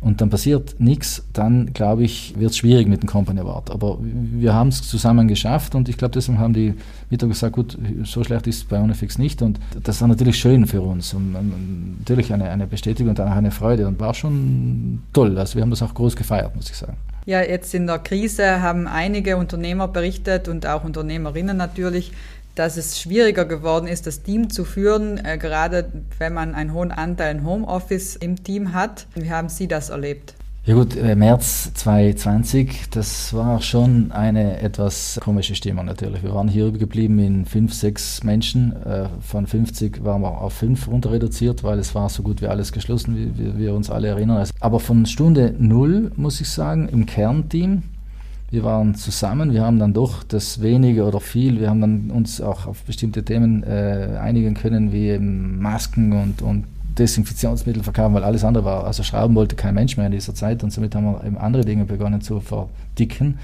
und 0.00 0.20
dann 0.20 0.30
passiert 0.30 0.76
nichts, 0.78 1.24
dann 1.32 1.72
glaube 1.72 2.04
ich, 2.04 2.34
wird 2.38 2.50
es 2.50 2.58
schwierig 2.58 2.88
mit 2.88 3.02
dem 3.02 3.08
Company 3.08 3.40
Award. 3.40 3.70
Aber 3.70 3.98
wir 4.00 4.54
haben 4.54 4.68
es 4.68 4.82
zusammen 4.82 5.28
geschafft 5.28 5.74
und 5.74 5.88
ich 5.88 5.96
glaube, 5.96 6.12
deswegen 6.12 6.38
haben 6.38 6.54
die 6.54 6.74
Mitarbeiter 7.10 7.34
gesagt, 7.34 7.52
gut, 7.54 7.78
so 8.04 8.22
schlecht 8.24 8.46
ist 8.46 8.56
es 8.56 8.64
bei 8.64 8.80
Unifix 8.80 9.18
nicht 9.18 9.42
und 9.42 9.58
das 9.82 10.00
war 10.00 10.08
natürlich 10.08 10.38
schön 10.38 10.66
für 10.66 10.80
uns 10.80 11.14
und, 11.14 11.34
und 11.34 11.98
natürlich 11.98 12.32
eine, 12.32 12.50
eine 12.50 12.66
Bestätigung 12.66 13.10
und 13.10 13.20
auch 13.20 13.30
eine 13.30 13.50
Freude 13.50 13.86
und 13.86 13.98
war 13.98 14.14
schon 14.14 15.02
toll. 15.12 15.38
Also 15.38 15.54
wir 15.56 15.62
haben 15.62 15.70
das 15.70 15.82
auch 15.82 15.94
groß 15.94 16.16
gefeiert, 16.16 16.54
muss 16.54 16.70
ich 16.70 16.76
sagen. 16.76 16.96
Ja, 17.26 17.42
jetzt 17.42 17.74
in 17.74 17.88
der 17.88 17.98
Krise 17.98 18.62
haben 18.62 18.86
einige 18.86 19.36
Unternehmer 19.36 19.88
berichtet 19.88 20.46
und 20.46 20.64
auch 20.64 20.84
Unternehmerinnen 20.84 21.56
natürlich, 21.56 22.12
dass 22.56 22.76
es 22.76 23.00
schwieriger 23.00 23.44
geworden 23.44 23.86
ist, 23.86 24.06
das 24.06 24.22
Team 24.22 24.50
zu 24.50 24.64
führen, 24.64 25.24
äh, 25.24 25.38
gerade 25.38 25.92
wenn 26.18 26.34
man 26.34 26.54
einen 26.54 26.72
hohen 26.72 26.90
Anteil 26.90 27.44
Homeoffice 27.44 28.16
im 28.16 28.42
Team 28.42 28.72
hat. 28.72 29.06
Wie 29.14 29.30
haben 29.30 29.48
Sie 29.48 29.68
das 29.68 29.90
erlebt? 29.90 30.34
Ja 30.66 30.74
gut, 30.74 30.96
äh, 30.96 31.14
März 31.14 31.74
2020, 31.74 32.90
das 32.90 33.32
war 33.32 33.62
schon 33.62 34.10
eine 34.10 34.60
etwas 34.60 35.20
komische 35.22 35.54
Stimmung 35.54 35.84
natürlich. 35.84 36.24
Wir 36.24 36.34
waren 36.34 36.48
hier 36.48 36.72
geblieben 36.72 37.20
in 37.20 37.44
fünf, 37.44 37.72
sechs 37.72 38.24
Menschen. 38.24 38.74
Äh, 38.84 39.08
von 39.20 39.46
50 39.46 40.02
waren 40.02 40.22
wir 40.22 40.40
auf 40.40 40.54
fünf 40.54 40.88
runter 40.88 41.12
reduziert, 41.12 41.62
weil 41.62 41.78
es 41.78 41.94
war 41.94 42.08
so 42.08 42.24
gut 42.24 42.42
wie 42.42 42.48
alles 42.48 42.72
geschlossen, 42.72 43.32
wie 43.36 43.56
wir 43.56 43.74
uns 43.74 43.90
alle 43.90 44.08
erinnern. 44.08 44.44
Aber 44.58 44.80
von 44.80 45.06
Stunde 45.06 45.54
null, 45.56 46.10
muss 46.16 46.40
ich 46.40 46.48
sagen, 46.48 46.88
im 46.88 47.06
Kernteam, 47.06 47.84
wir 48.56 48.64
waren 48.64 48.94
zusammen, 48.94 49.52
wir 49.52 49.62
haben 49.62 49.78
dann 49.78 49.92
doch 49.92 50.22
das 50.22 50.62
wenige 50.62 51.04
oder 51.04 51.20
viel, 51.20 51.60
wir 51.60 51.68
haben 51.68 51.82
dann 51.82 52.10
uns 52.10 52.40
auch 52.40 52.66
auf 52.66 52.84
bestimmte 52.84 53.22
Themen 53.22 53.62
äh, 53.62 54.16
einigen 54.18 54.54
können, 54.54 54.94
wie 54.94 55.18
Masken 55.18 56.12
und, 56.14 56.40
und 56.40 56.64
Desinfektionsmittel 56.98 57.82
verkaufen, 57.82 58.14
weil 58.14 58.24
alles 58.24 58.44
andere 58.44 58.64
war, 58.64 58.84
also 58.86 59.02
Schrauben 59.02 59.34
wollte 59.34 59.56
kein 59.56 59.74
Mensch 59.74 59.98
mehr 59.98 60.06
in 60.06 60.12
dieser 60.12 60.34
Zeit 60.34 60.64
und 60.64 60.72
somit 60.72 60.94
haben 60.94 61.04
wir 61.04 61.22
eben 61.24 61.36
andere 61.36 61.66
Dinge 61.66 61.84
begonnen 61.84 62.22
zu 62.22 62.40
verdicken. 62.40 63.38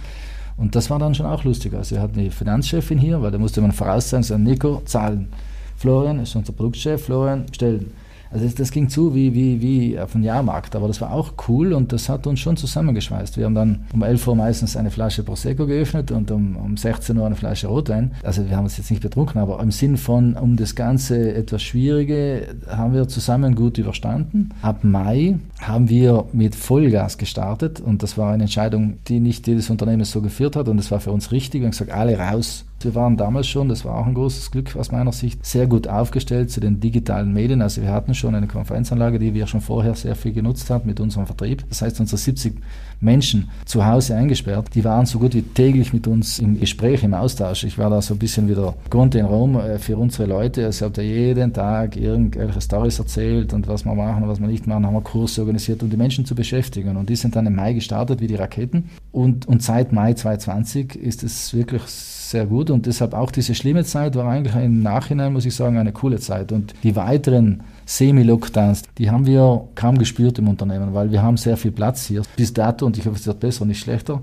Und 0.56 0.76
das 0.76 0.88
war 0.88 0.98
dann 0.98 1.14
schon 1.14 1.26
auch 1.26 1.44
lustig. 1.44 1.74
Also 1.74 1.96
wir 1.96 2.02
hatten 2.02 2.18
die 2.18 2.30
Finanzchefin 2.30 2.96
hier, 2.96 3.20
weil 3.20 3.30
da 3.30 3.38
musste 3.38 3.60
man 3.60 3.72
voraus 3.72 4.08
so 4.08 4.38
Nico, 4.38 4.80
Zahlen. 4.86 5.28
Florian 5.76 6.20
ist 6.20 6.34
unser 6.36 6.54
Produktchef, 6.54 7.04
Florian, 7.04 7.44
stellen. 7.52 7.92
Also 8.32 8.44
das, 8.46 8.54
das, 8.54 8.70
ging 8.70 8.88
zu 8.88 9.14
wie, 9.14 9.34
wie, 9.34 9.60
wie 9.60 9.98
auf 9.98 10.12
dem 10.12 10.22
Jahrmarkt, 10.22 10.74
aber 10.74 10.88
das 10.88 11.00
war 11.00 11.12
auch 11.12 11.32
cool 11.48 11.72
und 11.72 11.92
das 11.92 12.08
hat 12.08 12.26
uns 12.26 12.40
schon 12.40 12.56
zusammengeschweißt. 12.56 13.36
Wir 13.36 13.44
haben 13.44 13.54
dann 13.54 13.84
um 13.92 14.02
11 14.02 14.26
Uhr 14.26 14.36
meistens 14.36 14.76
eine 14.76 14.90
Flasche 14.90 15.22
Prosecco 15.22 15.66
geöffnet 15.66 16.10
und 16.10 16.30
um, 16.30 16.56
um 16.56 16.76
16 16.76 17.16
Uhr 17.16 17.26
eine 17.26 17.36
Flasche 17.36 17.66
Rotwein. 17.66 18.12
Also 18.22 18.48
wir 18.48 18.56
haben 18.56 18.64
uns 18.64 18.78
jetzt 18.78 18.90
nicht 18.90 19.02
betrunken, 19.02 19.40
aber 19.40 19.60
im 19.60 19.70
Sinn 19.70 19.96
von, 19.96 20.34
um 20.34 20.56
das 20.56 20.74
Ganze 20.74 21.34
etwas 21.34 21.62
Schwierige 21.62 22.48
haben 22.68 22.94
wir 22.94 23.08
zusammen 23.08 23.54
gut 23.54 23.78
überstanden. 23.78 24.50
Ab 24.62 24.82
Mai 24.82 25.38
haben 25.60 25.88
wir 25.88 26.24
mit 26.32 26.54
Vollgas 26.54 27.18
gestartet 27.18 27.80
und 27.80 28.02
das 28.02 28.16
war 28.16 28.32
eine 28.32 28.44
Entscheidung, 28.44 28.98
die 29.08 29.20
nicht 29.20 29.46
jedes 29.46 29.70
Unternehmen 29.70 30.04
so 30.04 30.22
geführt 30.22 30.56
hat 30.56 30.68
und 30.68 30.78
das 30.78 30.90
war 30.90 31.00
für 31.00 31.12
uns 31.12 31.32
richtig. 31.32 31.60
Wir 31.60 31.66
haben 31.66 31.72
gesagt, 31.72 31.92
alle 31.92 32.18
raus 32.18 32.64
wir 32.84 32.94
waren 32.94 33.16
damals 33.16 33.46
schon, 33.46 33.68
das 33.68 33.84
war 33.84 33.96
auch 33.96 34.06
ein 34.06 34.14
großes 34.14 34.50
Glück 34.50 34.76
aus 34.76 34.92
meiner 34.92 35.12
Sicht, 35.12 35.44
sehr 35.44 35.66
gut 35.66 35.88
aufgestellt 35.88 36.50
zu 36.50 36.60
den 36.60 36.80
digitalen 36.80 37.32
Medien. 37.32 37.62
Also 37.62 37.82
wir 37.82 37.92
hatten 37.92 38.14
schon 38.14 38.34
eine 38.34 38.46
Konferenzanlage, 38.46 39.18
die 39.18 39.34
wir 39.34 39.46
schon 39.46 39.60
vorher 39.60 39.94
sehr 39.94 40.14
viel 40.14 40.32
genutzt 40.32 40.70
haben 40.70 40.86
mit 40.86 41.00
unserem 41.00 41.26
Vertrieb. 41.26 41.64
Das 41.68 41.82
heißt, 41.82 42.00
unsere 42.00 42.18
70 42.18 42.54
Menschen 43.00 43.50
zu 43.64 43.84
Hause 43.84 44.14
eingesperrt, 44.14 44.74
die 44.74 44.84
waren 44.84 45.06
so 45.06 45.18
gut 45.18 45.34
wie 45.34 45.42
täglich 45.42 45.92
mit 45.92 46.06
uns 46.06 46.38
im 46.38 46.58
Gespräch, 46.58 47.02
im 47.02 47.14
Austausch. 47.14 47.64
Ich 47.64 47.76
war 47.76 47.90
da 47.90 48.00
so 48.00 48.14
ein 48.14 48.18
bisschen 48.18 48.48
wieder 48.48 48.74
Grund 48.90 49.14
in 49.14 49.26
Rom 49.26 49.56
äh, 49.56 49.78
für 49.78 49.96
unsere 49.96 50.26
Leute. 50.26 50.64
Also 50.64 50.78
ich 50.78 50.82
habe 50.82 50.94
da 50.94 51.02
jeden 51.02 51.52
Tag 51.52 51.96
irgendwelche 51.96 52.60
Stories 52.60 52.98
erzählt 52.98 53.52
und 53.52 53.68
was 53.68 53.84
wir 53.84 53.94
machen 53.94 54.22
und 54.22 54.28
was 54.28 54.40
wir 54.40 54.46
nicht 54.46 54.66
machen, 54.66 54.86
haben 54.86 54.94
wir 54.94 55.02
Kurse 55.02 55.40
organisiert, 55.40 55.82
um 55.82 55.90
die 55.90 55.96
Menschen 55.96 56.24
zu 56.24 56.34
beschäftigen. 56.34 56.96
Und 56.96 57.10
die 57.10 57.16
sind 57.16 57.34
dann 57.34 57.46
im 57.46 57.56
Mai 57.56 57.72
gestartet 57.72 58.20
wie 58.20 58.28
die 58.28 58.36
Raketen. 58.36 58.90
Und, 59.10 59.46
und 59.46 59.62
seit 59.62 59.92
Mai 59.92 60.14
2020 60.14 60.96
ist 60.96 61.22
es 61.24 61.52
wirklich 61.54 61.82
sehr 62.32 62.46
gut 62.46 62.70
und 62.70 62.86
deshalb 62.86 63.14
auch 63.14 63.30
diese 63.30 63.54
schlimme 63.54 63.84
Zeit 63.84 64.16
war 64.16 64.28
eigentlich 64.28 64.54
im 64.56 64.82
Nachhinein, 64.82 65.32
muss 65.32 65.46
ich 65.46 65.54
sagen, 65.54 65.78
eine 65.78 65.92
coole 65.92 66.18
Zeit. 66.18 66.50
Und 66.50 66.74
die 66.82 66.96
weiteren 66.96 67.62
Semi-Lockdowns, 67.86 68.82
die 68.98 69.10
haben 69.10 69.26
wir 69.26 69.68
kaum 69.74 69.98
gespürt 69.98 70.38
im 70.38 70.48
Unternehmen, 70.48 70.94
weil 70.94 71.12
wir 71.12 71.22
haben 71.22 71.36
sehr 71.36 71.56
viel 71.56 71.70
Platz 71.70 72.06
hier. 72.06 72.22
Bis 72.36 72.52
dato, 72.52 72.84
und 72.86 72.98
ich 72.98 73.06
hoffe, 73.06 73.16
es 73.16 73.26
wird 73.26 73.40
besser, 73.40 73.64
nicht 73.64 73.80
schlechter, 73.80 74.20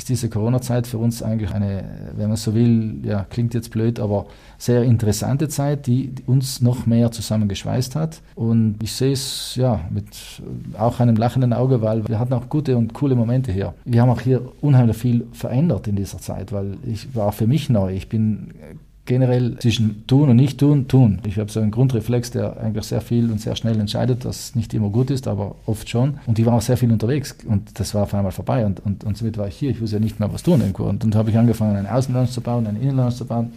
ist 0.00 0.08
diese 0.08 0.30
Corona-Zeit 0.30 0.86
für 0.86 0.96
uns 0.96 1.22
eigentlich 1.22 1.52
eine, 1.52 1.84
wenn 2.16 2.28
man 2.28 2.36
so 2.36 2.54
will, 2.54 3.00
ja, 3.04 3.26
klingt 3.28 3.52
jetzt 3.52 3.70
blöd, 3.70 4.00
aber 4.00 4.26
sehr 4.56 4.82
interessante 4.82 5.48
Zeit, 5.48 5.86
die 5.86 6.14
uns 6.26 6.62
noch 6.62 6.86
mehr 6.86 7.12
zusammengeschweißt 7.12 7.96
hat. 7.96 8.22
Und 8.34 8.76
ich 8.82 8.92
sehe 8.92 9.12
es 9.12 9.56
ja 9.56 9.80
mit 9.90 10.06
auch 10.78 11.00
einem 11.00 11.16
lachenden 11.16 11.52
Auge, 11.52 11.82
weil 11.82 12.08
wir 12.08 12.18
hatten 12.18 12.32
auch 12.32 12.48
gute 12.48 12.78
und 12.78 12.94
coole 12.94 13.14
Momente 13.14 13.52
hier. 13.52 13.74
Wir 13.84 14.00
haben 14.00 14.08
auch 14.10 14.22
hier 14.22 14.40
unheimlich 14.62 14.96
viel 14.96 15.26
verändert 15.32 15.86
in 15.86 15.96
dieser 15.96 16.18
Zeit, 16.18 16.50
weil 16.50 16.78
ich 16.86 17.14
war 17.14 17.32
für 17.32 17.46
mich 17.46 17.68
neu. 17.68 17.92
Ich 17.94 18.08
bin 18.08 18.54
generell 19.10 19.58
zwischen 19.58 20.06
tun 20.06 20.28
und 20.28 20.36
nicht 20.36 20.58
tun, 20.58 20.86
tun. 20.86 21.18
Ich 21.26 21.36
habe 21.38 21.50
so 21.50 21.58
einen 21.58 21.72
Grundreflex, 21.72 22.30
der 22.30 22.56
eigentlich 22.58 22.84
sehr 22.84 23.00
viel 23.00 23.28
und 23.28 23.40
sehr 23.40 23.56
schnell 23.56 23.78
entscheidet, 23.80 24.24
was 24.24 24.54
nicht 24.54 24.72
immer 24.72 24.88
gut 24.88 25.10
ist, 25.10 25.26
aber 25.26 25.56
oft 25.66 25.88
schon. 25.90 26.20
Und 26.26 26.38
ich 26.38 26.46
war 26.46 26.54
auch 26.54 26.62
sehr 26.62 26.76
viel 26.76 26.92
unterwegs 26.92 27.34
und 27.44 27.80
das 27.80 27.92
war 27.92 28.04
auf 28.04 28.14
einmal 28.14 28.30
vorbei 28.30 28.64
und, 28.64 28.78
und, 28.86 29.02
und 29.02 29.18
somit 29.18 29.36
war 29.36 29.48
ich 29.48 29.56
hier. 29.56 29.70
Ich 29.70 29.80
wusste 29.80 29.96
ja 29.96 30.00
nicht 30.00 30.20
mehr, 30.20 30.32
was 30.32 30.44
tun 30.44 30.60
irgendwo. 30.60 30.84
Und 30.84 31.02
dann 31.02 31.12
habe 31.16 31.28
ich 31.30 31.36
angefangen, 31.36 31.74
einen 31.74 31.88
Außenlounge 31.88 32.28
zu 32.28 32.40
bauen, 32.40 32.68
einen 32.68 32.80
Innenlounge 32.80 33.12
zu 33.12 33.24
bauen, 33.24 33.52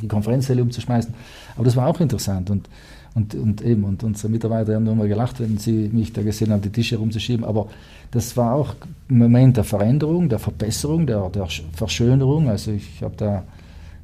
die 0.00 0.06
Konferenzsäle 0.06 0.62
umzuschmeißen. 0.62 1.12
Aber 1.56 1.64
das 1.64 1.74
war 1.74 1.88
auch 1.88 2.00
interessant 2.00 2.50
und 2.50 2.68
und, 3.16 3.32
und 3.36 3.62
eben, 3.62 3.84
und 3.84 4.02
unsere 4.02 4.28
Mitarbeiter 4.28 4.74
haben 4.74 4.82
nur 4.82 4.96
mal 4.96 5.06
gelacht, 5.06 5.38
wenn 5.38 5.56
sie 5.56 5.88
mich 5.92 6.12
da 6.12 6.22
gesehen 6.22 6.50
haben, 6.50 6.62
die 6.62 6.70
Tische 6.70 6.96
rumzuschieben. 6.96 7.44
Aber 7.44 7.68
das 8.10 8.36
war 8.36 8.54
auch 8.54 8.74
ein 9.08 9.18
Moment 9.18 9.56
der 9.56 9.62
Veränderung, 9.62 10.28
der 10.28 10.40
Verbesserung, 10.40 11.06
der, 11.06 11.30
der 11.30 11.46
Verschönerung. 11.74 12.48
Also 12.48 12.72
ich 12.72 13.04
habe 13.04 13.14
da 13.16 13.44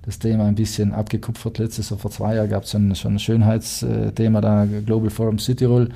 das 0.03 0.19
Thema 0.19 0.47
ein 0.47 0.55
bisschen 0.55 0.93
abgekupfert. 0.93 1.59
Letztes 1.59 1.91
Jahr 1.91 1.99
vor 1.99 2.11
zwei 2.11 2.35
Jahren 2.37 2.49
gab 2.49 2.65
es 2.65 2.71
schon 2.71 2.91
ein 2.91 3.19
Schönheitsthema 3.19 4.41
da, 4.41 4.67
Global 4.87 5.11
Forum 5.11 5.39
Südtirol, 5.39 5.91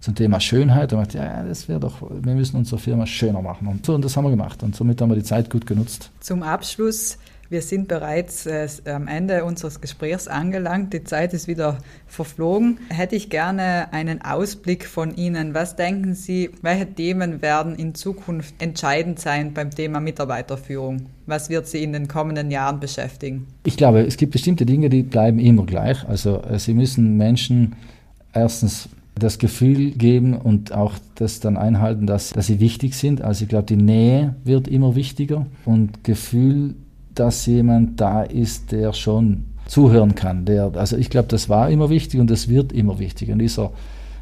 zum 0.00 0.14
Thema 0.14 0.40
Schönheit. 0.40 0.92
Ich 0.92 0.98
dachte, 0.98 1.18
ja, 1.18 1.42
das 1.42 1.68
wäre 1.68 1.80
doch, 1.80 2.02
wir 2.10 2.34
müssen 2.34 2.56
unsere 2.56 2.78
Firma 2.78 3.06
schöner 3.06 3.42
machen. 3.42 3.66
Und 3.66 3.86
so, 3.86 3.94
und 3.94 4.04
das 4.04 4.16
haben 4.16 4.24
wir 4.24 4.30
gemacht. 4.30 4.62
Und 4.62 4.76
somit 4.76 5.00
haben 5.00 5.10
wir 5.10 5.16
die 5.16 5.22
Zeit 5.22 5.50
gut 5.50 5.66
genutzt. 5.66 6.10
Zum 6.20 6.42
Abschluss 6.42 7.18
wir 7.48 7.62
sind 7.62 7.88
bereits 7.88 8.46
äh, 8.46 8.68
am 8.86 9.08
Ende 9.08 9.44
unseres 9.44 9.80
Gesprächs 9.80 10.28
angelangt. 10.28 10.92
Die 10.92 11.04
Zeit 11.04 11.32
ist 11.32 11.48
wieder 11.48 11.78
verflogen. 12.06 12.78
Hätte 12.88 13.16
ich 13.16 13.30
gerne 13.30 13.92
einen 13.92 14.22
Ausblick 14.22 14.86
von 14.86 15.14
Ihnen. 15.14 15.54
Was 15.54 15.76
denken 15.76 16.14
Sie, 16.14 16.50
welche 16.62 16.86
Themen 16.86 17.42
werden 17.42 17.76
in 17.76 17.94
Zukunft 17.94 18.54
entscheidend 18.60 19.18
sein 19.20 19.54
beim 19.54 19.70
Thema 19.70 20.00
Mitarbeiterführung? 20.00 21.06
Was 21.26 21.50
wird 21.50 21.66
Sie 21.66 21.82
in 21.82 21.92
den 21.92 22.08
kommenden 22.08 22.50
Jahren 22.50 22.80
beschäftigen? 22.80 23.46
Ich 23.64 23.76
glaube, 23.76 24.00
es 24.00 24.16
gibt 24.16 24.32
bestimmte 24.32 24.66
Dinge, 24.66 24.88
die 24.88 25.02
bleiben 25.02 25.38
immer 25.38 25.66
gleich. 25.66 26.06
Also 26.08 26.42
äh, 26.42 26.58
Sie 26.58 26.74
müssen 26.74 27.16
Menschen 27.16 27.76
erstens 28.32 28.88
das 29.18 29.38
Gefühl 29.38 29.92
geben 29.92 30.34
und 30.34 30.72
auch 30.72 30.94
das 31.14 31.40
dann 31.40 31.56
einhalten, 31.56 32.06
dass, 32.06 32.30
dass 32.30 32.48
sie 32.48 32.60
wichtig 32.60 32.94
sind. 32.94 33.22
Also 33.22 33.44
ich 33.44 33.48
glaube, 33.48 33.64
die 33.64 33.76
Nähe 33.76 34.36
wird 34.44 34.68
immer 34.68 34.94
wichtiger 34.94 35.46
und 35.64 36.04
Gefühl 36.04 36.74
dass 37.18 37.46
jemand 37.46 38.00
da 38.00 38.22
ist, 38.22 38.72
der 38.72 38.92
schon 38.92 39.44
zuhören 39.66 40.14
kann. 40.14 40.44
Der, 40.44 40.72
also 40.74 40.96
ich 40.96 41.10
glaube, 41.10 41.28
das 41.28 41.48
war 41.48 41.70
immer 41.70 41.90
wichtig 41.90 42.20
und 42.20 42.30
das 42.30 42.48
wird 42.48 42.72
immer 42.72 42.98
wichtig. 42.98 43.28
In 43.28 43.38
dieser 43.38 43.72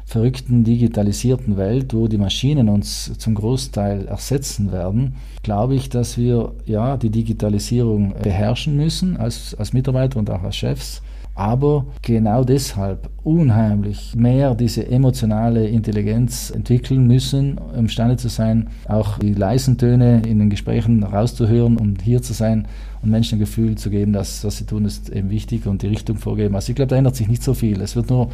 verrückten 0.05 0.63
digitalisierten 0.63 1.57
Welt, 1.57 1.93
wo 1.93 2.07
die 2.07 2.17
Maschinen 2.17 2.69
uns 2.69 3.17
zum 3.17 3.35
Großteil 3.35 4.05
ersetzen 4.07 4.71
werden, 4.71 5.15
glaube 5.41 5.75
ich, 5.75 5.89
dass 5.89 6.17
wir 6.17 6.53
ja 6.65 6.97
die 6.97 7.09
Digitalisierung 7.09 8.13
beherrschen 8.21 8.77
müssen 8.77 9.17
als, 9.17 9.55
als 9.55 9.73
Mitarbeiter 9.73 10.19
und 10.19 10.29
auch 10.29 10.43
als 10.43 10.55
Chefs 10.55 11.01
aber 11.35 11.85
genau 12.01 12.45
deshalb 12.45 13.09
unheimlich 13.23 14.15
mehr 14.15 14.55
diese 14.55 14.87
emotionale 14.87 15.67
Intelligenz 15.67 16.49
entwickeln 16.49 17.05
müssen, 17.07 17.59
imstande 17.77 18.15
zu 18.15 18.29
sein, 18.29 18.69
auch 18.87 19.19
die 19.19 19.33
leisen 19.33 19.77
Töne 19.77 20.21
in 20.25 20.39
den 20.39 20.49
Gesprächen 20.49 21.03
rauszuhören 21.03 21.77
und 21.77 22.01
hier 22.01 22.21
zu 22.21 22.31
sein 22.31 22.67
und 23.01 23.11
Menschen 23.11 23.35
ein 23.35 23.39
Gefühl 23.39 23.75
zu 23.75 23.89
geben, 23.89 24.13
dass 24.13 24.45
was 24.45 24.57
sie 24.57 24.65
tun, 24.65 24.85
ist 24.85 25.09
eben 25.09 25.29
wichtig 25.29 25.67
und 25.67 25.81
die 25.81 25.87
Richtung 25.87 26.17
vorgeben. 26.17 26.55
Also 26.55 26.71
ich 26.71 26.75
glaube, 26.77 26.89
da 26.89 26.95
ändert 26.95 27.17
sich 27.17 27.27
nicht 27.27 27.43
so 27.43 27.53
viel. 27.53 27.81
Es 27.81 27.97
wird 27.97 28.09
nur 28.09 28.29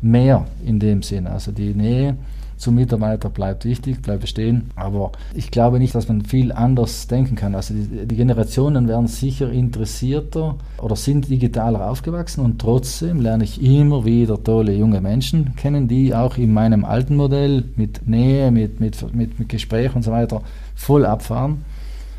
mehr 0.00 0.46
in 0.64 0.80
dem 0.80 1.02
Sinn. 1.02 1.26
Also 1.26 1.52
die 1.52 1.74
Nähe 1.74 2.16
zum 2.56 2.74
Mitarbeiter 2.74 3.28
bleibt 3.28 3.64
wichtig, 3.64 4.02
bleibt 4.02 4.22
bestehen. 4.22 4.70
Aber 4.76 5.12
ich 5.34 5.50
glaube 5.50 5.78
nicht, 5.78 5.94
dass 5.94 6.08
man 6.08 6.24
viel 6.24 6.52
anders 6.52 7.06
denken 7.06 7.36
kann. 7.36 7.54
Also 7.54 7.74
die, 7.74 8.06
die, 8.06 8.16
Generationen 8.16 8.88
werden 8.88 9.06
sicher 9.08 9.50
interessierter 9.50 10.56
oder 10.80 10.96
sind 10.96 11.28
digitaler 11.28 11.90
aufgewachsen 11.90 12.44
und 12.44 12.60
trotzdem 12.60 13.20
lerne 13.20 13.44
ich 13.44 13.62
immer 13.62 14.04
wieder 14.04 14.42
tolle 14.42 14.74
junge 14.74 15.00
Menschen 15.00 15.54
kennen, 15.56 15.88
die 15.88 16.14
auch 16.14 16.36
in 16.38 16.52
meinem 16.52 16.84
alten 16.84 17.16
Modell 17.16 17.64
mit 17.76 18.06
Nähe, 18.06 18.50
mit, 18.50 18.80
mit, 18.80 19.14
mit, 19.14 19.38
mit 19.38 19.48
Gespräch 19.48 19.94
und 19.94 20.02
so 20.02 20.12
weiter 20.12 20.42
voll 20.74 21.04
abfahren 21.04 21.64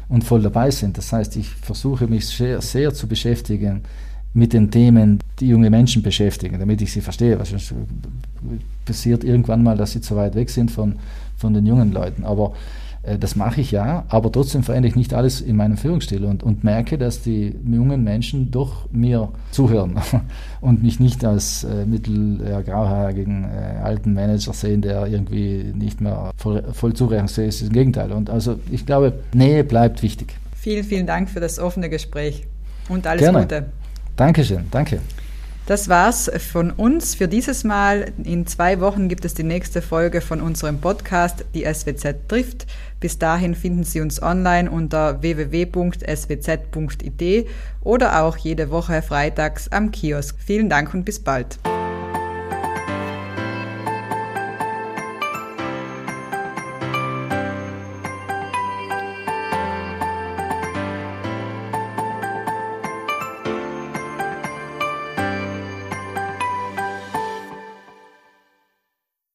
und 0.10 0.24
voll 0.24 0.42
dabei 0.42 0.72
sind. 0.72 0.98
Das 0.98 1.12
heißt, 1.12 1.36
ich 1.36 1.50
versuche 1.50 2.08
mich 2.08 2.28
sehr, 2.28 2.62
sehr 2.62 2.94
zu 2.94 3.08
beschäftigen 3.08 3.82
mit 4.38 4.54
den 4.54 4.70
Themen, 4.70 5.20
die 5.40 5.48
junge 5.48 5.70
Menschen 5.72 6.04
beschäftigen, 6.04 6.60
damit 6.60 6.82
ich 6.82 6.92
sie 6.92 7.02
verstehe. 7.02 7.40
Was 7.40 7.52
passiert 8.86 9.24
irgendwann 9.24 9.64
mal, 9.64 9.76
dass 9.76 9.94
sie 9.94 10.02
zu 10.02 10.16
weit 10.16 10.36
weg 10.36 10.52
sind 10.52 10.70
von, 10.70 10.98
von 11.38 11.54
den 11.56 11.66
jungen 11.66 11.92
Leuten. 11.92 12.24
Aber 12.24 12.54
äh, 13.02 13.18
das 13.18 13.36
mache 13.36 13.62
ich 13.62 13.72
ja, 13.72 14.06
aber 14.10 14.32
trotzdem 14.32 14.62
verändere 14.62 14.90
ich 14.90 14.96
nicht 14.96 15.16
alles 15.16 15.42
in 15.42 15.56
meinem 15.56 15.76
Führungsstil 15.76 16.24
und, 16.24 16.44
und 16.44 16.64
merke, 16.64 17.00
dass 17.00 17.24
die 17.24 17.56
jungen 17.68 18.04
Menschen 18.04 18.52
doch 18.52 18.88
mir 18.92 19.30
zuhören 19.50 19.96
und 20.62 20.84
mich 20.84 21.00
nicht 21.00 21.26
als 21.26 21.64
äh, 21.64 21.86
mittel 21.88 22.40
ja, 22.48 22.62
grauhaarigen 22.62 23.44
äh, 23.44 23.80
alten 23.84 24.14
Manager 24.14 24.54
sehen, 24.54 24.84
der 24.84 25.08
irgendwie 25.08 25.74
nicht 25.74 26.00
mehr 26.00 26.30
voll, 26.38 26.64
voll 26.74 26.94
zurechnungsfähig 26.94 27.50
ist. 27.50 27.62
Im 27.64 27.74
Gegenteil. 27.74 28.12
Und 28.12 28.30
also 28.30 28.60
ich 28.72 28.86
glaube, 28.86 29.14
Nähe 29.34 29.64
bleibt 29.64 30.04
wichtig. 30.04 30.36
Vielen, 30.56 30.84
vielen 30.84 31.08
Dank 31.08 31.28
für 31.28 31.40
das 31.40 31.58
offene 31.58 31.90
Gespräch 31.90 32.46
und 32.88 33.08
alles 33.08 33.22
Gerne. 33.24 33.42
Gute. 33.42 33.66
Dankeschön, 34.18 34.66
danke. 34.72 35.00
Das 35.68 35.90
war's 35.90 36.32
von 36.52 36.72
uns 36.72 37.14
für 37.16 37.28
dieses 37.28 37.66
Mal. 37.66 38.14
In 38.24 38.48
zwei 38.48 38.80
Wochen 38.80 39.10
gibt 39.10 39.26
es 39.26 39.34
die 39.34 39.44
nächste 39.44 39.82
Folge 39.82 40.22
von 40.22 40.40
unserem 40.40 40.80
Podcast, 40.80 41.44
die 41.54 41.66
SWZ 41.66 42.30
trifft. 42.30 42.68
Bis 43.02 43.20
dahin 43.20 43.54
finden 43.54 43.84
Sie 43.84 44.00
uns 44.00 44.22
online 44.24 44.72
unter 44.72 45.22
www.swz.it 45.22 46.68
oder 47.82 48.24
auch 48.24 48.38
jede 48.38 48.72
Woche 48.72 49.02
freitags 49.02 49.68
am 49.68 49.92
Kiosk. 49.92 50.38
Vielen 50.40 50.70
Dank 50.70 50.94
und 50.94 51.04
bis 51.04 51.20
bald. 51.20 51.60